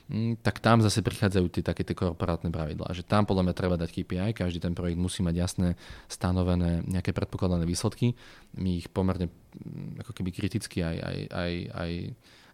mm, 0.07 0.39
tak 0.39 0.63
tam 0.63 0.79
zase 0.79 1.03
prichádzajú 1.03 1.47
tie 1.51 1.63
také 1.63 1.83
tie 1.83 1.91
korporátne 1.91 2.47
pravidlá, 2.47 2.95
že 2.95 3.03
tam 3.03 3.27
podľa 3.27 3.51
mňa 3.51 3.55
treba 3.55 3.75
dať 3.75 3.89
KPI, 3.91 4.31
každý 4.31 4.63
ten 4.63 4.71
projekt 4.71 4.95
musí 4.95 5.19
mať 5.27 5.35
jasné 5.35 5.67
stanovené 6.07 6.87
nejaké 6.87 7.11
predpokladané 7.11 7.67
výsledky. 7.67 8.15
My 8.55 8.79
ich 8.79 8.87
pomerne 8.87 9.27
mm, 9.27 10.07
ako 10.07 10.11
keby 10.15 10.31
kriticky 10.31 10.87
aj, 10.87 10.97
aj, 11.03 11.17
aj, 11.35 11.53
aj 11.75 11.91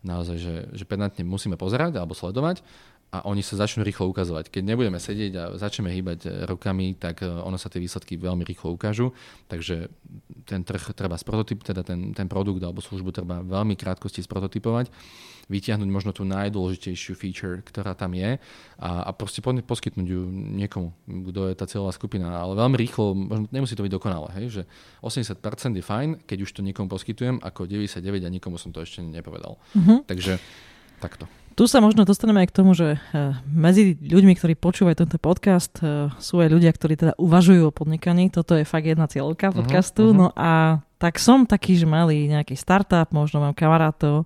naozaj, 0.04 0.38
že, 0.38 0.56
že 0.76 0.84
pedantne 0.84 1.24
musíme 1.24 1.56
pozerať 1.56 1.96
alebo 1.96 2.18
sledovať 2.18 2.66
a 3.14 3.22
oni 3.30 3.46
sa 3.46 3.54
začnú 3.54 3.86
rýchlo 3.86 4.10
ukazovať. 4.10 4.50
Keď 4.50 4.64
nebudeme 4.66 4.98
sedieť 4.98 5.34
a 5.38 5.44
začneme 5.54 5.94
hýbať 5.94 6.20
eh, 6.26 6.30
rukami, 6.50 6.98
tak 6.98 7.22
eh, 7.22 7.30
ono 7.30 7.62
sa 7.62 7.70
tie 7.70 7.78
výsledky 7.78 8.18
veľmi 8.18 8.42
rýchlo 8.42 8.74
ukážu. 8.74 9.14
Takže 9.46 9.94
ten 10.50 10.66
trh 10.66 10.98
treba 10.98 11.14
prototyp, 11.22 11.62
teda 11.62 11.86
ten, 11.86 12.18
ten 12.18 12.26
produkt 12.26 12.66
alebo 12.66 12.82
službu 12.82 13.14
treba 13.14 13.46
veľmi 13.46 13.78
krátkosti 13.78 14.26
sprototypovať, 14.26 14.90
vytiahnuť 15.46 15.90
možno 15.94 16.12
tú 16.12 16.26
najdôležitejšiu 16.26 17.14
feature, 17.14 17.62
ktorá 17.62 17.94
tam 17.94 18.18
je 18.18 18.42
a, 18.82 18.90
a 19.08 19.12
proste 19.14 19.46
poskytnúť 19.46 20.08
ju 20.10 20.22
niekomu, 20.58 20.92
kto 21.06 21.54
je 21.54 21.56
tá 21.56 21.70
cieľová 21.70 21.94
skupina. 21.94 22.34
Ale 22.34 22.58
veľmi 22.58 22.76
rýchlo, 22.82 23.14
možno 23.14 23.46
nemusí 23.54 23.78
to 23.78 23.86
byť 23.86 23.94
dokonale, 23.94 24.34
hej, 24.42 24.46
že 24.50 24.62
80% 25.06 25.80
je 25.80 25.84
fajn, 25.86 26.10
keď 26.26 26.38
už 26.44 26.52
to 26.52 26.66
niekomu 26.66 26.90
poskytujem, 26.90 27.40
ako 27.46 27.70
99 27.70 28.02
a 28.26 28.30
nikomu 28.34 28.58
som 28.58 28.74
to 28.74 28.82
ešte 28.82 29.06
nepovedal. 29.06 29.62
Uh-huh. 29.78 30.02
Takže 30.04 30.42
takto. 30.98 31.28
Tu 31.54 31.70
sa 31.70 31.78
možno 31.78 32.02
dostaneme 32.02 32.42
aj 32.42 32.50
k 32.50 32.58
tomu, 32.58 32.74
že 32.74 32.98
eh, 32.98 33.38
medzi 33.46 33.94
ľuďmi, 33.94 34.34
ktorí 34.34 34.54
počúvajú 34.58 35.06
tento 35.06 35.22
podcast, 35.22 35.74
eh, 35.86 36.10
sú 36.18 36.42
aj 36.42 36.50
ľudia, 36.50 36.74
ktorí 36.74 36.98
teda 36.98 37.14
uvažujú 37.22 37.70
o 37.70 37.76
podnikaní. 37.76 38.34
Toto 38.34 38.58
je 38.58 38.66
fakt 38.66 38.90
jedna 38.90 39.06
cieľka 39.06 39.54
mhm, 39.54 39.56
podcastu. 39.62 40.10
Uh-huh, 40.10 40.14
uh-huh. 40.14 40.34
No 40.34 40.38
a 40.38 40.82
tak 40.98 41.22
som 41.22 41.46
taký, 41.46 41.78
že 41.78 41.86
mali 41.86 42.26
nejaký 42.26 42.58
startup, 42.58 43.14
možno 43.14 43.44
mám 43.44 43.54
kamarátov. 43.54 44.26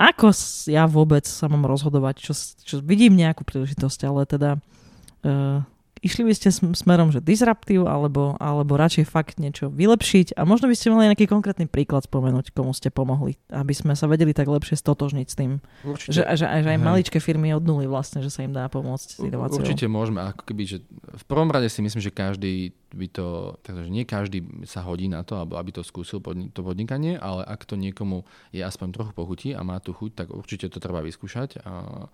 Ako 0.00 0.32
ja 0.72 0.88
vôbec 0.88 1.28
sa 1.28 1.44
mám 1.44 1.68
rozhodovať, 1.68 2.24
čo, 2.24 2.32
čo 2.64 2.80
vidím 2.80 3.20
nejakú 3.20 3.44
príležitosť, 3.44 4.00
ale 4.08 4.24
teda 4.24 4.56
uh, 4.56 5.60
Išli 6.00 6.24
by 6.24 6.32
ste 6.32 6.48
smerom, 6.52 7.12
že 7.12 7.20
disruptív, 7.20 7.84
alebo, 7.84 8.32
alebo 8.40 8.80
radšej 8.80 9.04
fakt 9.04 9.36
niečo 9.36 9.68
vylepšiť 9.68 10.32
a 10.32 10.48
možno 10.48 10.72
by 10.72 10.74
ste 10.74 10.88
mali 10.88 11.12
nejaký 11.12 11.28
konkrétny 11.28 11.68
príklad 11.68 12.08
spomenúť, 12.08 12.56
komu 12.56 12.72
ste 12.72 12.88
pomohli, 12.88 13.36
aby 13.52 13.76
sme 13.76 13.92
sa 13.92 14.08
vedeli 14.08 14.32
tak 14.32 14.48
lepšie 14.48 14.80
stotožniť 14.80 15.26
s 15.28 15.36
tým. 15.36 15.60
Určite. 15.84 16.16
Že, 16.16 16.22
že, 16.40 16.44
že 16.48 16.68
aj 16.72 16.80
maličké 16.80 17.20
firmy 17.20 17.52
od 17.52 17.68
nuly 17.68 17.84
vlastne, 17.84 18.24
že 18.24 18.32
sa 18.32 18.40
im 18.40 18.56
dá 18.56 18.72
pomôcť 18.72 19.08
s 19.12 19.20
inováciou. 19.20 19.60
Určite 19.60 19.92
môžeme, 19.92 20.24
ako 20.24 20.42
keby, 20.48 20.62
že 20.64 20.78
v 21.20 21.24
prvom 21.28 21.52
rade 21.52 21.68
si 21.68 21.84
myslím, 21.84 22.00
že 22.00 22.08
každý 22.08 22.72
by 22.96 23.06
to, 23.12 23.60
takže 23.60 23.86
nie 23.92 24.08
každý 24.08 24.66
sa 24.66 24.80
hodí 24.82 25.06
na 25.06 25.20
to, 25.20 25.36
aby 25.36 25.70
to 25.70 25.84
skúsil 25.84 26.18
to 26.24 26.60
podnikanie, 26.64 27.20
ale 27.20 27.44
ak 27.44 27.68
to 27.68 27.76
niekomu 27.76 28.24
je 28.50 28.64
aspoň 28.64 28.88
trochu 28.96 29.12
pochutí 29.12 29.48
a 29.52 29.60
má 29.60 29.78
tu 29.78 29.92
chuť, 29.92 30.10
tak 30.16 30.28
určite 30.32 30.72
to 30.72 30.80
treba 30.80 31.04
vyskúšať. 31.04 31.62
A 31.62 32.08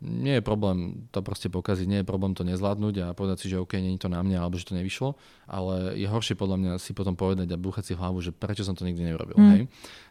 nie 0.00 0.40
je 0.40 0.42
problém 0.44 1.08
to 1.12 1.20
proste 1.20 1.52
pokaziť, 1.52 1.84
nie 1.84 2.00
je 2.00 2.08
problém 2.08 2.32
to 2.32 2.40
nezvládnuť 2.40 2.94
a 3.04 3.06
povedať 3.12 3.44
si, 3.44 3.46
že 3.52 3.60
OK, 3.60 3.76
nie 3.76 4.00
je 4.00 4.08
to 4.08 4.08
na 4.08 4.24
mňa, 4.24 4.40
alebo 4.40 4.56
že 4.56 4.72
to 4.72 4.76
nevyšlo, 4.76 5.12
ale 5.44 5.92
je 6.00 6.08
horšie 6.08 6.40
podľa 6.40 6.56
mňa 6.56 6.72
si 6.80 6.96
potom 6.96 7.12
povedať 7.12 7.52
a 7.52 7.60
búchať 7.60 7.92
si 7.92 7.92
hlavu, 7.92 8.24
že 8.24 8.32
prečo 8.32 8.64
som 8.64 8.72
to 8.72 8.88
nikdy 8.88 9.04
neurobil. 9.04 9.36
Mm. 9.36 9.50
Hej? 9.52 9.62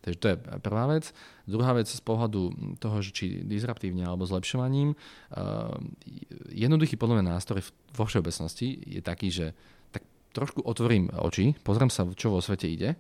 Takže 0.06 0.18
to 0.22 0.28
je 0.30 0.36
prvá 0.62 0.86
vec. 0.94 1.10
Druhá 1.50 1.74
vec 1.74 1.90
z 1.90 2.02
pohľadu 2.06 2.42
toho, 2.78 2.98
že 3.02 3.10
či 3.10 3.26
disruptívne 3.42 4.06
alebo 4.06 4.30
zlepšovaním, 4.30 4.94
uh, 4.94 5.74
jednoduchý 6.54 6.94
podľa 6.94 7.26
mňa 7.26 7.34
nástroj 7.42 7.66
vo 7.98 8.06
všeobecnosti 8.06 8.78
je 8.86 9.02
taký, 9.02 9.34
že 9.34 9.58
tak 9.90 10.06
trošku 10.38 10.62
otvorím 10.62 11.10
oči, 11.18 11.58
pozriem 11.66 11.90
sa, 11.90 12.06
čo 12.14 12.30
vo 12.30 12.46
svete 12.46 12.70
ide 12.70 12.94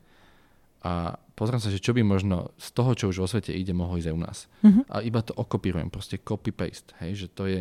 a 0.79 1.19
pozriem 1.35 1.59
sa, 1.59 1.67
že 1.67 1.83
čo 1.83 1.91
by 1.91 2.03
možno 2.07 2.55
z 2.55 2.67
toho, 2.71 2.91
čo 2.95 3.11
už 3.11 3.19
vo 3.19 3.27
svete 3.27 3.51
ide, 3.51 3.75
mohlo 3.75 3.99
ísť 3.99 4.09
aj 4.11 4.15
u 4.15 4.21
nás. 4.21 4.37
Uh-huh. 4.63 4.83
A 4.87 5.03
iba 5.03 5.19
to 5.19 5.35
okopírujem, 5.35 5.91
proste 5.91 6.15
copy-paste. 6.19 6.95
Hej, 7.03 7.11
že 7.15 7.27
to 7.27 7.43
je, 7.51 7.59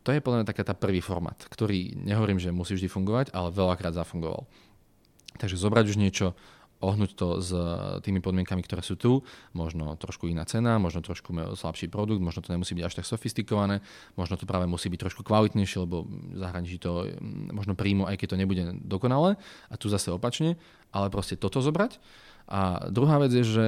to 0.00 0.16
je 0.16 0.24
podľa 0.24 0.40
mňa 0.40 0.48
taká 0.48 0.64
tá 0.64 0.72
prvý 0.72 1.04
formát, 1.04 1.36
ktorý 1.36 1.92
nehovorím, 1.96 2.40
že 2.40 2.48
musí 2.48 2.72
vždy 2.72 2.88
fungovať, 2.88 3.26
ale 3.36 3.52
veľakrát 3.52 3.92
zafungoval. 3.92 4.48
Takže 5.36 5.60
zobrať 5.60 5.84
už 5.92 6.00
niečo, 6.00 6.32
ohnúť 6.82 7.10
to 7.14 7.38
s 7.38 7.50
tými 8.02 8.18
podmienkami, 8.18 8.60
ktoré 8.66 8.82
sú 8.82 8.98
tu, 8.98 9.22
možno 9.54 9.94
trošku 9.94 10.26
iná 10.26 10.42
cena, 10.42 10.82
možno 10.82 11.00
trošku 11.00 11.30
slabší 11.54 11.86
produkt, 11.86 12.18
možno 12.18 12.42
to 12.42 12.50
nemusí 12.50 12.74
byť 12.74 12.84
až 12.84 12.94
tak 12.98 13.06
sofistikované, 13.06 13.80
možno 14.18 14.34
to 14.34 14.44
práve 14.44 14.66
musí 14.66 14.90
byť 14.90 15.00
trošku 15.06 15.22
kvalitnejšie, 15.22 15.78
lebo 15.86 16.04
zahraničí 16.34 16.82
to 16.82 17.06
mm, 17.06 17.54
možno 17.54 17.78
príjmu, 17.78 18.10
aj 18.10 18.18
keď 18.18 18.28
to 18.34 18.40
nebude 18.42 18.62
dokonale, 18.82 19.38
a 19.70 19.74
tu 19.78 19.86
zase 19.86 20.10
opačne, 20.10 20.58
ale 20.90 21.08
proste 21.08 21.38
toto 21.38 21.62
zobrať. 21.62 22.02
A 22.50 22.90
druhá 22.90 23.22
vec 23.22 23.30
je, 23.30 23.46
že 23.46 23.66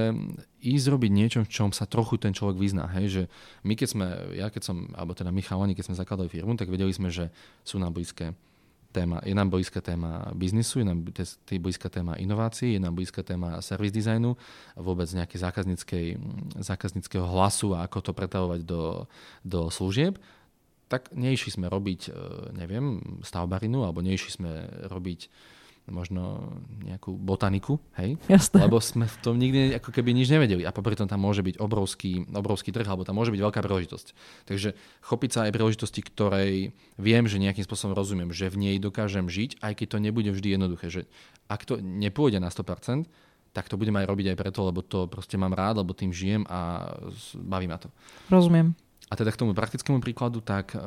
ísť 0.59 0.85
robiť 0.91 1.11
niečo, 1.15 1.39
v 1.41 1.49
čom 1.49 1.69
sa 1.71 1.87
trochu 1.87 2.19
ten 2.19 2.35
človek 2.35 2.59
vyzná. 2.59 2.91
Hej? 2.91 3.05
Že 3.07 3.23
my 3.63 3.73
keď 3.73 3.87
sme, 3.87 4.07
ja 4.35 4.47
keď 4.51 4.61
som, 4.67 4.91
alebo 4.93 5.15
teda 5.15 5.31
my 5.31 5.41
keď 5.73 5.85
sme 5.87 5.95
zakladali 5.95 6.27
firmu, 6.27 6.59
tak 6.59 6.67
vedeli 6.67 6.91
sme, 6.91 7.07
že 7.07 7.31
sú 7.63 7.79
nám 7.79 7.95
blízke 7.95 8.35
téma, 8.95 9.19
je 9.27 9.35
nám 9.35 9.51
blízka 9.51 9.83
téma 9.83 10.31
biznisu, 10.31 10.79
je 10.79 10.87
nám 10.87 11.03
blízka 11.59 11.91
téma 11.91 12.15
inovácií, 12.15 12.79
je 12.79 12.81
nám 12.81 12.95
blízka 12.95 13.19
téma 13.27 13.59
service 13.59 13.91
designu, 13.91 14.39
vôbec 14.79 15.11
nejaké 15.11 15.35
zákazníckého 16.55 17.27
hlasu 17.27 17.75
a 17.75 17.83
ako 17.83 17.99
to 17.99 18.11
pretavovať 18.15 18.61
do, 18.63 19.03
do 19.43 19.67
služieb, 19.67 20.15
tak 20.87 21.11
neišli 21.11 21.51
sme 21.59 21.67
robiť, 21.67 22.01
e, 22.07 22.11
neviem, 22.55 23.03
stavbarinu, 23.25 23.83
alebo 23.83 23.99
neišli 23.99 24.31
sme 24.31 24.51
robiť 24.87 25.27
možno 25.85 26.57
nejakú 26.81 27.13
botaniku, 27.13 27.77
hej? 27.97 28.17
Jasné. 28.25 28.65
Lebo 28.65 28.81
sme 28.81 29.05
v 29.05 29.17
tom 29.21 29.37
nikdy 29.37 29.77
ako 29.77 29.93
keby 29.93 30.17
nič 30.17 30.33
nevedeli 30.33 30.65
a 30.65 30.73
popri 30.73 30.97
tom 30.97 31.05
tam 31.05 31.21
môže 31.21 31.45
byť 31.45 31.61
obrovský, 31.61 32.25
obrovský 32.33 32.73
trh, 32.73 32.85
alebo 32.89 33.05
tam 33.05 33.21
môže 33.21 33.29
byť 33.29 33.41
veľká 33.41 33.59
príležitosť. 33.61 34.07
Takže 34.49 34.73
chopiť 35.05 35.29
sa 35.29 35.39
aj 35.45 35.53
príležitosti, 35.53 36.01
ktorej 36.01 36.73
viem, 36.97 37.23
že 37.29 37.37
nejakým 37.37 37.65
spôsobom 37.65 37.93
rozumiem, 37.93 38.33
že 38.33 38.49
v 38.49 38.57
nej 38.57 38.75
dokážem 38.81 39.29
žiť, 39.29 39.61
aj 39.61 39.73
keď 39.77 39.87
to 39.93 39.97
nebude 40.01 40.29
vždy 40.33 40.57
jednoduché. 40.57 40.89
Že 40.89 41.01
ak 41.45 41.61
to 41.69 41.77
nepôjde 41.77 42.41
na 42.41 42.49
100%, 42.49 43.05
tak 43.55 43.71
to 43.71 43.79
budem 43.79 43.95
aj 43.95 44.09
robiť 44.11 44.35
aj 44.35 44.37
preto, 44.37 44.67
lebo 44.67 44.83
to 44.83 45.07
proste 45.07 45.39
mám 45.39 45.55
rád, 45.55 45.79
lebo 45.79 45.95
tým 45.95 46.11
žijem 46.11 46.43
a 46.51 46.91
baví 47.39 47.71
ma 47.71 47.79
to. 47.79 47.87
Rozumiem. 48.27 48.75
A 49.05 49.13
teda 49.13 49.29
k 49.29 49.37
tomu 49.37 49.53
praktickému 49.53 50.01
príkladu, 50.01 50.41
tak 50.41 50.73
uh, 50.73 50.81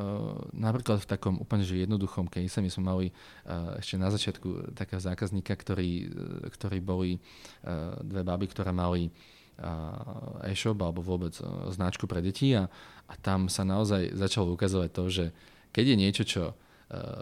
napríklad 0.50 0.98
v 0.98 1.06
takom 1.06 1.38
úplne 1.38 1.62
že 1.62 1.78
jednoduchom 1.78 2.26
case 2.26 2.58
my 2.58 2.66
sme 2.66 2.82
mali 2.82 3.06
uh, 3.46 3.78
ešte 3.78 3.94
na 3.94 4.10
začiatku 4.10 4.74
takého 4.74 4.98
zákazníka, 4.98 5.54
ktorý, 5.54 6.10
uh, 6.10 6.50
ktorí 6.50 6.82
boli 6.82 7.22
uh, 7.62 7.94
dve 8.02 8.26
baby, 8.26 8.50
ktoré 8.50 8.74
mali 8.74 9.14
uh, 9.62 10.42
e-shop 10.50 10.82
alebo 10.82 10.98
vôbec 10.98 11.30
uh, 11.38 11.70
značku 11.70 12.10
pre 12.10 12.18
deti 12.18 12.58
a, 12.58 12.66
a 13.06 13.14
tam 13.22 13.46
sa 13.46 13.62
naozaj 13.62 14.10
začalo 14.18 14.50
ukazovať 14.50 14.90
to, 14.90 15.04
že 15.06 15.24
keď 15.70 15.84
je 15.86 15.96
niečo, 15.96 16.24
čo 16.26 16.42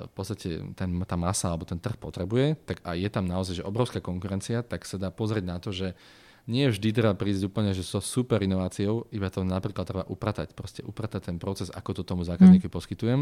v 0.06 0.10
podstate 0.14 0.62
ten, 0.78 0.90
tá 1.02 1.18
masa 1.18 1.50
alebo 1.50 1.66
ten 1.66 1.82
trh 1.82 1.98
potrebuje, 1.98 2.54
tak 2.70 2.78
a 2.86 2.94
je 2.94 3.10
tam 3.10 3.26
naozaj 3.26 3.58
že 3.58 3.66
obrovská 3.66 3.98
konkurencia, 3.98 4.62
tak 4.62 4.86
sa 4.86 4.94
dá 4.94 5.10
pozrieť 5.10 5.42
na 5.42 5.58
to, 5.58 5.74
že 5.74 5.98
nie 6.46 6.70
vždy 6.70 6.94
treba 6.94 7.14
prísť 7.18 7.50
úplne, 7.50 7.74
že 7.74 7.82
so 7.82 7.98
super 7.98 8.38
inováciou, 8.38 9.10
iba 9.10 9.26
to 9.30 9.42
napríklad 9.42 9.86
treba 9.86 10.04
upratať, 10.06 10.54
proste 10.54 10.80
upratať 10.86 11.34
ten 11.34 11.36
proces, 11.42 11.68
ako 11.74 12.00
to 12.00 12.02
tomu 12.06 12.22
zákazníku 12.22 12.70
mm. 12.70 12.74
poskytujem. 12.74 13.20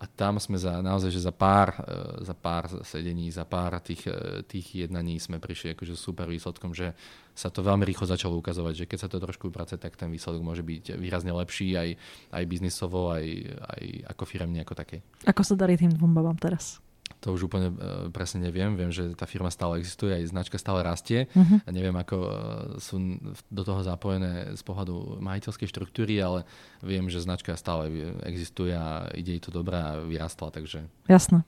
A 0.00 0.08
tam 0.08 0.40
sme 0.40 0.56
za, 0.56 0.80
naozaj, 0.80 1.12
že 1.12 1.20
za 1.20 1.28
pár, 1.28 1.76
e, 1.84 2.24
za 2.24 2.32
pár 2.32 2.72
sedení, 2.88 3.28
za 3.28 3.44
pár 3.44 3.84
tých, 3.84 4.08
e, 4.08 4.40
tých 4.48 4.88
jednaní 4.88 5.20
sme 5.20 5.36
prišli 5.36 5.76
akože 5.76 5.92
super 5.92 6.24
výsledkom, 6.24 6.72
že 6.72 6.96
sa 7.36 7.52
to 7.52 7.60
veľmi 7.60 7.84
rýchlo 7.84 8.08
začalo 8.08 8.32
ukazovať, 8.40 8.74
že 8.80 8.88
keď 8.88 8.98
sa 8.98 9.08
to 9.12 9.20
trošku 9.20 9.52
uprace, 9.52 9.76
tak 9.76 10.00
ten 10.00 10.08
výsledok 10.08 10.40
môže 10.40 10.64
byť 10.64 10.96
výrazne 10.96 11.36
lepší 11.36 11.76
aj, 11.76 11.88
aj 12.32 12.44
biznisovo, 12.48 13.12
aj, 13.12 13.28
aj 13.76 13.82
ako 14.16 14.22
firemne 14.24 14.64
ako 14.64 14.72
také. 14.72 15.04
Ako 15.28 15.44
sa 15.44 15.52
darí 15.52 15.76
tým 15.76 15.92
dvom 15.92 16.16
babám 16.16 16.40
teraz? 16.40 16.80
To 17.18 17.34
už 17.34 17.50
úplne 17.50 17.74
uh, 17.74 18.06
presne 18.14 18.46
neviem. 18.46 18.78
Viem, 18.78 18.94
že 18.94 19.12
tá 19.18 19.26
firma 19.26 19.50
stále 19.50 19.82
existuje, 19.82 20.14
aj 20.14 20.30
značka 20.30 20.56
stále 20.56 20.86
rastie. 20.86 21.26
Uh-huh. 21.34 21.58
A 21.66 21.68
neviem, 21.74 21.94
ako 21.98 22.16
uh, 22.16 22.30
sú 22.78 23.18
do 23.50 23.62
toho 23.66 23.82
zapojené 23.82 24.54
z 24.54 24.62
pohľadu 24.62 25.18
majiteľskej 25.18 25.68
štruktúry, 25.68 26.16
ale 26.22 26.46
viem, 26.80 27.10
že 27.10 27.20
značka 27.20 27.58
stále 27.58 27.90
existuje 28.22 28.72
a 28.72 29.10
ide 29.12 29.36
jej 29.36 29.42
to 29.42 29.50
dobré 29.50 29.76
a 29.76 30.00
vyrastla. 30.00 30.54
Takže... 30.54 30.86
Jasné. 31.10 31.42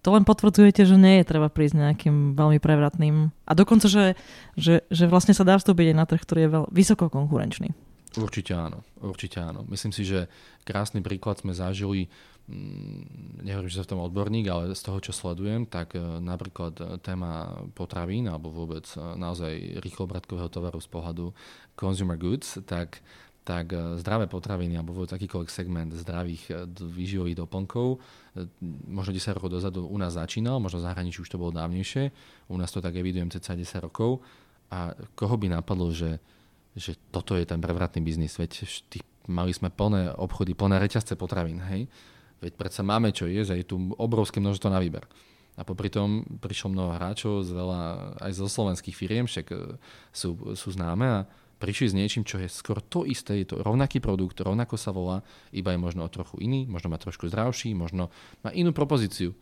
To 0.00 0.16
len 0.16 0.24
potvrdzujete, 0.24 0.88
že 0.88 0.96
nie 0.96 1.20
je 1.20 1.28
treba 1.28 1.52
prísť 1.52 1.76
nejakým 1.76 2.32
veľmi 2.32 2.56
prevratným. 2.56 3.36
A 3.44 3.52
dokonca, 3.52 3.84
že, 3.84 4.16
že, 4.56 4.80
že 4.88 5.04
vlastne 5.04 5.36
sa 5.36 5.44
dá 5.44 5.60
vstúpiť 5.60 5.92
aj 5.92 5.96
na 5.96 6.08
trh, 6.08 6.24
ktorý 6.24 6.40
je 6.48 6.50
veľ, 6.56 6.64
vysoko 6.72 7.12
konkurenčný. 7.12 7.76
Určite 8.16 8.56
áno, 8.56 8.82
určite 8.98 9.38
áno. 9.38 9.62
Myslím 9.70 9.94
si, 9.94 10.02
že 10.02 10.26
krásny 10.66 10.98
príklad 10.98 11.38
sme 11.38 11.54
zažili 11.54 12.10
nehovorím, 13.40 13.70
že 13.70 13.80
som 13.80 13.86
v 13.86 13.92
tom 13.96 14.04
odborník, 14.04 14.46
ale 14.50 14.74
z 14.74 14.82
toho, 14.82 14.98
čo 14.98 15.12
sledujem, 15.14 15.64
tak 15.70 15.94
e, 15.94 16.02
napríklad 16.02 16.74
e, 16.78 16.84
téma 16.98 17.62
potravín 17.72 18.26
alebo 18.26 18.50
vôbec 18.50 18.84
e, 18.94 18.98
naozaj 18.98 19.80
rýchlobratkového 19.80 20.50
tovaru 20.50 20.82
z 20.82 20.88
pohľadu 20.90 21.26
consumer 21.78 22.18
goods, 22.18 22.58
tak 22.66 23.00
tak 23.40 23.72
zdravé 23.72 24.28
potraviny 24.28 24.76
alebo 24.76 24.92
vôbec 24.92 25.16
akýkoľvek 25.16 25.48
segment 25.48 25.90
zdravých 25.96 26.70
výživových 26.76 27.40
doplnkov 27.40 27.96
možno 28.84 29.16
10 29.16 29.32
rokov 29.32 29.48
dozadu 29.48 29.88
u 29.88 29.96
nás 29.96 30.12
začínal, 30.12 30.60
možno 30.60 30.84
v 30.84 30.86
zahraničí 30.86 31.24
už 31.24 31.32
to 31.34 31.40
bolo 31.40 31.50
dávnejšie, 31.56 32.12
u 32.52 32.56
nás 32.60 32.68
to 32.68 32.84
tak 32.84 32.94
evidujem 32.94 33.32
cca 33.32 33.56
10 33.56 33.80
rokov 33.80 34.20
a 34.70 34.92
koho 35.16 35.34
by 35.40 35.56
napadlo, 35.56 35.88
že, 35.90 36.20
že 36.76 36.94
toto 37.10 37.32
je 37.32 37.48
ten 37.48 37.58
prevratný 37.58 38.04
biznis, 38.04 38.36
veď 38.36 38.68
tých 38.92 39.02
mali 39.26 39.56
sme 39.56 39.72
plné 39.72 40.14
obchody, 40.14 40.52
plné 40.52 40.76
reťazce 40.78 41.16
potravín, 41.16 41.64
hej. 41.64 41.88
Veď 42.40 42.52
predsa 42.56 42.80
máme 42.80 43.12
čo 43.12 43.28
jesť 43.28 43.50
a 43.52 43.58
je 43.60 43.68
tu 43.68 43.76
obrovské 44.00 44.40
množstvo 44.40 44.68
na 44.72 44.80
výber. 44.80 45.04
A 45.60 45.64
popri 45.64 45.92
tom 45.92 46.24
prišlo 46.40 46.72
mnoho 46.72 46.96
hráčov 46.96 47.44
z 47.44 47.52
veľa, 47.52 47.80
aj 48.16 48.32
zo 48.32 48.48
slovenských 48.48 48.96
firiem, 48.96 49.28
však 49.28 49.46
e, 49.52 49.76
sú, 50.08 50.56
sú 50.56 50.68
známe 50.72 51.04
a 51.04 51.18
prišli 51.60 51.92
s 51.92 51.96
niečím, 51.96 52.24
čo 52.24 52.40
je 52.40 52.48
skoro 52.48 52.80
to 52.80 53.04
isté, 53.04 53.44
je 53.44 53.52
to 53.52 53.60
rovnaký 53.60 54.00
produkt, 54.00 54.40
rovnako 54.40 54.80
sa 54.80 54.88
volá, 54.88 55.20
iba 55.52 55.76
je 55.76 55.80
možno 55.84 56.08
trochu 56.08 56.40
iný, 56.40 56.64
možno 56.64 56.88
má 56.88 56.96
trošku 56.96 57.28
zdravší, 57.28 57.76
možno 57.76 58.08
má 58.40 58.48
inú 58.56 58.72
propozíciu 58.72 59.36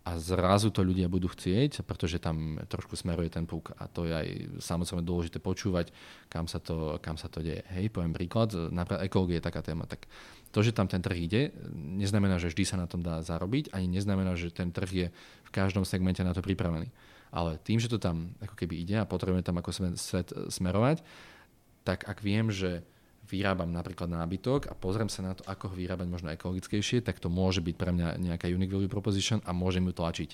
a 0.00 0.16
zrazu 0.16 0.72
to 0.72 0.80
ľudia 0.80 1.12
budú 1.12 1.28
chcieť, 1.28 1.84
pretože 1.84 2.16
tam 2.16 2.56
trošku 2.64 2.96
smeruje 2.96 3.28
ten 3.28 3.44
púk 3.44 3.76
a 3.76 3.84
to 3.84 4.08
je 4.08 4.14
aj 4.16 4.28
samozrejme 4.64 5.04
dôležité 5.04 5.38
počúvať, 5.38 5.92
kam 6.32 6.48
sa 6.48 6.56
to, 6.56 6.96
kam 7.04 7.20
sa 7.20 7.28
to 7.28 7.44
deje. 7.44 7.60
Hej, 7.68 7.92
poviem 7.92 8.16
príklad, 8.16 8.52
napríklad 8.52 9.04
ekológia 9.04 9.38
je 9.38 9.48
taká 9.48 9.60
téma, 9.60 9.84
tak 9.84 10.08
to, 10.50 10.64
že 10.64 10.72
tam 10.72 10.88
ten 10.88 11.04
trh 11.04 11.18
ide, 11.20 11.42
neznamená, 11.76 12.40
že 12.40 12.48
vždy 12.48 12.64
sa 12.64 12.80
na 12.80 12.88
tom 12.88 13.04
dá 13.04 13.20
zarobiť, 13.20 13.76
ani 13.76 13.86
neznamená, 14.00 14.34
že 14.34 14.48
ten 14.48 14.72
trh 14.72 14.90
je 14.90 15.06
v 15.46 15.50
každom 15.52 15.84
segmente 15.84 16.24
na 16.24 16.32
to 16.32 16.40
pripravený. 16.40 16.88
Ale 17.30 17.60
tým, 17.62 17.78
že 17.78 17.86
to 17.86 18.02
tam 18.02 18.34
ako 18.42 18.58
keby 18.58 18.82
ide 18.82 18.98
a 18.98 19.06
potrebujeme 19.06 19.46
tam 19.46 19.60
ako 19.62 19.94
svet 19.94 20.34
smerovať, 20.50 21.04
tak 21.86 22.08
ak 22.08 22.18
viem, 22.24 22.50
že 22.50 22.82
vyrábam 23.30 23.70
napríklad 23.70 24.10
nábytok 24.10 24.66
a 24.66 24.74
pozriem 24.74 25.06
sa 25.06 25.22
na 25.22 25.32
to, 25.38 25.46
ako 25.46 25.70
ho 25.70 25.74
vyrábať 25.78 26.10
možno 26.10 26.34
ekologickejšie, 26.34 27.06
tak 27.06 27.22
to 27.22 27.30
môže 27.30 27.62
byť 27.62 27.74
pre 27.78 27.94
mňa 27.94 28.18
nejaká 28.18 28.50
unique 28.50 28.74
value 28.74 28.90
proposition 28.90 29.38
a 29.46 29.54
môžem 29.54 29.86
ju 29.86 29.94
tlačiť. 29.94 30.30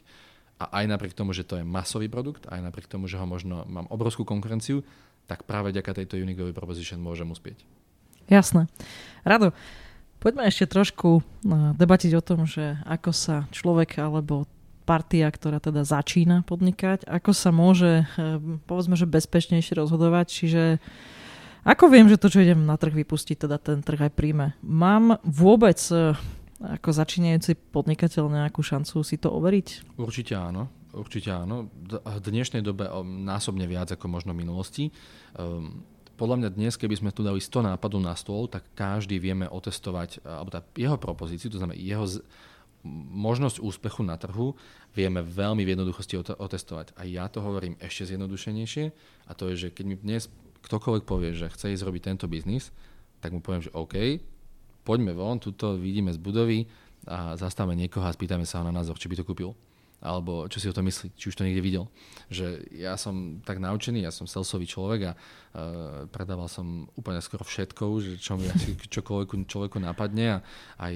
A 0.56 0.80
aj 0.80 0.84
napriek 0.88 1.12
tomu, 1.12 1.36
že 1.36 1.44
to 1.44 1.60
je 1.60 1.64
masový 1.68 2.08
produkt, 2.08 2.48
aj 2.48 2.64
napriek 2.64 2.88
tomu, 2.88 3.04
že 3.04 3.20
ho 3.20 3.28
možno 3.28 3.68
mám 3.68 3.84
obrovskú 3.92 4.24
konkurenciu, 4.24 4.80
tak 5.28 5.44
práve 5.44 5.76
ďaká 5.76 5.92
tejto 5.92 6.16
unique 6.16 6.40
value 6.40 6.56
proposition 6.56 6.96
môžem 6.96 7.28
uspieť. 7.28 7.60
Jasné. 8.32 8.66
Rado, 9.22 9.52
poďme 10.18 10.48
ešte 10.48 10.66
trošku 10.66 11.20
no, 11.44 11.76
debatiť 11.76 12.12
o 12.16 12.24
tom, 12.24 12.48
že 12.48 12.80
ako 12.88 13.10
sa 13.12 13.36
človek 13.52 14.00
alebo 14.00 14.48
partia, 14.86 15.26
ktorá 15.28 15.58
teda 15.58 15.82
začína 15.82 16.46
podnikať, 16.46 17.04
ako 17.10 17.30
sa 17.34 17.50
môže, 17.50 18.06
eh, 18.06 18.38
povedzme, 18.70 18.94
že 18.94 19.10
bezpečnejšie 19.10 19.76
rozhodovať, 19.76 20.26
čiže 20.30 20.62
ako 21.66 21.90
viem, 21.90 22.06
že 22.06 22.16
to, 22.16 22.30
čo 22.30 22.46
idem 22.46 22.62
na 22.62 22.78
trh 22.78 22.94
vypustiť, 22.94 23.42
teda 23.42 23.58
ten 23.58 23.82
trh 23.82 24.06
aj 24.06 24.12
príjme? 24.14 24.54
Mám 24.62 25.18
vôbec 25.26 25.82
e, 25.90 26.14
ako 26.62 26.88
začínajúci 26.94 27.58
podnikateľ 27.74 28.30
nejakú 28.30 28.62
šancu 28.62 29.02
si 29.02 29.18
to 29.18 29.34
overiť? 29.34 29.98
Určite 29.98 30.38
áno. 30.38 30.70
Určite 30.94 31.28
áno. 31.34 31.68
V 31.90 32.18
dnešnej 32.22 32.64
dobe 32.64 32.88
násobne 33.04 33.68
viac 33.68 33.92
ako 33.92 34.06
možno 34.08 34.32
v 34.32 34.46
minulosti. 34.46 34.94
Um, 35.36 35.84
podľa 36.16 36.40
mňa 36.40 36.48
dnes, 36.56 36.80
keby 36.80 36.96
sme 36.96 37.10
tu 37.12 37.20
dali 37.20 37.36
100 37.36 37.76
nápadov 37.76 38.00
na 38.00 38.16
stôl, 38.16 38.48
tak 38.48 38.64
každý 38.72 39.20
vieme 39.20 39.44
otestovať, 39.44 40.24
alebo 40.24 40.48
tá 40.48 40.64
jeho 40.72 40.96
propozíciu, 40.96 41.52
to 41.52 41.60
znamená 41.60 41.76
jeho 41.76 42.08
z, 42.08 42.24
možnosť 43.12 43.60
úspechu 43.60 44.00
na 44.00 44.16
trhu, 44.16 44.56
vieme 44.96 45.20
veľmi 45.20 45.60
v 45.60 45.76
jednoduchosti 45.76 46.16
otestovať. 46.40 46.96
A 46.96 47.04
ja 47.04 47.28
to 47.28 47.44
hovorím 47.44 47.76
ešte 47.76 48.16
zjednodušenejšie, 48.16 48.84
a 49.28 49.32
to 49.36 49.52
je, 49.52 49.68
že 49.68 49.76
keď 49.76 49.84
mi 49.84 49.96
dnes 50.00 50.32
ktokoľvek 50.66 51.04
povie, 51.06 51.30
že 51.30 51.46
chce 51.54 51.78
ísť 51.78 51.86
robiť 51.86 52.02
tento 52.10 52.26
biznis, 52.26 52.74
tak 53.22 53.30
mu 53.30 53.38
poviem, 53.38 53.62
že 53.62 53.70
OK, 53.70 54.18
poďme 54.82 55.14
von, 55.14 55.38
tuto 55.38 55.78
vidíme 55.78 56.10
z 56.10 56.18
budovy 56.18 56.66
a 57.06 57.38
zastavíme 57.38 57.78
niekoho 57.78 58.02
a 58.02 58.14
spýtame 58.14 58.42
sa 58.42 58.62
ho 58.62 58.66
na 58.66 58.74
názor, 58.74 58.98
či 58.98 59.06
by 59.06 59.18
to 59.18 59.26
kúpil. 59.26 59.54
Alebo 59.96 60.44
čo 60.52 60.60
si 60.60 60.68
o 60.68 60.76
to 60.76 60.84
myslí, 60.84 61.16
či 61.16 61.32
už 61.32 61.40
to 61.40 61.46
niekde 61.46 61.64
videl. 61.64 61.88
Že 62.28 62.68
ja 62.76 63.00
som 63.00 63.40
tak 63.40 63.56
naučený, 63.56 64.04
ja 64.04 64.12
som 64.12 64.28
salesový 64.28 64.68
človek 64.68 65.00
a 65.08 65.12
uh, 65.16 66.04
predával 66.12 66.52
som 66.52 66.84
úplne 67.00 67.24
skoro 67.24 67.48
všetko, 67.48 67.84
že 68.04 68.12
čo 68.20 68.36
mi 68.36 68.44
čokoľvek 68.94 69.48
človeku 69.48 69.80
napadne 69.80 70.36
a 70.36 70.38
aj, 70.76 70.94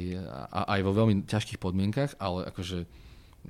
a, 0.53 0.61
aj 0.77 0.81
vo 0.85 0.93
veľmi 0.93 1.25
ťažkých 1.25 1.63
podmienkach, 1.63 2.19
ale 2.21 2.45
akože 2.51 2.85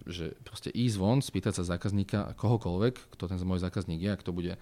že 0.06 0.38
proste 0.46 0.70
ísť 0.70 0.96
von, 1.02 1.18
spýtať 1.18 1.58
sa 1.58 1.66
zákazníka 1.66 2.38
kohokoľvek, 2.38 3.10
kto 3.10 3.24
ten 3.26 3.42
môj 3.42 3.58
zákazník 3.58 3.98
je, 3.98 4.14
ak 4.14 4.22
to 4.22 4.30
bude 4.30 4.54
E, 4.54 4.58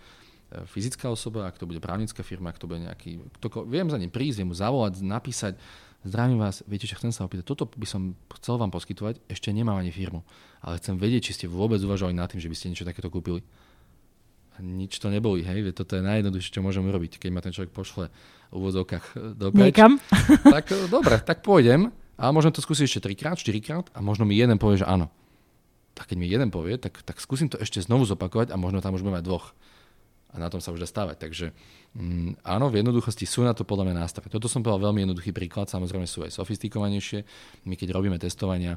fyzická 0.49 1.13
osoba, 1.13 1.45
ak 1.45 1.61
to 1.61 1.69
bude 1.69 1.81
právnická 1.85 2.25
firma, 2.25 2.49
ak 2.49 2.61
to 2.61 2.65
bude 2.65 2.81
nejaký... 2.81 3.21
To, 3.45 3.69
viem 3.69 3.93
za 3.93 4.01
ním 4.01 4.09
prísť, 4.09 4.41
viem 4.41 4.49
mu 4.49 4.57
zavolať, 4.57 5.05
napísať, 5.05 5.61
zdravím 6.09 6.41
vás, 6.41 6.65
viete, 6.65 6.89
čo 6.89 6.97
chcem 6.97 7.13
sa 7.13 7.29
opýtať, 7.29 7.45
toto 7.45 7.69
by 7.69 7.85
som 7.85 8.17
chcel 8.41 8.57
vám 8.57 8.73
poskytovať, 8.73 9.21
ešte 9.29 9.53
nemám 9.53 9.77
ani 9.77 9.93
firmu, 9.93 10.25
ale 10.65 10.81
chcem 10.81 10.97
vedieť, 10.97 11.31
či 11.31 11.33
ste 11.37 11.47
vôbec 11.51 11.77
uvažovali 11.85 12.17
nad 12.17 12.33
tým, 12.33 12.41
že 12.41 12.49
by 12.49 12.57
ste 12.57 12.73
niečo 12.73 12.89
takéto 12.89 13.13
kúpili. 13.13 13.45
A 14.59 14.65
nič 14.65 14.99
to 14.99 15.13
neboli, 15.13 15.45
hej, 15.45 15.71
toto 15.71 15.95
je 15.95 16.03
najjednoduchšie, 16.03 16.59
čo 16.59 16.65
môžem 16.65 16.83
urobiť, 16.83 17.21
keď 17.21 17.31
ma 17.31 17.45
ten 17.45 17.55
človek 17.55 17.71
pošle 17.71 18.11
v 18.51 18.55
úvodzovkách 18.59 19.05
e, 19.15 19.17
do 19.39 19.55
preč. 19.55 19.71
Niekam? 19.71 20.03
Tak 20.57 20.65
e, 20.75 20.91
dobre, 20.91 21.15
tak 21.23 21.47
pôjdem, 21.47 21.95
ale 22.19 22.31
môžem 22.35 22.51
to 22.51 22.65
skúsiť 22.65 22.89
ešte 22.89 23.05
trikrát, 23.07 23.39
štyrikrát 23.39 23.87
a 23.95 24.03
možno 24.03 24.27
mi 24.27 24.35
jeden 24.35 24.59
povie, 24.59 24.83
že 24.83 24.89
áno. 24.89 25.13
Tak 25.95 26.11
keď 26.11 26.17
mi 26.19 26.27
jeden 26.27 26.51
povie, 26.51 26.75
tak, 26.75 26.99
tak 27.07 27.23
skúsim 27.23 27.47
to 27.47 27.59
ešte 27.63 27.79
znovu 27.79 28.03
zopakovať 28.03 28.51
a 28.51 28.59
možno 28.59 28.83
tam 28.83 28.99
už 28.99 29.07
budeme 29.07 29.23
mať 29.23 29.27
dvoch 29.31 29.55
a 30.29 30.37
na 30.37 30.53
tom 30.53 30.61
sa 30.61 30.77
už 30.77 30.85
dá 30.85 30.89
stávať. 30.89 31.17
Takže 31.25 31.47
mm, 31.97 32.45
áno, 32.45 32.69
v 32.69 32.85
jednoduchosti 32.85 33.25
sú 33.25 33.49
na 33.49 33.57
to 33.57 33.65
podľa 33.65 33.89
mňa 33.89 33.97
nástroje. 34.05 34.29
Toto 34.29 34.45
som 34.45 34.61
povedal 34.61 34.93
veľmi 34.93 35.09
jednoduchý 35.09 35.33
príklad, 35.33 35.73
samozrejme 35.73 36.05
sú 36.05 36.21
aj 36.29 36.37
sofistikovanejšie. 36.37 37.25
My 37.65 37.75
keď 37.81 37.97
robíme 37.97 38.21
testovania 38.21 38.77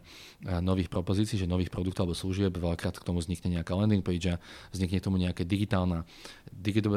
nových 0.64 0.88
propozícií, 0.88 1.36
že 1.36 1.52
nových 1.52 1.68
produktov 1.68 2.08
alebo 2.08 2.16
služieb, 2.16 2.56
veľakrát 2.56 2.96
k 2.96 3.04
tomu 3.04 3.20
vznikne 3.20 3.60
nejaká 3.60 3.76
landing 3.76 4.00
page 4.00 4.32
a 4.32 4.40
vznikne 4.72 5.04
tomu 5.04 5.20
nejaká 5.20 5.44
digitálna, 5.44 6.08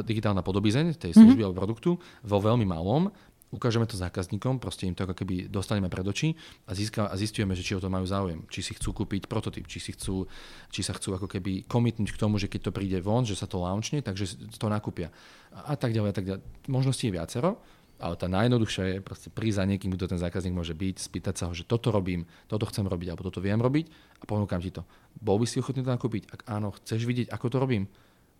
digitálna 0.06 0.46
podobizeň 0.46 0.94
tej 1.02 1.18
služby 1.18 1.42
mm-hmm. 1.42 1.46
alebo 1.50 1.58
produktu 1.58 1.90
vo 2.22 2.38
veľmi 2.38 2.62
malom 2.62 3.10
ukážeme 3.54 3.86
to 3.86 3.94
zákazníkom, 3.94 4.58
proste 4.58 4.90
im 4.90 4.98
to 4.98 5.06
ako 5.06 5.14
keby 5.14 5.46
dostaneme 5.46 5.86
pred 5.86 6.02
oči 6.02 6.34
a, 6.66 6.74
získa, 6.74 7.06
a 7.06 7.14
zistujeme, 7.14 7.54
že 7.54 7.62
či 7.62 7.78
o 7.78 7.80
to 7.80 7.86
majú 7.86 8.02
záujem, 8.02 8.42
či 8.50 8.66
si 8.66 8.74
chcú 8.74 8.90
kúpiť 8.90 9.30
prototyp, 9.30 9.70
či, 9.70 9.78
si 9.78 9.94
chcú, 9.94 10.26
či 10.74 10.82
sa 10.82 10.92
chcú 10.92 11.14
ako 11.14 11.30
keby 11.30 11.70
komitnúť 11.70 12.10
k 12.10 12.20
tomu, 12.20 12.42
že 12.42 12.50
keď 12.50 12.68
to 12.68 12.76
príde 12.76 12.98
von, 12.98 13.22
že 13.22 13.38
sa 13.38 13.46
to 13.46 13.62
launchne, 13.62 14.02
takže 14.02 14.50
to 14.58 14.66
nakúpia. 14.66 15.14
A, 15.54 15.72
a 15.72 15.74
tak 15.78 15.94
ďalej, 15.94 16.10
a 16.10 16.16
tak 16.18 16.24
ďalej. 16.26 16.42
Možností 16.66 17.08
je 17.08 17.16
viacero, 17.16 17.62
ale 18.02 18.18
tá 18.18 18.26
najjednoduchšia 18.26 18.84
je 18.84 18.96
proste 19.00 19.28
prísť 19.30 19.62
za 19.62 19.64
niekým, 19.70 19.94
kto 19.94 20.10
ten 20.10 20.18
zákazník 20.18 20.52
môže 20.52 20.74
byť, 20.74 20.96
spýtať 20.98 21.34
sa 21.38 21.44
ho, 21.46 21.52
že 21.54 21.62
toto 21.62 21.94
robím, 21.94 22.26
toto 22.50 22.66
chcem 22.66 22.82
robiť, 22.82 23.14
alebo 23.14 23.22
toto 23.22 23.38
viem 23.38 23.56
robiť 23.56 23.86
a 24.18 24.24
ponúkam 24.26 24.58
ti 24.58 24.74
to. 24.74 24.82
Bol 25.14 25.38
by 25.38 25.46
si 25.46 25.62
ochotný 25.62 25.86
to 25.86 25.94
nakúpiť? 25.94 26.26
Ak 26.34 26.40
áno, 26.50 26.74
chceš 26.82 27.06
vidieť, 27.06 27.30
ako 27.30 27.46
to 27.54 27.56
robím? 27.62 27.86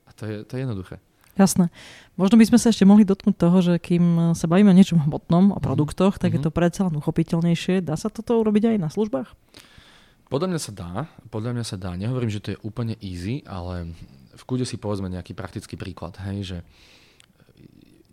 A 0.05 0.11
to 0.13 0.27
je, 0.27 0.37
to 0.43 0.59
je 0.59 0.61
jednoduché. 0.67 0.99
Jasné. 1.35 1.71
Možno 2.15 2.39
by 2.39 2.47
sme 2.47 2.59
sa 2.63 2.71
ešte 2.71 2.87
mohli 2.87 3.03
dotknúť 3.03 3.35
toho, 3.35 3.59
že 3.59 3.75
kým 3.83 4.35
sa 4.39 4.47
bavíme 4.47 4.71
o 4.71 4.77
niečom 4.77 5.03
hmotnom, 5.03 5.55
o 5.55 5.59
mhm. 5.59 5.65
produktoch, 5.65 6.19
tak 6.19 6.31
mm-hmm. 6.31 6.39
je 6.39 6.41
mhm. 6.41 6.47
to 6.47 6.51
predsa 6.55 6.81
len 6.87 6.95
uchopiteľnejšie. 6.95 7.83
Dá 7.83 7.99
sa 7.99 8.09
toto 8.09 8.39
urobiť 8.39 8.75
aj 8.75 8.77
na 8.79 8.89
službách? 8.91 9.29
Podľa 10.31 10.49
mňa 10.51 10.61
sa 10.63 10.73
dá. 10.73 10.93
Podľa 11.29 11.51
mňa 11.55 11.65
sa 11.67 11.77
dá. 11.77 11.91
Nehovorím, 11.95 12.33
že 12.33 12.43
to 12.43 12.53
je 12.57 12.63
úplne 12.65 12.97
easy, 13.05 13.45
ale 13.45 13.93
v 14.35 14.43
kúde 14.47 14.67
si 14.67 14.81
povedzme 14.81 15.07
nejaký 15.07 15.37
praktický 15.37 15.79
príklad. 15.79 16.17
Hej, 16.27 16.39
že 16.43 16.59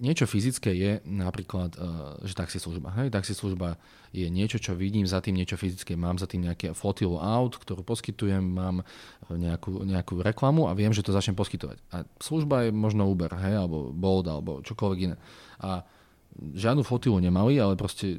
niečo 0.02 0.26
fyzické 0.26 0.74
je 0.74 0.92
napríklad, 1.06 1.78
uh, 1.78 2.18
že 2.26 2.34
taxislužba. 2.34 2.90
Hej, 2.98 3.14
taxislužba 3.14 3.78
je 4.10 4.26
niečo, 4.28 4.58
čo 4.58 4.74
vidím 4.74 5.06
za 5.06 5.22
tým 5.22 5.38
niečo 5.38 5.56
fyzické. 5.56 5.94
Mám 5.94 6.18
za 6.18 6.26
tým 6.26 6.50
nejaké 6.50 6.74
flotilu 6.74 7.22
aut, 7.22 7.54
ktorú 7.56 7.86
poskytujem, 7.86 8.42
mám 8.42 8.82
nejakú, 9.30 9.86
nejakú 9.86 10.26
reklamu 10.26 10.66
a 10.66 10.74
viem, 10.74 10.90
že 10.90 11.06
to 11.06 11.14
začnem 11.14 11.38
poskytovať. 11.38 11.78
A 11.94 12.04
služba 12.18 12.68
je 12.68 12.74
možno 12.74 13.06
Uber, 13.06 13.30
hej, 13.46 13.62
alebo 13.62 13.94
Bolt, 13.94 14.26
alebo 14.26 14.66
čokoľvek 14.66 15.00
iné. 15.06 15.16
A 15.62 15.86
žiadnu 16.36 16.82
flotilu 16.82 17.22
nemali, 17.22 17.62
ale 17.62 17.78
proste 17.78 18.18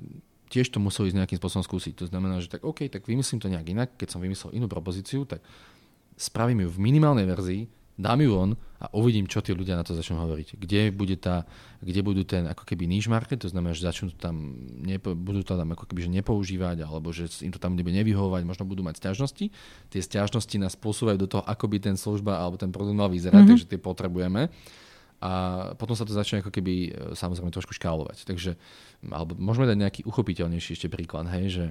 tiež 0.52 0.70
to 0.70 0.78
museli 0.78 1.10
ísť 1.10 1.18
nejakým 1.18 1.40
spôsobom 1.42 1.64
skúsiť. 1.66 1.98
To 1.98 2.06
znamená, 2.06 2.38
že 2.38 2.52
tak 2.52 2.62
OK, 2.62 2.86
tak 2.86 3.08
vymyslím 3.08 3.40
to 3.42 3.50
nejak 3.50 3.66
inak. 3.66 3.90
Keď 3.98 4.08
som 4.14 4.20
vymyslel 4.20 4.54
inú 4.54 4.68
propozíciu, 4.68 5.24
tak 5.24 5.42
spravím 6.14 6.68
ju 6.68 6.68
v 6.76 6.78
minimálnej 6.78 7.24
verzii, 7.24 7.66
dám 7.98 8.18
ju 8.24 8.30
von 8.32 8.50
a 8.82 8.90
uvidím, 8.96 9.28
čo 9.28 9.44
tí 9.44 9.52
ľudia 9.54 9.78
na 9.78 9.84
to 9.84 9.94
začnú 9.94 10.18
hovoriť. 10.18 10.58
Kde, 10.58 10.90
bude 10.90 11.14
tá, 11.20 11.44
kde 11.84 12.00
budú 12.02 12.24
ten 12.24 12.48
ako 12.48 12.64
keby 12.66 12.88
niche 12.88 13.06
market, 13.06 13.44
to 13.44 13.52
znamená, 13.52 13.76
že 13.76 13.84
začnú 13.86 14.10
tam, 14.16 14.58
nepo, 14.82 15.12
budú 15.14 15.44
to 15.44 15.54
tam 15.54 15.70
ako 15.70 15.86
keby 15.86 16.08
že 16.08 16.10
nepoužívať, 16.10 16.82
alebo 16.82 17.12
že 17.14 17.30
im 17.44 17.52
to 17.52 17.60
tam 17.60 17.76
nebude 17.78 17.94
nevyhovovať, 17.94 18.42
možno 18.42 18.64
budú 18.66 18.82
mať 18.82 18.98
stiažnosti. 18.98 19.52
Tie 19.92 20.00
stiažnosti 20.02 20.56
nás 20.58 20.74
posúvajú 20.74 21.20
do 21.20 21.28
toho, 21.28 21.42
ako 21.44 21.68
by 21.68 21.78
ten 21.78 21.96
služba 22.00 22.40
alebo 22.40 22.58
ten 22.58 22.72
produkt 22.74 22.96
mal 22.96 23.12
vyzerať, 23.12 23.38
mm-hmm. 23.38 23.50
takže 23.54 23.70
tie 23.70 23.78
potrebujeme. 23.78 24.50
A 25.22 25.30
potom 25.78 25.94
sa 25.94 26.02
to 26.02 26.10
začne 26.10 26.42
ako 26.42 26.50
keby 26.50 26.74
e, 26.74 26.90
samozrejme 27.14 27.54
trošku 27.54 27.78
škálovať. 27.78 28.26
Takže, 28.26 28.58
alebo 29.06 29.38
môžeme 29.38 29.70
dať 29.70 29.78
nejaký 29.78 30.00
uchopiteľnejší 30.02 30.74
ešte 30.74 30.90
príklad, 30.90 31.30
hej, 31.30 31.46
že 31.46 31.64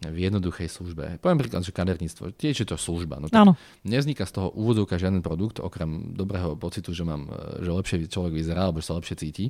v 0.00 0.16
jednoduchej 0.16 0.72
službe. 0.72 1.20
Poviem 1.20 1.38
príklad, 1.44 1.60
že 1.60 1.76
kaderníctvo, 1.76 2.32
tiež 2.32 2.64
je 2.64 2.66
to 2.68 2.80
služba. 2.80 3.20
No 3.20 3.28
tak 3.28 3.36
Nevzniká 3.84 4.24
z 4.24 4.32
toho 4.40 4.48
úvodovka 4.56 4.96
žiaden 4.96 5.20
produkt, 5.20 5.60
okrem 5.60 6.16
dobrého 6.16 6.56
pocitu, 6.56 6.96
že, 6.96 7.04
mám, 7.04 7.28
že 7.60 7.68
lepšie 7.68 8.08
človek 8.08 8.32
vyzerá, 8.32 8.68
alebo 8.68 8.80
že 8.80 8.88
sa 8.88 8.96
lepšie 8.96 9.16
cíti. 9.20 9.46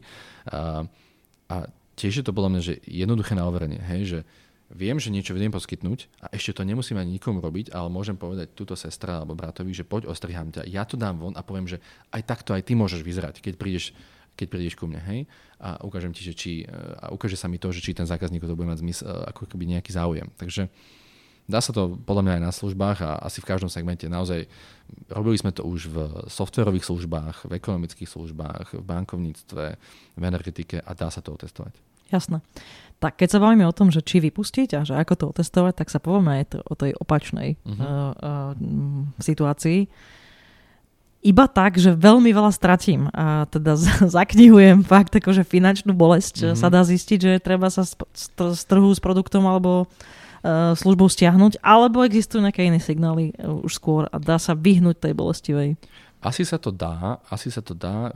A, 0.50 0.82
a 1.46 1.56
tiež 1.94 2.22
je 2.22 2.24
to 2.26 2.34
podľa 2.34 2.50
mňa, 2.58 2.62
že 2.66 2.74
jednoduché 2.82 3.38
na 3.38 3.46
overenie, 3.46 3.78
hej, 3.78 4.02
že 4.06 4.18
viem, 4.70 4.98
že 5.02 5.10
niečo 5.10 5.34
viem 5.34 5.50
poskytnúť 5.50 6.06
a 6.22 6.26
ešte 6.30 6.58
to 6.58 6.62
nemusím 6.62 6.98
ani 6.98 7.18
nikomu 7.18 7.42
robiť, 7.42 7.74
ale 7.74 7.90
môžem 7.90 8.14
povedať 8.14 8.54
túto 8.54 8.78
sestra 8.78 9.18
alebo 9.18 9.34
bratovi, 9.34 9.74
že 9.74 9.82
poď 9.82 10.06
ostriham 10.06 10.54
ťa, 10.54 10.66
ja 10.70 10.86
to 10.86 10.94
dám 10.94 11.18
von 11.18 11.34
a 11.34 11.42
poviem, 11.42 11.66
že 11.66 11.82
aj 12.14 12.22
takto 12.22 12.54
aj 12.54 12.62
ty 12.70 12.78
môžeš 12.78 13.02
vyzerať, 13.02 13.42
keď 13.42 13.54
prídeš 13.58 13.90
keď 14.40 14.48
prídeš 14.48 14.74
ku 14.80 14.88
mne, 14.88 15.04
hej, 15.04 15.20
a 15.60 15.76
ukážem 15.84 16.16
ti, 16.16 16.24
že 16.24 16.32
či, 16.32 16.64
a 16.96 17.12
ukáže 17.12 17.36
sa 17.36 17.44
mi 17.52 17.60
to, 17.60 17.68
že 17.68 17.84
či 17.84 17.92
ten 17.92 18.08
zákazník 18.08 18.40
to 18.40 18.56
bude 18.56 18.72
mať 18.72 18.80
zmysel, 18.80 19.12
ako 19.28 19.44
keby 19.44 19.68
nejaký 19.76 19.92
záujem. 19.92 20.32
Takže 20.40 20.72
Dá 21.50 21.58
sa 21.58 21.74
to 21.74 21.98
podľa 22.06 22.22
mňa 22.22 22.32
aj 22.38 22.42
na 22.46 22.52
službách 22.54 22.98
a 23.02 23.10
asi 23.26 23.42
v 23.42 23.48
každom 23.50 23.66
segmente. 23.66 24.06
Naozaj 24.06 24.46
robili 25.10 25.34
sme 25.34 25.50
to 25.50 25.66
už 25.66 25.90
v 25.90 25.96
softverových 26.30 26.86
službách, 26.86 27.50
v 27.50 27.52
ekonomických 27.58 28.06
službách, 28.06 28.78
v 28.78 28.84
bankovníctve, 28.86 29.64
v 30.14 30.22
energetike 30.22 30.78
a 30.78 30.90
dá 30.94 31.10
sa 31.10 31.18
to 31.18 31.34
otestovať. 31.34 31.74
Jasné. 32.14 32.38
Tak 33.02 33.18
keď 33.18 33.28
sa 33.34 33.42
bavíme 33.42 33.66
o 33.66 33.74
tom, 33.74 33.90
že 33.90 34.02
či 34.02 34.22
vypustiť 34.22 34.78
a 34.78 34.80
že 34.86 34.94
ako 34.94 35.14
to 35.18 35.24
otestovať, 35.34 35.74
tak 35.82 35.88
sa 35.90 35.98
povieme 35.98 36.42
aj 36.42 36.44
to, 36.54 36.58
o 36.62 36.74
tej 36.78 36.94
opačnej 36.98 37.58
uh-huh. 37.58 37.74
uh, 37.74 38.12
uh, 38.18 38.52
situácii. 39.18 39.90
Iba 41.20 41.44
tak, 41.52 41.76
že 41.76 41.92
veľmi 41.92 42.32
veľa 42.32 42.48
stratím 42.48 43.12
a 43.12 43.44
teda 43.52 43.76
zaknihujem 44.16 44.80
fakt 44.88 45.12
akože 45.12 45.44
finančnú 45.44 45.92
bolesť 45.92 46.34
uh-huh. 46.40 46.56
sa 46.56 46.72
dá 46.72 46.80
zistiť, 46.80 47.18
že 47.20 47.32
treba 47.44 47.68
sa 47.68 47.84
z, 47.84 47.92
z 48.32 48.62
trhu 48.64 48.88
s 48.88 49.00
produktom 49.04 49.44
alebo 49.44 49.84
uh, 49.84 50.72
službu 50.72 51.12
stiahnuť, 51.12 51.60
alebo 51.60 52.00
existujú 52.08 52.40
nejaké 52.40 52.64
iné 52.64 52.80
signály 52.80 53.36
uh, 53.36 53.52
už 53.60 53.76
skôr 53.76 54.08
a 54.08 54.16
dá 54.16 54.40
sa 54.40 54.56
vyhnúť 54.56 54.96
tej 54.96 55.12
bolestivej? 55.12 55.76
Asi 56.20 56.44
sa 56.44 56.60
to 56.60 56.68
dá, 56.68 57.16
asi 57.32 57.48
sa 57.48 57.64
to 57.64 57.72
dá. 57.72 58.12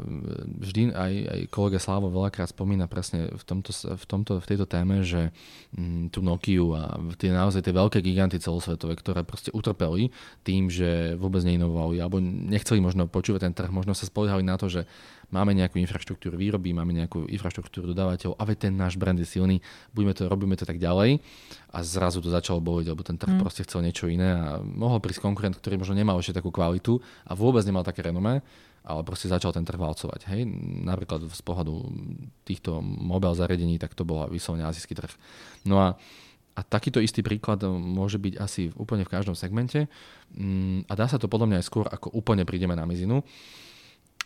Vždy 0.60 0.92
aj, 0.92 1.12
aj 1.24 1.40
kolega 1.48 1.80
Slavo 1.80 2.12
veľakrát 2.12 2.52
spomína 2.52 2.84
presne 2.84 3.32
v, 3.32 3.42
tomto, 3.48 3.72
v, 3.72 4.04
tomto, 4.04 4.44
v 4.44 4.46
tejto 4.46 4.68
téme, 4.68 5.00
že 5.00 5.32
m, 5.72 6.04
mm, 6.04 6.04
tú 6.12 6.20
Nokiu 6.20 6.76
a 6.76 7.00
tie 7.16 7.32
naozaj 7.32 7.64
tie 7.64 7.72
veľké 7.72 8.04
giganty 8.04 8.36
celosvetové, 8.36 9.00
ktoré 9.00 9.24
proste 9.24 9.48
utrpeli 9.56 10.12
tým, 10.44 10.68
že 10.68 11.16
vôbec 11.16 11.40
neinovovali 11.48 11.96
alebo 11.96 12.20
nechceli 12.20 12.84
možno 12.84 13.08
počúvať 13.08 13.48
ten 13.48 13.56
trh, 13.56 13.72
možno 13.72 13.96
sa 13.96 14.04
spoliehali 14.04 14.44
na 14.44 14.60
to, 14.60 14.68
že 14.68 14.84
máme 15.32 15.56
nejakú 15.56 15.80
infraštruktúru 15.80 16.36
výroby, 16.36 16.76
máme 16.76 16.92
nejakú 16.92 17.24
infraštruktúru 17.26 17.96
dodávateľov, 17.96 18.36
a 18.36 18.44
ten 18.52 18.76
náš 18.76 19.00
brand 19.00 19.16
je 19.16 19.24
silný, 19.24 19.64
budeme 19.96 20.12
to, 20.12 20.28
robíme 20.28 20.54
to 20.60 20.68
tak 20.68 20.76
ďalej 20.76 21.24
a 21.74 21.82
zrazu 21.82 22.22
to 22.22 22.30
začalo 22.30 22.62
boliť, 22.62 22.86
lebo 22.94 23.02
ten 23.02 23.18
trh 23.18 23.34
mm. 23.34 23.42
proste 23.42 23.66
chcel 23.66 23.82
niečo 23.82 24.06
iné 24.06 24.30
a 24.30 24.62
mohol 24.62 25.02
prísť 25.02 25.26
konkurent, 25.26 25.58
ktorý 25.58 25.82
možno 25.82 25.98
nemal 25.98 26.14
ešte 26.22 26.38
takú 26.38 26.54
kvalitu 26.54 27.02
a 27.26 27.34
vôbec 27.34 27.66
nemal 27.66 27.82
také 27.82 28.06
renomé, 28.06 28.46
ale 28.86 29.02
proste 29.02 29.26
začal 29.26 29.50
ten 29.50 29.66
trh 29.66 29.74
valcovať. 29.74 30.30
Hej? 30.30 30.46
Napríklad 30.86 31.26
z 31.26 31.42
pohľadu 31.42 31.74
týchto 32.46 32.78
mobil 32.80 33.34
zariadení, 33.34 33.82
tak 33.82 33.98
to 33.98 34.06
bola 34.06 34.30
vyslovene 34.30 34.62
azijský 34.62 34.94
trh. 34.94 35.10
No 35.66 35.82
a 35.82 35.98
a 36.54 36.62
takýto 36.62 37.02
istý 37.02 37.18
príklad 37.26 37.66
môže 37.66 38.14
byť 38.14 38.34
asi 38.38 38.70
úplne 38.78 39.02
v 39.02 39.10
každom 39.10 39.34
segmente. 39.34 39.90
Mm, 40.38 40.86
a 40.86 40.92
dá 40.94 41.10
sa 41.10 41.18
to 41.18 41.26
podľa 41.26 41.50
mňa 41.50 41.58
aj 41.58 41.66
skôr, 41.66 41.86
ako 41.90 42.14
úplne 42.14 42.46
prídeme 42.46 42.78
na 42.78 42.86
mizinu. 42.86 43.26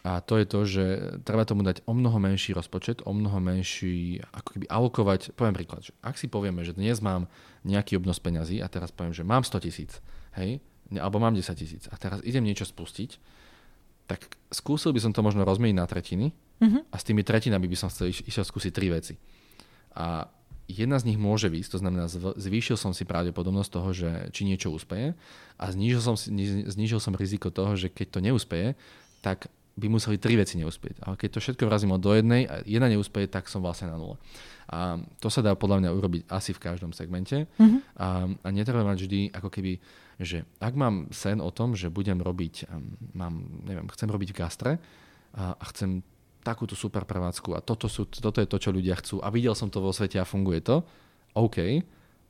A 0.06 0.22
to 0.22 0.38
je 0.38 0.46
to, 0.46 0.60
že 0.62 0.84
treba 1.26 1.42
tomu 1.42 1.66
dať 1.66 1.82
o 1.84 1.92
mnoho 1.92 2.22
menší 2.22 2.54
rozpočet, 2.54 3.02
o 3.02 3.10
mnoho 3.10 3.42
menší, 3.42 4.22
ako 4.30 4.48
keby 4.54 4.66
alokovať, 4.70 5.34
poviem 5.34 5.58
príklad, 5.58 5.82
že 5.82 5.92
ak 6.06 6.14
si 6.14 6.30
povieme, 6.30 6.62
že 6.62 6.78
dnes 6.78 7.02
mám 7.02 7.26
nejaký 7.66 7.98
obnos 7.98 8.22
peňazí 8.22 8.62
a 8.62 8.70
teraz 8.70 8.94
poviem, 8.94 9.10
že 9.10 9.26
mám 9.26 9.42
100 9.42 9.58
tisíc, 9.66 9.98
hej, 10.38 10.62
alebo 10.94 11.18
mám 11.18 11.34
10 11.34 11.44
tisíc 11.58 11.84
a 11.90 11.98
teraz 11.98 12.22
idem 12.22 12.46
niečo 12.46 12.64
spustiť, 12.64 13.18
tak 14.08 14.24
skúsil 14.48 14.96
by 14.96 15.00
som 15.04 15.12
to 15.12 15.20
možno 15.20 15.44
rozmeniť 15.44 15.76
na 15.76 15.84
tretiny 15.84 16.32
uh-huh. 16.32 16.80
a 16.88 16.96
s 16.96 17.04
tými 17.04 17.20
tretinami 17.20 17.68
by 17.68 17.76
som 17.76 17.92
chcel 17.92 18.08
išiel 18.08 18.46
skúsiť 18.46 18.72
tri 18.72 18.88
veci. 18.88 19.20
A 19.92 20.32
jedna 20.64 20.96
z 20.96 21.12
nich 21.12 21.20
môže 21.20 21.52
výsť, 21.52 21.76
to 21.76 21.82
znamená 21.84 22.08
zvýšil 22.40 22.80
som 22.80 22.96
si 22.96 23.04
pravdepodobnosť 23.04 23.70
toho, 23.72 23.90
že 23.92 24.10
či 24.32 24.48
niečo 24.48 24.72
úspeje 24.72 25.12
a 25.60 25.64
znížil 25.68 26.00
som, 26.00 26.16
znížil 26.16 27.04
som 27.04 27.12
riziko 27.12 27.52
toho, 27.52 27.76
že 27.76 27.92
keď 27.92 28.06
to 28.08 28.20
neúspeje, 28.24 28.68
tak 29.20 29.52
by 29.78 29.86
museli 29.86 30.18
tri 30.18 30.34
veci 30.34 30.58
neúspieť. 30.58 31.06
Ale 31.06 31.14
keď 31.14 31.38
to 31.38 31.42
všetko 31.42 31.64
vrazím 31.70 31.94
do 31.94 32.10
jednej 32.10 32.50
a 32.50 32.60
jedna 32.66 32.90
neúspieje, 32.90 33.30
tak 33.30 33.46
som 33.46 33.62
vlastne 33.62 33.88
na 33.88 33.96
nule. 33.96 34.18
A 34.68 35.00
to 35.22 35.32
sa 35.32 35.40
dá 35.40 35.56
podľa 35.56 35.86
mňa 35.86 35.90
urobiť 35.94 36.22
asi 36.28 36.52
v 36.52 36.60
každom 36.60 36.92
segmente. 36.92 37.48
Mm-hmm. 37.56 37.80
A, 37.96 38.08
a 38.28 38.48
netreba 38.52 38.84
mať 38.84 39.06
vždy 39.06 39.20
ako 39.32 39.48
keby, 39.48 39.80
že 40.20 40.44
ak 40.60 40.74
mám 40.76 41.08
sen 41.14 41.38
o 41.40 41.48
tom, 41.54 41.72
že 41.72 41.88
budem 41.88 42.20
robiť, 42.20 42.68
mám, 43.16 43.64
neviem, 43.64 43.88
chcem 43.94 44.10
robiť 44.10 44.34
v 44.34 44.36
gastre 44.36 44.72
a, 45.32 45.56
a 45.56 45.64
chcem 45.72 46.04
takúto 46.42 46.74
super 46.76 47.06
prevádzku 47.06 47.54
a 47.56 47.64
toto, 47.64 47.86
sú, 47.88 48.08
toto 48.08 48.40
je 48.40 48.48
to, 48.48 48.58
čo 48.60 48.70
ľudia 48.72 48.96
chcú 49.00 49.20
a 49.20 49.28
videl 49.28 49.52
som 49.52 49.68
to 49.68 49.84
vo 49.84 49.92
svete 49.92 50.16
a 50.20 50.28
funguje 50.28 50.60
to, 50.64 50.80
OK, 51.36 51.82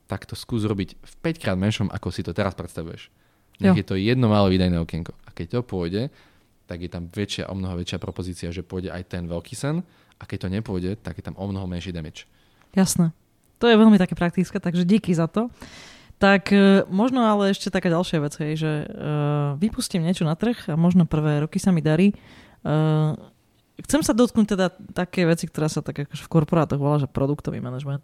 tak 0.09 0.25
to 0.25 0.33
skús 0.33 0.65
robiť 0.65 0.97
v 0.97 1.13
5 1.21 1.43
krát 1.43 1.57
menšom, 1.57 1.87
ako 1.93 2.09
si 2.09 2.25
to 2.25 2.33
teraz 2.33 2.57
predstavuješ. 2.57 3.13
Nech 3.59 3.75
je 3.75 3.85
to 3.85 3.99
jedno 3.99 4.31
malé 4.31 4.55
výdajné 4.55 4.79
okienko. 4.79 5.11
A 5.27 5.35
keď 5.35 5.59
to 5.59 5.67
pôjde, 5.67 6.07
tak 6.69 6.85
je 6.85 6.91
tam 6.93 7.09
väčšia, 7.09 7.49
o 7.49 7.57
mnoho 7.57 7.81
väčšia 7.81 7.97
propozícia, 7.97 8.53
že 8.53 8.61
pôjde 8.61 8.93
aj 8.93 9.09
ten 9.09 9.25
veľký 9.25 9.57
sen 9.57 9.81
a 10.21 10.23
keď 10.29 10.45
to 10.45 10.53
nepôjde, 10.53 11.01
tak 11.01 11.17
je 11.17 11.25
tam 11.25 11.33
o 11.33 11.49
mnoho 11.49 11.65
menší 11.65 11.89
damage. 11.89 12.29
Jasné. 12.77 13.09
To 13.57 13.65
je 13.65 13.73
veľmi 13.73 13.97
také 13.97 14.13
praktické, 14.13 14.61
takže 14.61 14.85
díky 14.85 15.09
za 15.17 15.25
to. 15.25 15.49
Tak 16.21 16.53
e, 16.53 16.85
možno 16.93 17.25
ale 17.25 17.49
ešte 17.55 17.73
taká 17.73 17.89
ďalšia 17.89 18.19
vec, 18.21 18.35
hej, 18.43 18.53
že 18.59 18.71
uh, 18.85 19.55
vypustím 19.55 20.03
niečo 20.03 20.27
na 20.27 20.35
trh 20.35 20.67
a 20.69 20.75
možno 20.75 21.07
prvé 21.07 21.41
roky 21.47 21.57
sa 21.57 21.71
mi 21.71 21.79
darí. 21.79 22.11
Uh, 22.59 23.15
chcem 23.79 24.03
sa 24.03 24.11
dotknúť 24.11 24.47
teda 24.51 24.67
také 24.91 25.23
veci, 25.23 25.47
ktorá 25.47 25.71
sa 25.71 25.79
tak 25.79 26.05
akože 26.05 26.23
v 26.27 26.31
korporátoch 26.31 26.79
volá, 26.79 26.99
že 26.99 27.07
produktový 27.07 27.63
manažment. 27.63 28.03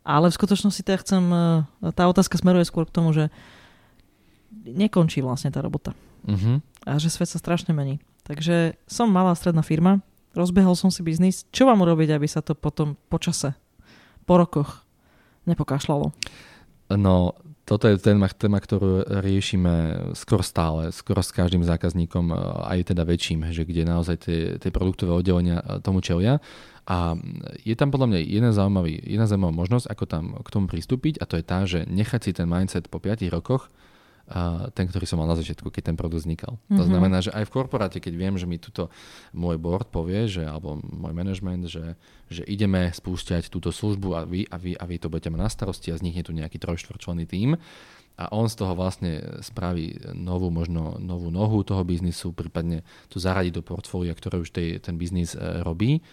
Ale 0.00 0.32
v 0.32 0.38
skutočnosti 0.40 0.80
teda 0.80 1.04
chcem, 1.04 1.22
tá 1.92 2.08
otázka 2.08 2.40
smeruje 2.40 2.64
skôr 2.64 2.88
k 2.88 2.96
tomu, 2.96 3.12
že 3.12 3.28
nekončí 4.64 5.20
vlastne 5.20 5.52
tá 5.52 5.60
robota. 5.60 5.92
Uh-huh. 6.24 6.64
A 6.88 6.96
že 6.96 7.12
svet 7.12 7.28
sa 7.28 7.42
strašne 7.42 7.76
mení. 7.76 8.00
Takže 8.24 8.78
som 8.88 9.10
malá 9.10 9.34
stredná 9.36 9.60
firma, 9.60 10.00
rozbehol 10.32 10.78
som 10.78 10.88
si 10.88 11.02
biznis. 11.02 11.44
Čo 11.50 11.66
vám 11.66 11.82
urobiť, 11.82 12.14
aby 12.14 12.26
sa 12.30 12.40
to 12.40 12.54
potom 12.54 12.94
po 13.10 13.18
čase, 13.18 13.52
po 14.24 14.38
rokoch 14.38 14.86
nepokašľalo? 15.44 16.14
No, 16.94 17.34
toto 17.70 17.86
je 17.86 18.02
téma, 18.02 18.26
téma, 18.34 18.58
ktorú 18.58 19.06
riešime 19.22 19.74
skoro 20.18 20.42
stále, 20.42 20.90
skoro 20.90 21.22
s 21.22 21.30
každým 21.30 21.62
zákazníkom, 21.62 22.34
aj 22.66 22.90
teda 22.90 23.06
väčším, 23.06 23.46
že 23.54 23.62
kde 23.62 23.86
naozaj 23.86 24.16
tie, 24.26 24.40
tie 24.58 24.74
produktové 24.74 25.14
oddelenia 25.14 25.62
tomu 25.78 26.02
čelia. 26.02 26.42
A 26.90 27.14
je 27.62 27.78
tam 27.78 27.94
podľa 27.94 28.10
mňa 28.10 28.18
jedna, 28.26 28.50
zaujímavý, 28.50 28.98
jedna 29.06 29.30
zaujímavá 29.30 29.54
možnosť, 29.54 29.86
ako 29.86 30.04
tam 30.10 30.24
k 30.42 30.48
tomu 30.50 30.66
pristúpiť 30.66 31.22
a 31.22 31.30
to 31.30 31.38
je 31.38 31.44
tá, 31.46 31.62
že 31.62 31.86
nechať 31.86 32.20
si 32.26 32.30
ten 32.34 32.50
mindset 32.50 32.90
po 32.90 32.98
5 32.98 33.22
rokoch 33.30 33.70
ten, 34.72 34.86
ktorý 34.86 35.04
som 35.10 35.18
mal 35.18 35.26
na 35.26 35.34
začiatku, 35.34 35.74
keď 35.74 35.90
ten 35.90 35.96
produkt 35.98 36.22
vznikal. 36.22 36.54
Mm-hmm. 36.54 36.78
To 36.78 36.82
mhm. 36.86 36.90
znamená, 36.90 37.18
že 37.18 37.34
aj 37.34 37.44
v 37.50 37.54
korporáte, 37.54 37.98
keď 37.98 38.14
viem, 38.14 38.34
že 38.38 38.46
mi 38.46 38.62
tuto 38.62 38.88
môj 39.34 39.58
board 39.58 39.90
povie, 39.90 40.30
že, 40.30 40.46
alebo 40.46 40.78
môj 40.78 41.12
management, 41.12 41.66
že, 41.66 41.98
že 42.30 42.46
ideme 42.46 42.94
spúšťať 42.94 43.50
túto 43.50 43.74
službu 43.74 44.08
a 44.14 44.22
vy, 44.22 44.46
a 44.46 44.56
vy, 44.56 44.78
a 44.78 44.84
vy 44.86 44.96
to 45.02 45.10
budete 45.10 45.34
mať 45.34 45.40
na 45.40 45.50
starosti 45.50 45.90
a 45.90 45.98
vznikne 45.98 46.22
tu 46.22 46.30
nejaký 46.30 46.62
trojštvorčlenný 46.62 47.26
tím 47.26 47.58
a 48.20 48.28
on 48.36 48.52
z 48.52 48.60
toho 48.60 48.76
vlastne 48.76 49.24
spraví 49.40 50.12
novú, 50.12 50.52
možno 50.52 51.00
novú 51.00 51.32
nohu 51.32 51.64
toho 51.64 51.80
biznisu, 51.88 52.36
prípadne 52.36 52.84
to 53.08 53.16
zaradiť 53.16 53.56
do 53.56 53.62
portfólia, 53.64 54.12
ktoré 54.12 54.44
už 54.44 54.52
tej, 54.52 54.76
ten 54.76 55.00
biznis 55.00 55.32
e, 55.32 55.64
robí, 55.64 56.04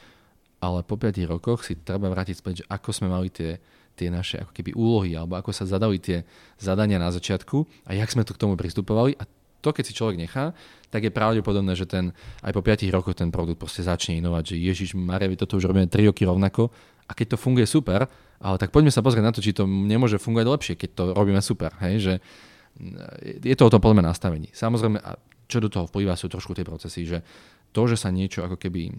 ale 0.64 0.88
po 0.88 0.96
5 0.96 1.20
rokoch 1.28 1.68
si 1.68 1.76
treba 1.76 2.08
vrátiť 2.08 2.36
späť, 2.40 2.54
že 2.64 2.66
ako 2.72 2.90
sme 2.96 3.08
mali 3.12 3.28
tie 3.28 3.60
tie 3.98 4.14
naše 4.14 4.46
ako 4.46 4.54
keby 4.54 4.78
úlohy, 4.78 5.18
alebo 5.18 5.34
ako 5.42 5.50
sa 5.50 5.66
zadali 5.66 5.98
tie 5.98 6.22
zadania 6.62 7.02
na 7.02 7.10
začiatku 7.10 7.66
a 7.90 7.98
jak 7.98 8.14
sme 8.14 8.22
to 8.22 8.38
k 8.38 8.42
tomu 8.46 8.54
pristupovali. 8.54 9.18
A 9.18 9.26
to, 9.66 9.74
keď 9.74 9.84
si 9.90 9.98
človek 9.98 10.22
nechá, 10.22 10.54
tak 10.94 11.04
je 11.04 11.12
pravdepodobné, 11.12 11.74
že 11.74 11.90
ten, 11.90 12.14
aj 12.46 12.54
po 12.54 12.62
5 12.62 12.88
rokoch 12.94 13.18
ten 13.18 13.34
produkt 13.34 13.58
proste 13.58 13.82
začne 13.82 14.22
inovať, 14.22 14.54
že 14.54 14.56
Ježiš 14.62 14.90
Maria, 14.94 15.34
toto 15.34 15.58
už 15.58 15.68
robíme 15.68 15.90
3 15.90 16.14
roky 16.14 16.24
rovnako 16.24 16.70
a 17.10 17.12
keď 17.18 17.36
to 17.36 17.38
funguje 17.42 17.66
super, 17.66 18.06
ale 18.38 18.56
tak 18.62 18.70
poďme 18.70 18.94
sa 18.94 19.02
pozrieť 19.02 19.26
na 19.26 19.34
to, 19.34 19.42
či 19.42 19.58
to 19.58 19.66
nemôže 19.66 20.22
fungovať 20.22 20.48
lepšie, 20.48 20.74
keď 20.78 20.90
to 20.94 21.04
robíme 21.18 21.42
super. 21.42 21.74
Hej? 21.82 21.96
Že 22.00 22.14
je 23.42 23.56
to 23.58 23.66
o 23.66 23.74
tom 23.74 23.82
podľa 23.82 24.14
nastavení. 24.14 24.54
Samozrejme, 24.54 25.02
a 25.02 25.18
čo 25.48 25.64
do 25.64 25.72
toho 25.72 25.90
vplýva, 25.90 26.20
sú 26.20 26.30
trošku 26.30 26.54
tie 26.54 26.68
procesy, 26.68 27.08
že 27.08 27.24
to, 27.72 27.82
že 27.86 27.98
sa 28.00 28.10
niečo 28.10 28.44
ako 28.44 28.58
keby 28.58 28.96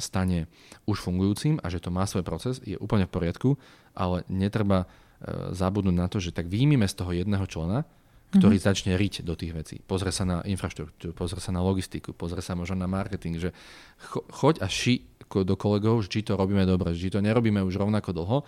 stane 0.00 0.50
už 0.88 0.98
fungujúcim 1.00 1.60
a 1.62 1.66
že 1.70 1.78
to 1.78 1.94
má 1.94 2.04
svoj 2.08 2.26
proces, 2.26 2.58
je 2.64 2.76
úplne 2.80 3.06
v 3.06 3.14
poriadku, 3.14 3.48
ale 3.94 4.26
netreba 4.26 4.84
e, 4.84 5.54
zabudnúť 5.54 5.96
na 5.96 6.06
to, 6.10 6.18
že 6.18 6.34
tak 6.34 6.50
výjmime 6.50 6.88
z 6.88 6.94
toho 6.96 7.12
jedného 7.14 7.46
člena, 7.46 7.86
ktorý 8.34 8.58
mm-hmm. 8.58 8.68
začne 8.74 8.92
riť 8.98 9.22
do 9.22 9.38
tých 9.38 9.52
vecí. 9.54 9.76
Pozrie 9.78 10.10
sa 10.10 10.26
na 10.26 10.42
infraštruktúru, 10.42 11.14
pozrie 11.14 11.38
sa 11.38 11.54
na 11.54 11.62
logistiku, 11.62 12.10
pozrie 12.10 12.42
sa 12.42 12.58
možno 12.58 12.74
na 12.74 12.90
marketing, 12.90 13.38
že 13.38 13.50
cho, 14.10 14.26
choď 14.28 14.60
a 14.62 14.66
ši 14.66 15.06
do 15.26 15.54
kolegov, 15.58 16.06
či 16.06 16.22
to 16.22 16.38
robíme 16.38 16.62
dobre, 16.62 16.94
či 16.94 17.10
to 17.10 17.18
nerobíme 17.18 17.58
už 17.62 17.82
rovnako 17.82 18.14
dlho 18.14 18.38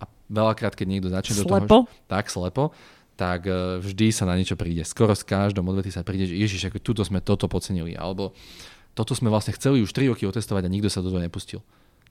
a 0.00 0.04
veľakrát, 0.28 0.76
keď 0.76 0.86
niekto 0.88 1.08
začne 1.08 1.32
slepo. 1.32 1.48
do 1.48 1.60
toho, 1.64 1.80
tak 2.08 2.28
slepo, 2.28 2.76
tak 3.16 3.48
e, 3.48 3.80
vždy 3.80 4.12
sa 4.12 4.28
na 4.28 4.36
niečo 4.36 4.60
príde. 4.60 4.84
Skoro 4.84 5.16
s 5.16 5.24
každom 5.24 5.64
odvetí 5.72 5.88
sa 5.88 6.04
príde, 6.04 6.28
že 6.28 6.36
ježiš, 6.36 6.68
ako 6.68 6.78
tuto 6.84 7.02
sme 7.02 7.24
toto 7.24 7.48
podcenili, 7.48 7.96
alebo 7.96 8.36
toto 8.96 9.12
sme 9.12 9.28
vlastne 9.28 9.52
chceli 9.52 9.84
už 9.84 9.92
3 9.92 10.08
roky 10.08 10.24
otestovať 10.24 10.64
a 10.64 10.72
nikto 10.72 10.88
sa 10.88 11.04
do 11.04 11.12
toho 11.12 11.20
nepustil. 11.20 11.60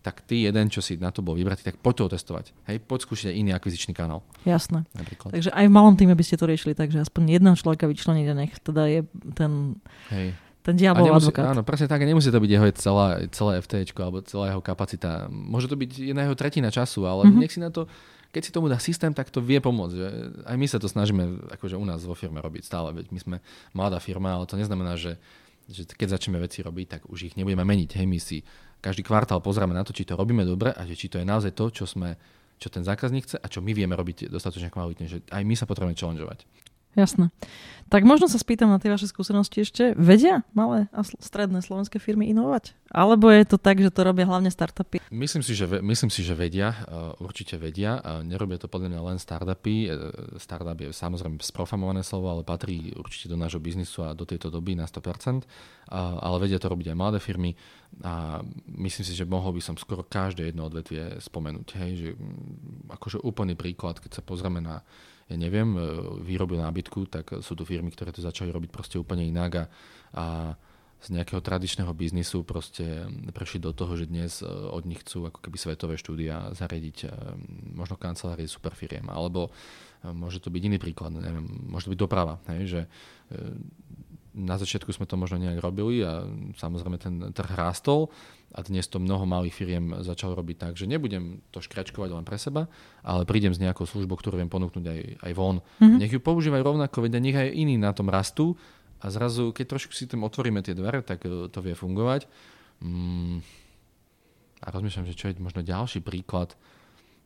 Tak 0.05 0.21
ty 0.21 0.45
jeden, 0.45 0.69
čo 0.69 0.85
si 0.85 1.01
na 1.01 1.09
to 1.09 1.25
bol 1.25 1.33
vybratý, 1.33 1.65
tak 1.65 1.81
poď 1.81 1.93
to 1.97 2.03
otestovať. 2.13 2.53
Hej, 2.69 2.77
poď 2.85 3.09
skúšať 3.09 3.33
iný 3.33 3.57
akvizičný 3.57 3.97
kanál. 3.97 4.21
Jasné. 4.45 4.85
Napríklad. 4.93 5.33
Takže 5.33 5.49
aj 5.49 5.65
v 5.65 5.73
malom 5.73 5.97
týme 5.97 6.13
by 6.13 6.21
ste 6.21 6.37
to 6.37 6.45
riešili, 6.45 6.77
takže 6.77 7.01
aspoň 7.01 7.41
jedného 7.41 7.57
človeka 7.57 7.89
vyčleniť 7.89 8.27
a 8.29 8.35
nech 8.37 8.53
teda 8.61 8.85
je 8.85 9.01
ten... 9.33 9.81
Hej 10.13 10.37
ten 10.65 10.73
diabol 10.73 11.05
nemusí, 11.05 11.29
advokát. 11.29 11.53
Áno, 11.53 11.61
presne 11.61 11.85
tak. 11.85 12.01
Nemusí 12.01 12.33
to 12.33 12.41
byť 12.41 12.49
jeho 12.49 12.65
celá, 12.73 13.21
celé 13.29 13.61
FT 13.61 13.85
alebo 14.01 14.25
celá 14.25 14.49
jeho 14.49 14.65
kapacita. 14.65 15.29
Môže 15.29 15.69
to 15.69 15.77
byť 15.77 16.09
jedna 16.09 16.25
jeho 16.25 16.33
tretina 16.33 16.73
času, 16.73 17.05
ale 17.05 17.29
mm-hmm. 17.29 17.37
nech 17.37 17.53
si 17.53 17.61
na 17.61 17.69
to, 17.69 17.85
keď 18.33 18.41
si 18.41 18.51
tomu 18.51 18.65
dá 18.65 18.81
systém, 18.81 19.13
tak 19.13 19.29
to 19.29 19.45
vie 19.45 19.61
pomôcť. 19.61 19.93
Že 19.93 20.07
aj 20.49 20.55
my 20.57 20.65
sa 20.65 20.81
to 20.81 20.89
snažíme 20.89 21.53
akože 21.53 21.77
u 21.77 21.85
nás 21.85 22.01
vo 22.01 22.17
firme 22.17 22.41
robiť 22.41 22.65
stále. 22.65 22.97
Veď 22.97 23.13
my 23.13 23.19
sme 23.21 23.35
mladá 23.77 24.01
firma, 24.01 24.41
ale 24.41 24.49
to 24.49 24.57
neznamená, 24.57 24.97
že, 24.97 25.21
že 25.65 25.89
keď 25.89 26.17
začneme 26.17 26.37
veci 26.37 26.61
robiť, 26.61 26.87
tak 26.87 27.01
už 27.09 27.33
ich 27.33 27.35
nebudeme 27.37 27.65
meniť. 27.65 27.97
Hej, 27.97 28.07
my 28.07 28.19
si 28.21 28.45
každý 28.81 29.01
kvartál 29.01 29.41
pozrieme 29.41 29.73
na 29.73 29.81
to, 29.81 29.93
či 29.93 30.05
to 30.05 30.13
robíme 30.13 30.45
dobre 30.45 30.69
a 30.69 30.81
že 30.85 30.93
či 30.93 31.09
to 31.09 31.17
je 31.17 31.25
naozaj 31.25 31.57
to, 31.57 31.73
čo 31.73 31.85
sme 31.89 32.17
čo 32.55 32.71
ten 32.71 32.87
zákazník 32.87 33.27
chce 33.27 33.37
a 33.41 33.47
čo 33.51 33.59
my 33.59 33.75
vieme 33.75 33.99
robiť 33.99 34.31
dostatočne 34.31 34.71
kvalitne, 34.71 35.11
že 35.11 35.19
aj 35.27 35.43
my 35.43 35.55
sa 35.59 35.67
potrebujeme 35.67 35.97
challengeovať. 35.97 36.47
Jasné. 36.95 37.31
Tak 37.85 38.01
možno 38.01 38.25
sa 38.25 38.41
spýtam 38.41 38.73
na 38.73 38.81
tie 38.81 38.89
vaše 38.89 39.05
skúsenosti 39.05 39.61
ešte. 39.61 39.93
Vedia 39.93 40.41
malé 40.57 40.89
a 40.89 41.05
stredné 41.05 41.61
slovenské 41.61 42.01
firmy 42.01 42.25
inovovať? 42.33 42.73
Alebo 42.89 43.29
je 43.29 43.45
to 43.45 43.61
tak, 43.61 43.77
že 43.77 43.93
to 43.93 44.01
robia 44.01 44.25
hlavne 44.25 44.49
startupy? 44.49 44.97
Myslím 45.13 45.45
si, 45.45 45.53
že, 45.53 45.69
myslím 45.69 46.09
si, 46.09 46.25
že 46.25 46.33
vedia, 46.33 46.73
určite 47.21 47.61
vedia. 47.61 48.01
Nerobia 48.25 48.57
to 48.57 48.65
podľa 48.65 48.89
mňa 48.89 49.01
len 49.05 49.17
startupy. 49.21 49.85
E, 49.85 50.01
startup 50.41 50.81
je 50.81 50.89
samozrejme 50.89 51.37
sprofamované 51.45 52.01
slovo, 52.01 52.33
ale 52.33 52.41
patrí 52.41 52.89
určite 52.97 53.29
do 53.29 53.37
nášho 53.37 53.61
biznisu 53.61 54.01
a 54.01 54.17
do 54.17 54.25
tejto 54.25 54.49
doby 54.49 54.73
na 54.73 54.89
100%. 54.89 55.45
Ale 55.93 56.37
vedia 56.41 56.57
to 56.57 56.73
robiť 56.73 56.89
aj 56.89 56.97
mladé 56.97 57.19
firmy 57.21 57.53
a 58.01 58.41
myslím 58.81 59.05
si, 59.05 59.13
že 59.13 59.29
mohol 59.29 59.55
by 59.55 59.61
som 59.61 59.77
skoro 59.77 60.01
každé 60.01 60.49
jedno 60.49 60.65
odvetvie 60.65 61.21
spomenúť. 61.21 61.67
Hej, 61.79 61.91
že 61.95 62.09
akože 62.89 63.21
úplný 63.21 63.53
príklad, 63.53 64.01
keď 64.01 64.19
sa 64.19 64.21
pozrieme 64.25 64.59
na 64.59 64.81
ja 65.25 65.35
neviem, 65.41 65.73
e, 65.73 65.81
výrobu 66.21 66.53
nábytku, 66.53 67.09
tak 67.09 67.41
sú 67.41 67.57
tu 67.57 67.65
firmy, 67.65 67.89
ktoré 67.89 68.13
to 68.13 68.21
začali 68.21 68.53
robiť 68.53 68.69
proste 68.69 69.01
úplne 69.01 69.25
inak 69.25 69.51
a, 69.57 69.65
a 70.13 70.25
z 71.01 71.13
nejakého 71.13 71.41
tradičného 71.41 71.91
biznisu 71.93 72.41
proste 72.47 73.05
prešli 73.33 73.61
do 73.61 73.73
toho, 73.73 73.97
že 73.97 74.05
dnes 74.05 74.41
e, 74.41 74.47
od 74.49 74.85
nich 74.85 75.01
chcú 75.01 75.33
ako 75.33 75.41
keby 75.41 75.57
svetové 75.57 75.97
štúdia 75.97 76.53
zariadiť 76.53 76.97
e, 77.05 77.07
možno 77.73 77.97
kancelárie 77.97 78.45
superfiriem, 78.45 79.09
alebo 79.09 79.49
môže 80.05 80.37
to 80.37 80.53
byť 80.53 80.61
iný 80.69 80.77
príklad, 80.77 81.17
neviem, 81.17 81.49
môže 81.65 81.89
to 81.89 81.93
byť 81.97 82.01
doprava, 82.05 82.37
hej, 82.53 82.61
že 82.69 82.81
na 84.35 84.59
začiatku 84.59 84.91
sme 84.93 85.09
to 85.09 85.17
možno 85.17 85.41
nejak 85.41 85.63
robili 85.63 86.03
a 86.05 86.27
samozrejme 86.59 86.97
ten 87.01 87.33
trh 87.33 87.51
rástol 87.55 88.11
a 88.55 88.63
dnes 88.63 88.87
to 88.87 89.03
mnoho 89.03 89.27
malých 89.27 89.51
firiem 89.51 89.99
začalo 89.99 90.31
robiť 90.39 90.55
tak, 90.55 90.73
že 90.79 90.87
nebudem 90.87 91.43
to 91.51 91.59
škračkovať 91.59 92.15
len 92.15 92.23
pre 92.23 92.39
seba, 92.39 92.71
ale 93.03 93.27
prídem 93.27 93.51
s 93.51 93.59
nejakou 93.59 93.83
službou, 93.83 94.15
ktorú 94.15 94.39
viem 94.39 94.47
ponúknuť 94.47 94.85
aj, 94.87 94.99
aj 95.27 95.31
von. 95.35 95.59
Mm-hmm. 95.59 95.99
Nech 95.99 96.13
ju 96.15 96.23
používajú 96.23 96.63
rovnako, 96.63 97.03
veď 97.03 97.19
nech 97.19 97.35
aj 97.35 97.51
iní 97.51 97.75
na 97.75 97.91
tom 97.91 98.07
rastú 98.07 98.55
a 99.03 99.11
zrazu, 99.11 99.51
keď 99.51 99.75
trošku 99.75 99.91
si 99.91 100.07
tým 100.07 100.23
otvoríme 100.23 100.63
tie 100.63 100.71
dvere, 100.71 101.03
tak 101.03 101.27
e, 101.27 101.51
to 101.51 101.59
vie 101.59 101.75
fungovať. 101.75 102.31
Mm, 102.79 103.43
a 104.63 104.67
rozmýšľam, 104.71 105.11
že 105.11 105.19
čo 105.19 105.27
je 105.27 105.43
možno 105.43 105.59
ďalší 105.59 105.99
príklad, 105.99 106.55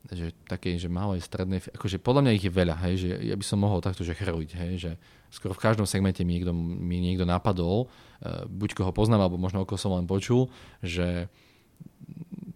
že 0.08 0.32
také, 0.48 0.74
že 0.80 0.88
malej, 0.88 1.20
strednej, 1.20 1.60
akože 1.60 2.00
podľa 2.00 2.22
mňa 2.24 2.32
ich 2.40 2.44
je 2.48 2.52
veľa, 2.52 2.76
hej, 2.88 2.94
že 3.04 3.08
ja 3.20 3.36
by 3.36 3.44
som 3.44 3.60
mohol 3.60 3.84
takto, 3.84 4.00
že 4.00 4.16
chrliť, 4.16 4.50
hej, 4.56 4.72
že 4.80 4.92
skoro 5.28 5.52
v 5.52 5.62
každom 5.62 5.84
segmente 5.84 6.24
mi 6.24 6.40
niekto, 6.40 6.56
mi 6.56 6.98
niekto 6.98 7.28
napadol, 7.28 7.86
uh, 7.86 8.48
buď 8.48 8.80
koho 8.80 8.92
poznám, 8.96 9.28
alebo 9.28 9.36
možno 9.36 9.62
koho 9.68 9.78
som 9.78 9.92
len 9.94 10.08
počul, 10.08 10.48
že 10.80 11.28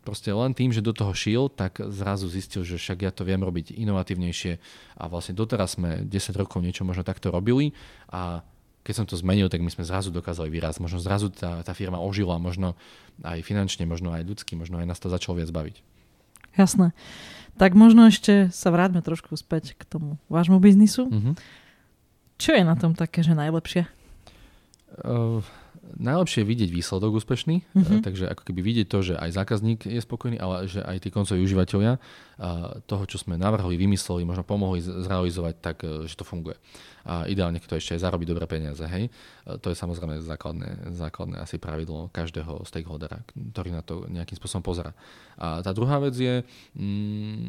proste 0.04 0.28
len 0.28 0.52
tým, 0.52 0.68
že 0.68 0.84
do 0.84 0.92
toho 0.92 1.16
šiel, 1.16 1.48
tak 1.48 1.80
zrazu 1.80 2.28
zistil, 2.28 2.60
že 2.60 2.76
však 2.76 3.08
ja 3.08 3.10
to 3.10 3.24
viem 3.24 3.40
robiť 3.40 3.72
inovatívnejšie 3.72 4.52
a 5.00 5.08
vlastne 5.08 5.32
doteraz 5.32 5.80
sme 5.80 6.04
10 6.04 6.36
rokov 6.36 6.60
niečo 6.60 6.84
možno 6.84 7.02
takto 7.02 7.32
robili 7.32 7.72
a 8.12 8.44
keď 8.84 8.94
som 9.00 9.06
to 9.08 9.16
zmenil, 9.16 9.48
tak 9.48 9.64
my 9.64 9.72
sme 9.72 9.80
zrazu 9.80 10.12
dokázali 10.12 10.52
vyrásť. 10.52 10.84
Možno 10.84 11.00
zrazu 11.00 11.32
tá, 11.32 11.64
tá 11.64 11.72
firma 11.72 11.96
ožila, 11.96 12.36
možno 12.36 12.76
aj 13.24 13.40
finančne, 13.40 13.88
možno 13.88 14.12
aj 14.12 14.28
ľudsky, 14.28 14.60
možno 14.60 14.76
aj 14.76 14.84
nás 14.84 15.00
to 15.00 15.08
začalo 15.08 15.40
viac 15.40 15.48
baviť. 15.48 15.93
Jasné. 16.54 16.94
Tak 17.54 17.78
možno 17.78 18.10
ešte 18.10 18.50
sa 18.50 18.74
vráťme 18.74 18.98
trošku 18.98 19.38
späť 19.38 19.78
k 19.78 19.82
tomu 19.86 20.18
vášmu 20.26 20.58
biznisu. 20.58 21.06
Mm-hmm. 21.06 21.34
Čo 22.34 22.50
je 22.58 22.62
na 22.66 22.74
tom 22.74 22.98
také, 22.98 23.22
že 23.22 23.38
najlepšie? 23.38 23.86
Uh, 25.06 25.42
najlepšie 25.96 26.42
je 26.42 26.50
vidieť 26.50 26.70
výsledok 26.72 27.20
úspešný, 27.22 27.56
uh-huh. 27.62 28.00
takže 28.02 28.26
ako 28.30 28.42
keby 28.48 28.60
vidieť 28.60 28.86
to, 28.88 28.98
že 29.00 29.14
aj 29.14 29.30
zákazník 29.36 29.86
je 29.86 30.00
spokojný, 30.00 30.36
ale 30.40 30.66
že 30.66 30.80
aj 30.80 31.04
tí 31.04 31.08
koncoví 31.12 31.40
užívateľia 31.44 32.00
toho, 32.90 33.04
čo 33.06 33.16
sme 33.22 33.38
navrhli, 33.38 33.78
vymysleli, 33.78 34.26
možno 34.26 34.42
pomohli 34.42 34.82
zrealizovať 34.82 35.54
tak, 35.62 35.86
e, 35.86 36.10
že 36.10 36.18
to 36.18 36.26
funguje. 36.26 36.58
A 37.06 37.28
ideálne, 37.30 37.62
keď 37.62 37.76
to 37.76 37.78
ešte 37.78 37.94
aj 37.94 38.10
zarobí 38.10 38.26
dobré 38.26 38.42
peniaze. 38.50 38.82
Hej? 38.82 39.06
E, 39.06 39.10
to 39.62 39.70
je 39.70 39.76
samozrejme 39.78 40.18
základné, 40.18 40.98
základné 40.98 41.38
asi 41.38 41.62
pravidlo 41.62 42.10
každého 42.10 42.66
stakeholdera, 42.66 43.22
ktorý 43.54 43.70
na 43.70 43.86
to 43.86 44.10
nejakým 44.10 44.34
spôsobom 44.34 44.66
pozera. 44.66 44.90
A 45.38 45.62
tá 45.62 45.70
druhá 45.70 46.02
vec 46.02 46.18
je, 46.18 46.42
mm, 46.74 47.46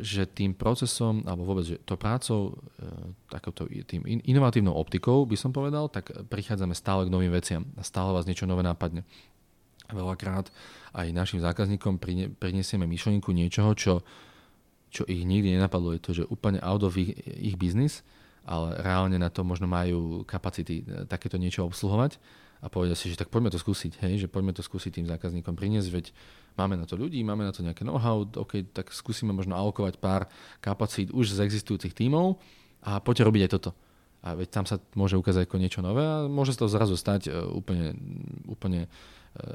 že 0.00 0.24
tým 0.24 0.56
procesom, 0.56 1.22
alebo 1.28 1.44
vôbec, 1.44 1.64
že 1.68 1.76
to 1.84 2.00
prácou, 2.00 2.56
e, 2.80 2.90
takouto 3.28 3.68
tým 3.68 4.02
inovatívnou 4.04 4.72
optikou, 4.72 5.28
by 5.28 5.36
som 5.36 5.52
povedal, 5.52 5.92
tak 5.92 6.10
prichádzame 6.26 6.72
stále 6.72 7.06
k 7.06 7.12
novým 7.12 7.30
veciam 7.30 7.68
a 7.76 7.84
stále 7.84 8.16
vás 8.16 8.24
niečo 8.24 8.48
nové 8.48 8.64
nápadne. 8.64 9.04
Veľakrát 9.92 10.48
aj 10.96 11.12
našim 11.12 11.38
zákazníkom 11.44 12.00
prinesieme 12.38 12.88
myšlienku 12.88 13.30
niečoho, 13.30 13.76
čo, 13.76 13.94
čo 14.90 15.02
ich 15.06 15.22
nikdy 15.22 15.54
nenapadlo. 15.54 15.94
Je 15.94 16.02
to, 16.02 16.12
že 16.16 16.30
úplne 16.30 16.58
out 16.64 16.82
of 16.82 16.96
ich, 16.96 17.14
ich 17.26 17.60
business, 17.60 18.02
ale 18.50 18.82
reálne 18.82 19.14
na 19.14 19.30
to 19.30 19.46
možno 19.46 19.70
majú 19.70 20.26
kapacity 20.26 20.82
e, 20.82 21.06
takéto 21.06 21.38
niečo 21.38 21.62
obsluhovať 21.70 22.18
a 22.60 22.66
povedia 22.68 22.98
si, 22.98 23.08
že 23.08 23.16
tak 23.16 23.30
poďme 23.30 23.48
to 23.48 23.62
skúsiť, 23.62 24.02
hej, 24.04 24.26
že 24.26 24.28
poďme 24.28 24.52
to 24.52 24.60
skúsiť 24.60 25.00
tým 25.00 25.06
zákazníkom 25.06 25.54
priniesť, 25.54 25.88
veď 25.88 26.06
máme 26.58 26.76
na 26.76 26.84
to 26.84 26.98
ľudí, 26.98 27.22
máme 27.22 27.46
na 27.46 27.54
to 27.54 27.62
nejaké 27.62 27.86
know-how, 27.86 28.26
OK, 28.26 28.68
tak 28.74 28.90
skúsime 28.90 29.30
možno 29.30 29.54
alokovať 29.54 30.02
pár 30.02 30.26
kapacít 30.58 31.14
už 31.14 31.32
z 31.32 31.46
existujúcich 31.46 31.94
tímov 31.94 32.42
a 32.84 32.98
poďte 33.00 33.30
robiť 33.30 33.42
aj 33.46 33.52
toto. 33.54 33.70
A 34.20 34.36
veď 34.36 34.48
tam 34.52 34.64
sa 34.68 34.76
môže 34.92 35.16
ukázať 35.16 35.48
ako 35.48 35.56
niečo 35.56 35.80
nové 35.80 36.04
a 36.04 36.28
môže 36.28 36.52
sa 36.52 36.68
to 36.68 36.74
zrazu 36.74 36.92
stať 36.92 37.32
uh, 37.32 37.48
úplne, 37.56 37.96
úplne 38.44 38.84
e, 38.84 38.88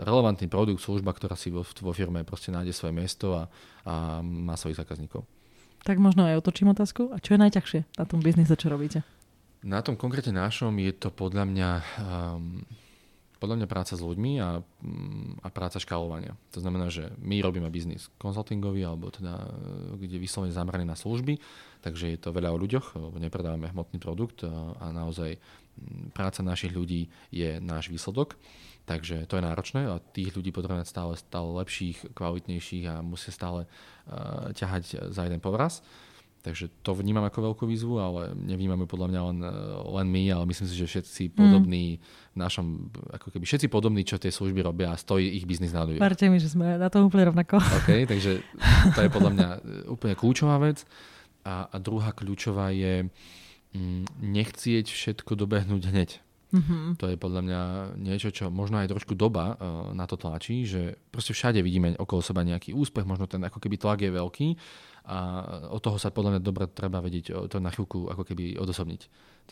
relevantný 0.02 0.50
produkt, 0.50 0.82
služba, 0.82 1.14
ktorá 1.14 1.38
si 1.38 1.54
vo, 1.54 1.62
vo 1.62 1.94
firme 1.94 2.26
proste 2.26 2.50
nájde 2.50 2.74
svoje 2.74 2.98
miesto 2.98 3.38
a, 3.38 3.46
a 3.86 4.26
má 4.26 4.58
svojich 4.58 4.82
zákazníkov. 4.82 5.22
Tak 5.86 6.02
možno 6.02 6.26
aj 6.26 6.42
otočím 6.42 6.74
otázku. 6.74 7.14
A 7.14 7.22
čo 7.22 7.38
je 7.38 7.44
najťažšie 7.46 7.80
na 8.02 8.06
tom 8.10 8.18
biznise, 8.18 8.58
čo 8.58 8.74
robíte? 8.74 9.06
Na 9.62 9.86
tom 9.86 9.94
konkrétne 9.94 10.34
našom 10.34 10.74
je 10.82 10.92
to 10.98 11.14
podľa 11.14 11.46
mňa 11.46 11.70
um, 12.02 12.66
podľa 13.46 13.62
mňa 13.62 13.68
práca 13.70 13.94
s 13.94 14.02
ľuďmi 14.02 14.42
a, 14.42 14.64
mm, 14.64 15.46
a 15.46 15.48
práca 15.54 15.78
škálovania. 15.78 16.34
To 16.56 16.66
znamená, 16.66 16.90
že 16.90 17.14
my 17.22 17.46
robíme 17.46 17.70
biznis 17.70 18.10
konsultingový, 18.18 18.82
alebo 18.88 19.12
teda, 19.12 19.38
e, 19.38 20.02
kde 20.02 20.18
vyslovene 20.18 20.56
zameraný 20.56 20.88
na 20.88 20.98
služby, 20.98 21.38
takže 21.86 22.16
je 22.16 22.20
to 22.20 22.34
veľa 22.34 22.50
o 22.50 22.58
ľuďoch, 22.58 22.98
lebo 22.98 23.22
nepredávame 23.22 23.70
hmotný 23.70 24.02
produkt 24.02 24.42
a, 24.48 24.74
a 24.82 24.86
naozaj 24.90 25.38
mm, 25.38 26.16
práca 26.16 26.42
našich 26.42 26.74
ľudí 26.74 27.12
je 27.30 27.62
náš 27.62 27.92
výsledok. 27.92 28.34
Takže 28.86 29.26
to 29.26 29.42
je 29.42 29.44
náročné 29.44 29.82
a 29.90 29.98
tých 30.14 30.38
ľudí 30.38 30.54
potrebujeme 30.54 30.86
stále, 30.86 31.18
stále 31.18 31.50
lepších, 31.58 32.14
kvalitnejších 32.14 32.86
a 32.86 33.02
musia 33.02 33.34
stále 33.34 33.66
uh, 33.66 34.54
ťahať 34.54 35.10
za 35.10 35.22
jeden 35.26 35.42
povraz. 35.42 35.82
Takže 36.46 36.70
to 36.86 36.94
vnímam 36.94 37.26
ako 37.26 37.42
veľkú 37.42 37.66
výzvu, 37.66 37.98
ale 37.98 38.38
nevnímame 38.38 38.86
podľa 38.86 39.10
mňa 39.10 39.22
len, 39.34 39.38
len 39.98 40.08
my, 40.14 40.24
ale 40.30 40.46
myslím 40.46 40.70
si, 40.70 40.78
že 40.78 40.86
všetci 40.86 41.34
podobní 41.34 41.98
v 41.98 42.38
našom, 42.38 42.94
ako 43.18 43.34
keby 43.34 43.50
všetci 43.50 43.66
podobní, 43.66 44.06
čo 44.06 44.22
tie 44.22 44.30
služby 44.30 44.62
robia 44.62 44.94
a 44.94 45.02
stojí 45.02 45.26
ich 45.26 45.50
biznis 45.50 45.74
na 45.74 45.82
ľuďoch. 45.90 46.06
Verte 46.06 46.30
mi, 46.30 46.38
že 46.38 46.54
sme 46.54 46.78
na 46.78 46.86
to 46.94 47.02
úplne 47.02 47.34
rovnako. 47.34 47.58
OK, 47.58 48.06
takže 48.06 48.46
to 48.94 49.00
je 49.02 49.10
podľa 49.10 49.32
mňa 49.34 49.48
úplne 49.90 50.14
kľúčová 50.14 50.62
vec. 50.62 50.86
A, 51.42 51.66
a 51.66 51.76
druhá 51.82 52.14
kľúčová 52.14 52.70
je 52.70 53.10
mm, 53.74 54.06
nechcieť 54.22 54.86
všetko 54.94 55.34
dobehnúť 55.34 55.82
hneď. 55.90 56.10
Mm-hmm. 56.56 56.84
To 57.04 57.06
je 57.12 57.20
podľa 57.20 57.42
mňa 57.44 57.62
niečo, 58.00 58.32
čo 58.32 58.48
možno 58.48 58.80
aj 58.80 58.96
trošku 58.96 59.12
doba 59.12 59.60
uh, 59.60 59.92
na 59.92 60.08
to 60.08 60.16
tlačí, 60.16 60.64
že 60.64 60.96
proste 61.12 61.36
všade 61.36 61.60
vidíme 61.60 62.00
okolo 62.00 62.24
seba 62.24 62.48
nejaký 62.48 62.72
úspech, 62.72 63.04
možno 63.04 63.28
ten 63.28 63.44
ako 63.44 63.60
keby 63.60 63.76
tlak 63.76 64.00
je 64.00 64.12
veľký 64.16 64.48
a 65.06 65.18
od 65.70 65.82
toho 65.86 66.02
sa 66.02 66.10
podľa 66.10 66.38
mňa 66.38 66.42
dobre 66.42 66.66
treba 66.66 66.98
vedieť 66.98 67.52
to 67.52 67.62
na 67.62 67.70
chvíľku 67.70 68.10
ako 68.10 68.26
keby 68.26 68.58
odosobniť. 68.58 69.02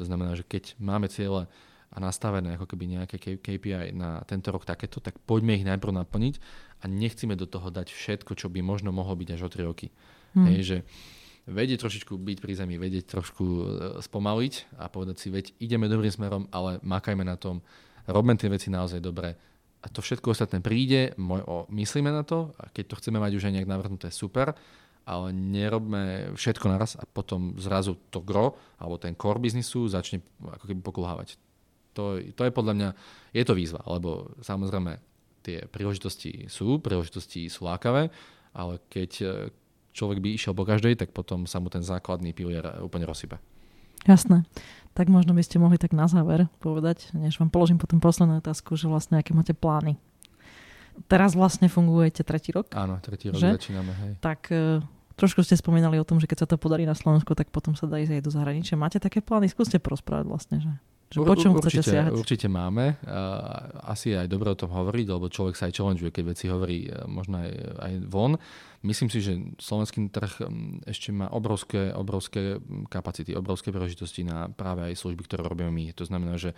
To 0.02 0.04
znamená, 0.08 0.34
že 0.34 0.42
keď 0.48 0.80
máme 0.82 1.06
ciele 1.12 1.46
a 1.94 1.98
nastavené 2.02 2.58
ako 2.58 2.66
keby 2.66 2.98
nejaké 2.98 3.22
KPI 3.38 3.94
na 3.94 4.26
tento 4.26 4.50
rok 4.50 4.66
takéto, 4.66 4.98
tak 4.98 5.22
poďme 5.30 5.54
ich 5.54 5.68
najprv 5.68 5.94
naplniť 5.94 6.36
a 6.82 6.90
nechceme 6.90 7.38
do 7.38 7.46
toho 7.46 7.70
dať 7.70 7.94
všetko, 7.94 8.34
čo 8.34 8.50
by 8.50 8.66
možno 8.66 8.90
mohlo 8.90 9.14
byť 9.14 9.30
až 9.38 9.42
o 9.46 9.50
3 9.54 9.70
roky. 9.70 9.94
Hmm. 10.34 10.50
Hej, 10.50 10.60
že 10.66 10.78
vedieť 11.44 11.84
trošičku 11.84 12.16
byť 12.16 12.38
pri 12.40 12.54
zemi, 12.56 12.76
vedieť 12.80 13.20
trošku 13.20 13.44
e, 13.44 13.64
spomaliť 14.00 14.80
a 14.80 14.88
povedať 14.88 15.16
si, 15.20 15.28
veď 15.28 15.46
ideme 15.60 15.92
dobrým 15.92 16.12
smerom, 16.12 16.48
ale 16.56 16.80
makajme 16.84 17.24
na 17.28 17.36
tom, 17.36 17.60
robme 18.08 18.36
tie 18.40 18.48
veci 18.48 18.72
naozaj 18.72 19.04
dobre 19.04 19.36
a 19.84 19.88
to 19.92 20.00
všetko 20.00 20.32
ostatné 20.32 20.64
príde, 20.64 21.12
myslíme 21.68 22.08
na 22.08 22.24
to 22.24 22.56
a 22.56 22.72
keď 22.72 22.96
to 22.96 23.00
chceme 23.04 23.20
mať 23.20 23.36
už 23.36 23.52
aj 23.52 23.54
nejak 23.60 23.68
navrhnuté, 23.68 24.08
super, 24.16 24.56
ale 25.04 25.36
nerobme 25.36 26.32
všetko 26.40 26.66
naraz 26.72 26.96
a 26.96 27.04
potom 27.04 27.60
zrazu 27.60 28.00
to 28.08 28.24
gro 28.24 28.56
alebo 28.80 28.96
ten 28.96 29.20
core 29.20 29.44
biznisu 29.44 29.92
začne 29.92 30.24
ako 30.40 30.64
keby 30.72 30.80
pokulhávať. 30.80 31.36
to, 31.92 32.24
to 32.32 32.42
je 32.48 32.56
podľa 32.56 32.74
mňa, 32.80 32.90
je 33.36 33.44
to 33.44 33.54
výzva, 33.54 33.84
lebo 33.84 34.32
samozrejme 34.40 34.96
tie 35.44 35.68
príležitosti 35.68 36.48
sú, 36.48 36.80
príležitosti 36.80 37.52
sú 37.52 37.68
lákavé, 37.68 38.08
ale 38.56 38.80
keď 38.88 39.12
e, 39.20 39.28
človek 39.94 40.20
by 40.20 40.30
išiel 40.34 40.58
po 40.58 40.66
každej, 40.66 41.00
tak 41.00 41.14
potom 41.14 41.46
sa 41.46 41.62
mu 41.62 41.70
ten 41.70 41.86
základný 41.86 42.34
pilier 42.34 42.66
úplne 42.82 43.06
rozsype. 43.06 43.38
Jasné. 44.04 44.44
Tak 44.94 45.08
možno 45.08 45.32
by 45.32 45.42
ste 45.42 45.62
mohli 45.62 45.80
tak 45.80 45.96
na 45.96 46.12
záver 46.12 46.52
povedať, 46.60 47.14
než 47.16 47.40
vám 47.40 47.50
položím 47.50 47.80
potom 47.80 48.04
poslednú 48.04 48.44
otázku, 48.44 48.76
že 48.76 48.92
vlastne 48.92 49.18
aké 49.18 49.32
máte 49.32 49.56
plány. 49.56 49.96
Teraz 51.10 51.34
vlastne 51.34 51.72
fungujete 51.72 52.22
tretí 52.22 52.54
rok? 52.54 52.70
Áno, 52.78 53.02
tretí 53.02 53.34
rok 53.34 53.42
že? 53.42 53.58
začíname, 53.58 53.94
hej. 54.06 54.12
Tak 54.22 54.54
uh, 54.54 54.84
trošku 55.18 55.42
ste 55.42 55.58
spomínali 55.58 55.98
o 55.98 56.06
tom, 56.06 56.22
že 56.22 56.30
keď 56.30 56.46
sa 56.46 56.48
to 56.50 56.62
podarí 56.62 56.86
na 56.86 56.94
Slovensku, 56.94 57.34
tak 57.34 57.50
potom 57.50 57.74
sa 57.74 57.90
dá 57.90 57.98
ísť 57.98 58.22
aj 58.22 58.22
do 58.22 58.30
zahraničia. 58.30 58.78
Máte 58.78 59.02
také 59.02 59.18
plány? 59.24 59.50
Skúste 59.50 59.82
porozprávať 59.82 60.26
vlastne, 60.30 60.58
že 60.62 60.70
že 61.14 61.22
po 61.22 61.38
čom 61.38 61.54
určite, 61.54 61.86
chcete 61.86 61.94
siahať? 61.94 62.12
Určite 62.18 62.48
máme. 62.50 62.98
Asi 63.86 64.10
je 64.10 64.18
aj 64.18 64.26
dobre 64.26 64.50
o 64.50 64.58
tom 64.58 64.74
hovoriť, 64.74 65.06
lebo 65.14 65.30
človek 65.30 65.54
sa 65.54 65.70
aj 65.70 65.78
challengeuje, 65.78 66.10
keď 66.10 66.24
veci 66.34 66.50
hovorí 66.50 66.90
e, 66.90 67.06
možno 67.06 67.46
aj, 67.46 67.52
aj 67.86 67.94
von. 68.10 68.42
Myslím 68.82 69.14
si, 69.14 69.22
že 69.22 69.38
slovenský 69.62 70.10
trh 70.10 70.42
ešte 70.90 71.14
má 71.14 71.30
obrovské, 71.30 71.94
obrovské 71.94 72.58
kapacity, 72.90 73.38
obrovské 73.38 73.70
príležitosti 73.70 74.26
na 74.26 74.50
práve 74.50 74.90
aj 74.90 74.98
služby, 74.98 75.22
ktoré 75.30 75.46
robíme 75.46 75.70
my. 75.70 75.94
To 75.94 76.04
znamená, 76.10 76.42
že 76.42 76.58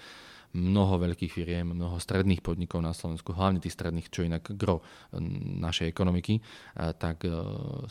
mnoho 0.56 1.04
veľkých 1.04 1.32
firiem, 1.36 1.76
mnoho 1.76 2.00
stredných 2.00 2.40
podnikov 2.40 2.80
na 2.80 2.96
Slovensku, 2.96 3.36
hlavne 3.36 3.60
tých 3.60 3.76
stredných, 3.76 4.08
čo 4.08 4.24
inak 4.24 4.56
gro 4.56 4.80
našej 5.60 5.92
ekonomiky, 5.92 6.40
tak 6.96 7.28
e, 7.28 7.32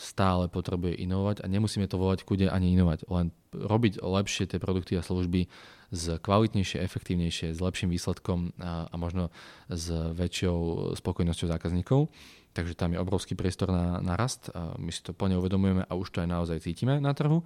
stále 0.01 0.49
potrebuje 0.49 0.97
inovovať 0.97 1.45
a 1.45 1.47
nemusíme 1.53 1.85
to 1.85 2.01
volať 2.01 2.25
kude 2.25 2.49
ani 2.49 2.73
inovať, 2.73 3.05
len 3.13 3.37
robiť 3.53 4.01
lepšie 4.01 4.49
tie 4.49 4.57
produkty 4.57 4.97
a 4.97 5.05
služby 5.05 5.47
z 5.95 6.05
kvalitnejšie, 6.19 6.81
efektívnejšie, 6.81 7.55
s 7.55 7.61
lepším 7.61 7.93
výsledkom 7.93 8.57
a, 8.59 8.89
a 8.89 8.95
možno 8.97 9.31
s 9.69 9.93
väčšou 9.93 10.91
spokojnosťou 10.99 11.47
zákazníkov. 11.53 12.11
Takže 12.55 12.79
tam 12.79 12.95
je 12.95 13.03
obrovský 13.03 13.35
priestor 13.35 13.75
na, 13.75 13.99
na 13.99 14.15
rast. 14.15 14.51
A 14.55 14.79
my 14.79 14.91
si 14.95 15.03
to 15.03 15.11
plne 15.11 15.35
uvedomujeme 15.39 15.87
a 15.87 15.93
už 15.99 16.15
to 16.15 16.23
aj 16.23 16.29
naozaj 16.31 16.63
cítime 16.63 17.03
na 17.03 17.11
trhu. 17.11 17.43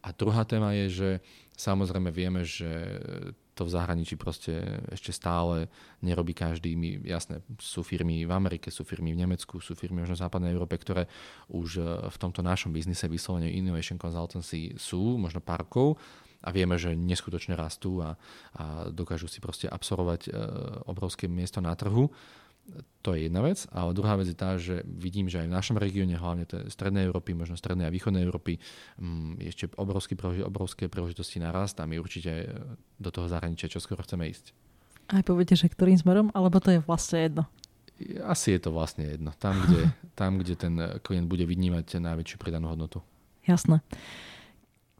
A 0.00 0.12
druhá 0.16 0.44
téma 0.48 0.72
je, 0.72 0.86
že 0.88 1.10
samozrejme 1.56 2.08
vieme, 2.08 2.44
že 2.44 3.00
to 3.56 3.64
v 3.64 3.72
zahraničí 3.72 4.20
proste 4.20 4.84
ešte 4.92 5.16
stále 5.16 5.72
nerobí 6.04 6.36
každý. 6.36 6.76
My, 6.76 7.00
jasné, 7.00 7.40
sú 7.56 7.80
firmy 7.80 8.28
v 8.28 8.32
Amerike, 8.36 8.68
sú 8.68 8.84
firmy 8.84 9.16
v 9.16 9.24
Nemecku, 9.24 9.64
sú 9.64 9.72
firmy 9.72 10.04
možno 10.04 10.20
v 10.20 10.24
západnej 10.28 10.52
Európe, 10.52 10.76
ktoré 10.76 11.08
už 11.48 11.80
v 12.12 12.16
tomto 12.20 12.44
našom 12.44 12.68
biznise 12.70 13.08
vyslovene 13.08 13.48
Innovation 13.48 13.96
Consultancy 13.96 14.76
sú, 14.76 15.16
možno 15.16 15.40
parkov, 15.40 15.96
a 16.46 16.54
vieme, 16.54 16.78
že 16.78 16.94
neskutočne 16.94 17.58
rastú 17.58 18.04
a, 18.04 18.14
a 18.54 18.86
dokážu 18.92 19.26
si 19.26 19.42
proste 19.42 19.66
absorbovať 19.66 20.28
e, 20.28 20.30
obrovské 20.86 21.26
miesto 21.26 21.58
na 21.58 21.74
trhu. 21.74 22.12
To 23.06 23.14
je 23.14 23.30
jedna 23.30 23.38
vec. 23.46 23.62
A 23.70 23.86
druhá 23.94 24.18
vec 24.18 24.26
je 24.26 24.34
tá, 24.34 24.58
že 24.58 24.82
vidím, 24.82 25.30
že 25.30 25.38
aj 25.38 25.46
v 25.46 25.56
našom 25.56 25.76
regióne, 25.78 26.18
hlavne 26.18 26.42
tej 26.42 26.66
strednej 26.66 27.06
Európy, 27.06 27.38
možno 27.38 27.54
strednej 27.54 27.86
a 27.86 27.94
východnej 27.94 28.26
Európy, 28.26 28.58
m, 28.98 29.38
mm, 29.38 29.46
ešte 29.46 29.70
obrovské, 29.78 30.18
obrovské 30.42 30.90
príležitosti 30.90 31.38
na 31.38 31.54
rast 31.54 31.78
a 31.78 31.86
my 31.86 32.02
určite 32.02 32.32
e, 32.34 32.46
do 32.98 33.10
toho 33.14 33.30
zahraničia 33.30 33.70
čo 33.70 33.78
skoro 33.78 34.02
chceme 34.02 34.26
ísť. 34.26 34.50
Aj 35.06 35.22
poviete, 35.22 35.54
že 35.54 35.70
ktorým 35.70 35.94
smerom, 35.94 36.34
alebo 36.34 36.58
to 36.58 36.74
je 36.74 36.80
vlastne 36.82 37.22
jedno? 37.22 37.42
Asi 38.26 38.58
je 38.58 38.60
to 38.66 38.74
vlastne 38.74 39.06
jedno. 39.06 39.30
Tam, 39.38 39.54
kde, 39.62 39.94
tam, 40.18 40.42
kde 40.42 40.54
ten 40.58 40.74
klient 41.06 41.30
bude 41.30 41.46
vnímať 41.46 42.02
najväčšiu 42.02 42.36
pridanú 42.42 42.74
hodnotu. 42.74 42.98
Jasné. 43.46 43.86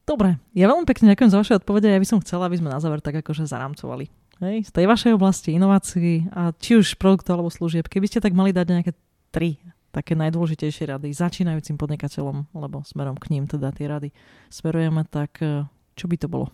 Dobre, 0.07 0.39
ja 0.55 0.71
veľmi 0.71 0.87
pekne 0.87 1.11
ďakujem 1.11 1.35
za 1.35 1.39
vaše 1.43 1.59
odpovede. 1.59 1.91
Ja 1.91 1.99
by 1.99 2.07
som 2.07 2.23
chcela, 2.23 2.47
aby 2.47 2.63
sme 2.63 2.71
na 2.71 2.79
záver 2.79 3.03
tak 3.03 3.19
akože 3.19 3.51
zaramcovali. 3.51 4.07
Hej, 4.37 4.69
z 4.69 4.71
tej 4.77 4.85
vašej 4.85 5.17
oblasti 5.17 5.57
inovácií 5.57 6.29
a 6.29 6.53
či 6.53 6.77
už 6.77 7.01
produktov 7.01 7.41
alebo 7.41 7.49
služieb, 7.49 7.89
keby 7.89 8.05
ste 8.05 8.21
tak 8.21 8.37
mali 8.37 8.53
dať 8.53 8.67
nejaké 8.69 8.93
tri 9.33 9.57
také 9.97 10.13
najdôležitejšie 10.13 10.93
rady 10.93 11.09
začínajúcim 11.09 11.81
podnikateľom, 11.81 12.53
alebo 12.53 12.85
smerom 12.85 13.17
k 13.17 13.33
ním 13.33 13.49
teda 13.49 13.73
tie 13.73 13.89
rady 13.89 14.13
smerujeme, 14.53 15.09
tak 15.09 15.41
eh, 15.41 15.65
čo 15.97 16.05
by 16.05 16.17
to 16.21 16.29
bolo? 16.29 16.53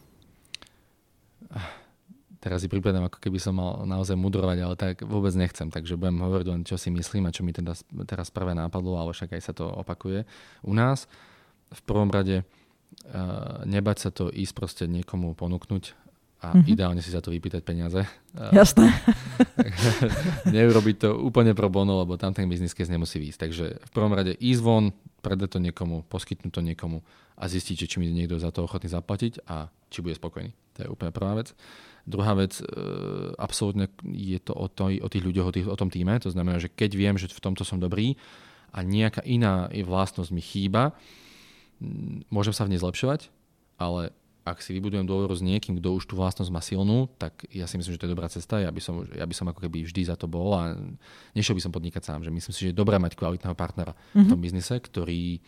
Teraz 2.38 2.62
si 2.62 2.70
pripadám, 2.70 3.10
ako 3.10 3.18
keby 3.18 3.42
som 3.42 3.58
mal 3.58 3.82
naozaj 3.82 4.14
mudrovať, 4.14 4.58
ale 4.62 4.74
tak 4.78 5.02
vôbec 5.02 5.34
nechcem, 5.34 5.66
takže 5.70 5.98
budem 5.98 6.22
hovoriť 6.22 6.46
len, 6.54 6.62
čo 6.62 6.78
si 6.78 6.90
myslím 6.94 7.26
a 7.26 7.34
čo 7.34 7.42
mi 7.42 7.50
teda 7.50 7.74
teraz 8.06 8.30
prvé 8.30 8.54
nápadlo, 8.54 8.94
ale 8.98 9.10
však 9.10 9.34
aj 9.34 9.42
sa 9.42 9.54
to 9.54 9.66
opakuje 9.66 10.26
u 10.66 10.72
nás. 10.74 11.06
V 11.70 11.82
prvom 11.86 12.10
rade 12.10 12.42
nebať 13.62 13.96
sa 14.02 14.10
to 14.10 14.26
ísť 14.26 14.54
proste 14.58 14.84
niekomu 14.90 15.38
ponúknuť 15.38 16.01
a 16.42 16.58
mm-hmm. 16.58 16.74
ideálne 16.74 16.98
si 16.98 17.14
za 17.14 17.22
to 17.22 17.30
vypýtať 17.30 17.62
peniaze. 17.62 18.02
Jasné. 18.58 18.90
Neurobiť 20.54 20.96
to 21.06 21.08
úplne 21.22 21.54
pro 21.54 21.70
bono, 21.70 22.02
lebo 22.02 22.18
tam 22.18 22.34
ten 22.34 22.50
business 22.50 22.74
case 22.74 22.90
nemusí 22.90 23.22
výjsť. 23.22 23.38
Takže 23.38 23.66
v 23.78 23.90
prvom 23.94 24.10
rade 24.10 24.34
ísť 24.34 24.60
von, 24.60 24.90
predať 25.22 25.54
to 25.54 25.58
niekomu, 25.62 26.02
poskytnúť 26.10 26.50
to 26.50 26.62
niekomu 26.66 27.06
a 27.38 27.46
zistiť, 27.46 27.86
či 27.86 27.96
mi 28.02 28.10
niekto 28.10 28.42
za 28.42 28.50
to 28.50 28.66
ochotný 28.66 28.90
zaplatiť 28.90 29.46
a 29.46 29.70
či 29.86 30.02
bude 30.02 30.18
spokojný. 30.18 30.50
To 30.76 30.78
je 30.82 30.88
úplne 30.90 31.14
prvá 31.14 31.38
vec. 31.38 31.54
Druhá 32.02 32.34
vec, 32.34 32.58
e, 32.58 32.66
absolútne 33.38 33.86
je 34.02 34.42
to 34.42 34.50
o, 34.58 34.66
to, 34.66 34.90
o 34.90 35.08
tých 35.08 35.22
ľuďoch, 35.22 35.46
o, 35.46 35.52
tých, 35.54 35.66
o 35.70 35.78
tom 35.78 35.86
týme. 35.86 36.18
To 36.18 36.34
znamená, 36.34 36.58
že 36.58 36.66
keď 36.66 36.90
viem, 36.98 37.14
že 37.14 37.30
v 37.30 37.38
tomto 37.38 37.62
som 37.62 37.78
dobrý 37.78 38.18
a 38.74 38.82
nejaká 38.82 39.22
iná 39.22 39.70
vlastnosť 39.70 40.34
mi 40.34 40.42
chýba, 40.42 40.98
môžem 42.26 42.50
sa 42.50 42.66
v 42.66 42.74
nej 42.74 42.80
zlepšovať, 42.82 43.30
ale 43.78 44.10
ak 44.42 44.58
si 44.58 44.74
vybudujem 44.74 45.06
dôveru 45.06 45.30
s 45.38 45.42
niekým, 45.42 45.78
kto 45.78 46.02
už 46.02 46.04
tú 46.10 46.18
vlastnosť 46.18 46.50
má 46.50 46.58
silnú, 46.58 47.06
tak 47.14 47.46
ja 47.54 47.70
si 47.70 47.78
myslím, 47.78 47.94
že 47.94 48.00
to 48.02 48.06
je 48.10 48.14
dobrá 48.14 48.26
cesta. 48.26 48.58
Ja 48.58 48.74
by 48.74 48.82
som, 48.82 49.06
ja 49.06 49.22
by 49.22 49.34
som 49.38 49.46
ako 49.46 49.62
keby 49.62 49.86
vždy 49.86 50.02
za 50.10 50.18
to 50.18 50.26
bol 50.26 50.50
a 50.58 50.74
nešiel 51.38 51.54
by 51.54 51.62
som 51.62 51.70
podnikať 51.70 52.02
sám. 52.02 52.26
Že 52.26 52.34
myslím 52.34 52.52
si, 52.54 52.60
že 52.66 52.70
je 52.74 52.80
dobré 52.80 52.98
mať 52.98 53.14
kvalitného 53.14 53.54
partnera 53.54 53.94
mm-hmm. 53.94 54.26
v 54.26 54.26
tom 54.26 54.38
mhm. 54.42 54.44
biznise, 54.44 54.74
ktorý 54.74 55.38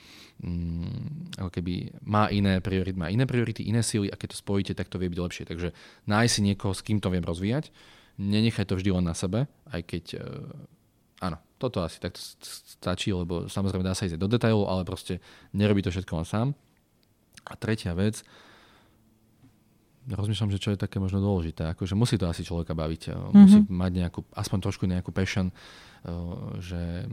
mm, 0.47 1.42
ako 1.42 1.51
keby 1.51 1.74
má 2.07 2.30
iné 2.30 2.62
priority, 2.62 2.95
má 2.95 3.11
iné 3.11 3.26
priority, 3.26 3.66
iné 3.66 3.82
síly 3.82 4.07
a 4.09 4.18
keď 4.18 4.38
to 4.38 4.42
spojíte, 4.47 4.72
tak 4.78 4.86
to 4.86 5.03
vie 5.03 5.11
byť 5.11 5.20
lepšie. 5.20 5.45
Takže 5.51 5.74
nájsť 6.07 6.32
si 6.32 6.40
niekoho, 6.47 6.70
s 6.70 6.86
kým 6.86 7.03
to 7.03 7.11
viem 7.11 7.26
rozvíjať, 7.26 7.74
nenechaj 8.22 8.70
to 8.70 8.78
vždy 8.78 8.95
len 8.95 9.11
na 9.11 9.14
sebe, 9.18 9.51
aj 9.74 9.82
keď 9.90 10.05
e, 10.14 10.18
áno, 11.18 11.38
toto 11.59 11.82
asi 11.82 11.99
takto 11.99 12.22
stačí, 12.78 13.11
lebo 13.11 13.51
samozrejme 13.51 13.82
dá 13.82 13.97
sa 13.97 14.07
ísť 14.07 14.22
do 14.22 14.30
detailov, 14.30 14.70
ale 14.70 14.86
proste 14.86 15.18
nerobí 15.51 15.82
to 15.82 15.90
všetko 15.90 16.22
len 16.22 16.26
sám. 16.26 16.49
A 17.45 17.59
tretia 17.61 17.92
vec, 17.92 18.24
rozmýšľam, 20.11 20.52
že 20.52 20.61
čo 20.61 20.70
je 20.74 20.78
také 20.78 21.00
možno 21.00 21.24
dôležité. 21.24 21.72
Akože 21.72 21.96
musí 21.96 22.20
to 22.20 22.28
asi 22.28 22.44
človeka 22.44 22.76
baviť. 22.76 23.02
Mm-hmm. 23.12 23.34
Musí 23.34 23.59
mať 23.68 23.92
nejakú, 24.05 24.20
aspoň 24.36 24.59
trošku 24.68 24.84
nejakú 24.84 25.11
passion, 25.11 25.48
eh, 25.50 26.11
že 26.61 27.09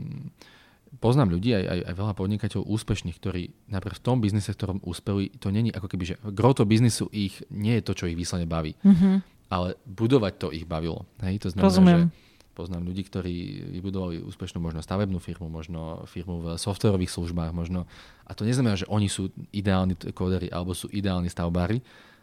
poznám 1.00 1.32
ľudí, 1.32 1.56
aj, 1.56 1.64
aj, 1.64 1.78
aj 1.88 1.94
veľa 1.96 2.14
podnikateľov 2.16 2.68
úspešných, 2.68 3.16
ktorí 3.16 3.42
napríklad 3.72 3.96
v 3.96 4.04
tom 4.04 4.20
biznise, 4.20 4.52
v 4.52 4.58
ktorom 4.60 4.78
úspeli, 4.84 5.32
to 5.40 5.48
není 5.48 5.72
ako 5.72 5.88
keby, 5.88 6.04
že 6.04 6.16
gro 6.36 6.52
to 6.52 6.68
biznisu 6.68 7.08
ich 7.08 7.40
nie 7.48 7.80
je 7.80 7.82
to, 7.88 7.92
čo 7.96 8.04
ich 8.12 8.18
výsledne 8.18 8.44
baví. 8.44 8.76
Mm-hmm. 8.84 9.14
Ale 9.48 9.76
budovať 9.88 10.32
to 10.36 10.48
ich 10.52 10.68
bavilo. 10.68 11.08
Hej? 11.24 11.44
To 11.44 11.48
znamená, 11.52 11.68
Rozumiem. 11.68 12.00
že 12.08 12.32
Poznám 12.52 12.84
ľudí, 12.84 13.08
ktorí 13.08 13.64
vybudovali 13.80 14.20
úspešnú 14.28 14.60
možno 14.60 14.84
stavebnú 14.84 15.16
firmu, 15.24 15.48
možno 15.48 16.04
firmu 16.04 16.44
v 16.44 16.46
softwarových 16.60 17.08
službách, 17.08 17.48
možno. 17.56 17.88
A 18.28 18.36
to 18.36 18.44
neznamená, 18.44 18.76
že 18.76 18.84
oni 18.92 19.08
sú 19.08 19.32
ideálni 19.56 19.96
kóderi 20.12 20.52
alebo 20.52 20.76
sú 20.76 20.92
ideálni 20.92 21.32
stavbári, 21.32 21.80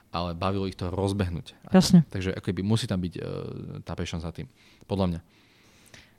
ale 0.09 0.33
bavilo 0.33 0.65
ich 0.65 0.77
to 0.77 0.89
rozbehnúť. 0.89 1.53
Jasne. 1.69 2.05
Takže 2.09 2.33
akoby 2.33 2.65
musí 2.65 2.89
tam 2.89 3.01
byť 3.01 3.13
uh, 3.17 3.23
tá 3.85 3.93
passion 3.93 4.21
za 4.21 4.33
tým. 4.33 4.49
Podľa 4.89 5.05
mňa. 5.15 5.19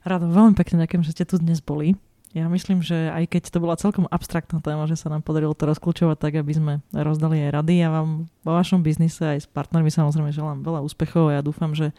Rado, 0.01 0.25
veľmi 0.31 0.55
pekne 0.57 0.81
ďakujem, 0.81 1.03
že 1.05 1.13
ste 1.13 1.23
tu 1.27 1.37
dnes 1.37 1.61
boli. 1.61 1.93
Ja 2.31 2.47
myslím, 2.47 2.79
že 2.79 3.11
aj 3.11 3.27
keď 3.27 3.43
to 3.51 3.59
bola 3.59 3.75
celkom 3.75 4.07
abstraktná 4.07 4.63
téma, 4.63 4.87
že 4.87 4.95
sa 4.95 5.11
nám 5.11 5.19
podarilo 5.19 5.51
to 5.51 5.67
rozklúčovať 5.67 6.15
tak, 6.15 6.39
aby 6.39 6.53
sme 6.55 6.73
rozdali 6.95 7.43
aj 7.43 7.59
rady. 7.59 7.83
Ja 7.83 7.91
vám 7.91 8.31
vo 8.47 8.51
vašom 8.55 8.79
biznise 8.79 9.19
aj 9.19 9.43
s 9.43 9.47
partnermi 9.51 9.91
samozrejme 9.91 10.31
želám 10.31 10.63
veľa 10.63 10.79
úspechov 10.79 11.27
a 11.27 11.35
ja 11.37 11.41
dúfam, 11.43 11.75
že 11.75 11.91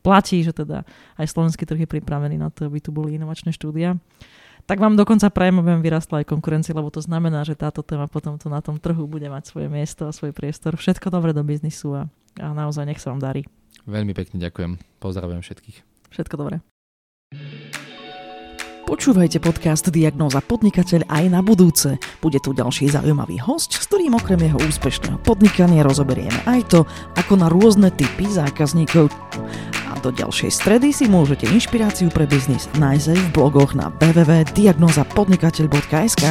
platí, 0.00 0.40
že 0.40 0.56
teda 0.56 0.88
aj 1.20 1.26
slovenský 1.28 1.68
trh 1.68 1.84
je 1.84 1.92
pripravený 2.00 2.40
na 2.40 2.48
to, 2.48 2.72
aby 2.72 2.80
tu 2.80 2.96
boli 2.96 3.20
inovačné 3.20 3.52
štúdia. 3.52 4.00
Tak 4.64 4.80
vám 4.80 4.96
dokonca 4.96 5.28
prajem, 5.28 5.60
aby 5.60 5.76
vám 5.76 5.84
vyrastla 5.84 6.24
aj 6.24 6.30
konkurencia, 6.32 6.72
lebo 6.72 6.88
to 6.88 7.04
znamená, 7.04 7.44
že 7.44 7.52
táto 7.52 7.84
téma 7.84 8.08
potom 8.08 8.40
to 8.40 8.48
na 8.48 8.64
tom 8.64 8.80
trhu 8.80 9.04
bude 9.04 9.28
mať 9.28 9.52
svoje 9.52 9.68
miesto 9.68 10.08
a 10.08 10.12
svoj 10.16 10.32
priestor. 10.32 10.80
Všetko 10.80 11.12
dobre 11.12 11.36
do 11.36 11.44
biznisu 11.44 11.92
a, 11.92 12.02
a 12.40 12.46
naozaj 12.56 12.88
nech 12.88 13.00
sa 13.00 13.12
vám 13.12 13.20
darí. 13.20 13.44
Veľmi 13.84 14.16
pekne 14.16 14.40
ďakujem. 14.40 14.80
Pozdravujem 15.04 15.44
všetkých. 15.44 15.78
Všetko 16.16 16.34
dobré. 16.40 16.73
Počúvajte 18.84 19.40
podcast 19.40 19.88
Diagnóza 19.88 20.44
podnikateľ 20.44 21.08
aj 21.08 21.24
na 21.32 21.40
budúce. 21.40 21.96
Bude 22.20 22.36
tu 22.36 22.52
ďalší 22.52 22.92
zaujímavý 22.92 23.40
host, 23.40 23.72
s 23.72 23.88
ktorým 23.88 24.12
okrem 24.12 24.36
jeho 24.44 24.60
úspešného 24.60 25.24
podnikania 25.24 25.80
rozoberieme 25.80 26.44
aj 26.44 26.60
to, 26.68 26.84
ako 27.16 27.40
na 27.40 27.48
rôzne 27.48 27.88
typy 27.88 28.28
zákazníkov. 28.28 29.08
A 29.88 29.96
do 30.04 30.12
ďalšej 30.12 30.52
stredy 30.52 30.92
si 30.92 31.08
môžete 31.08 31.48
inšpiráciu 31.48 32.12
pre 32.12 32.28
biznis 32.28 32.68
nájsť 32.76 33.16
v 33.16 33.32
blogoch 33.32 33.72
na 33.72 33.88
www.diagnozapodnikateľ.sk. 33.88 36.24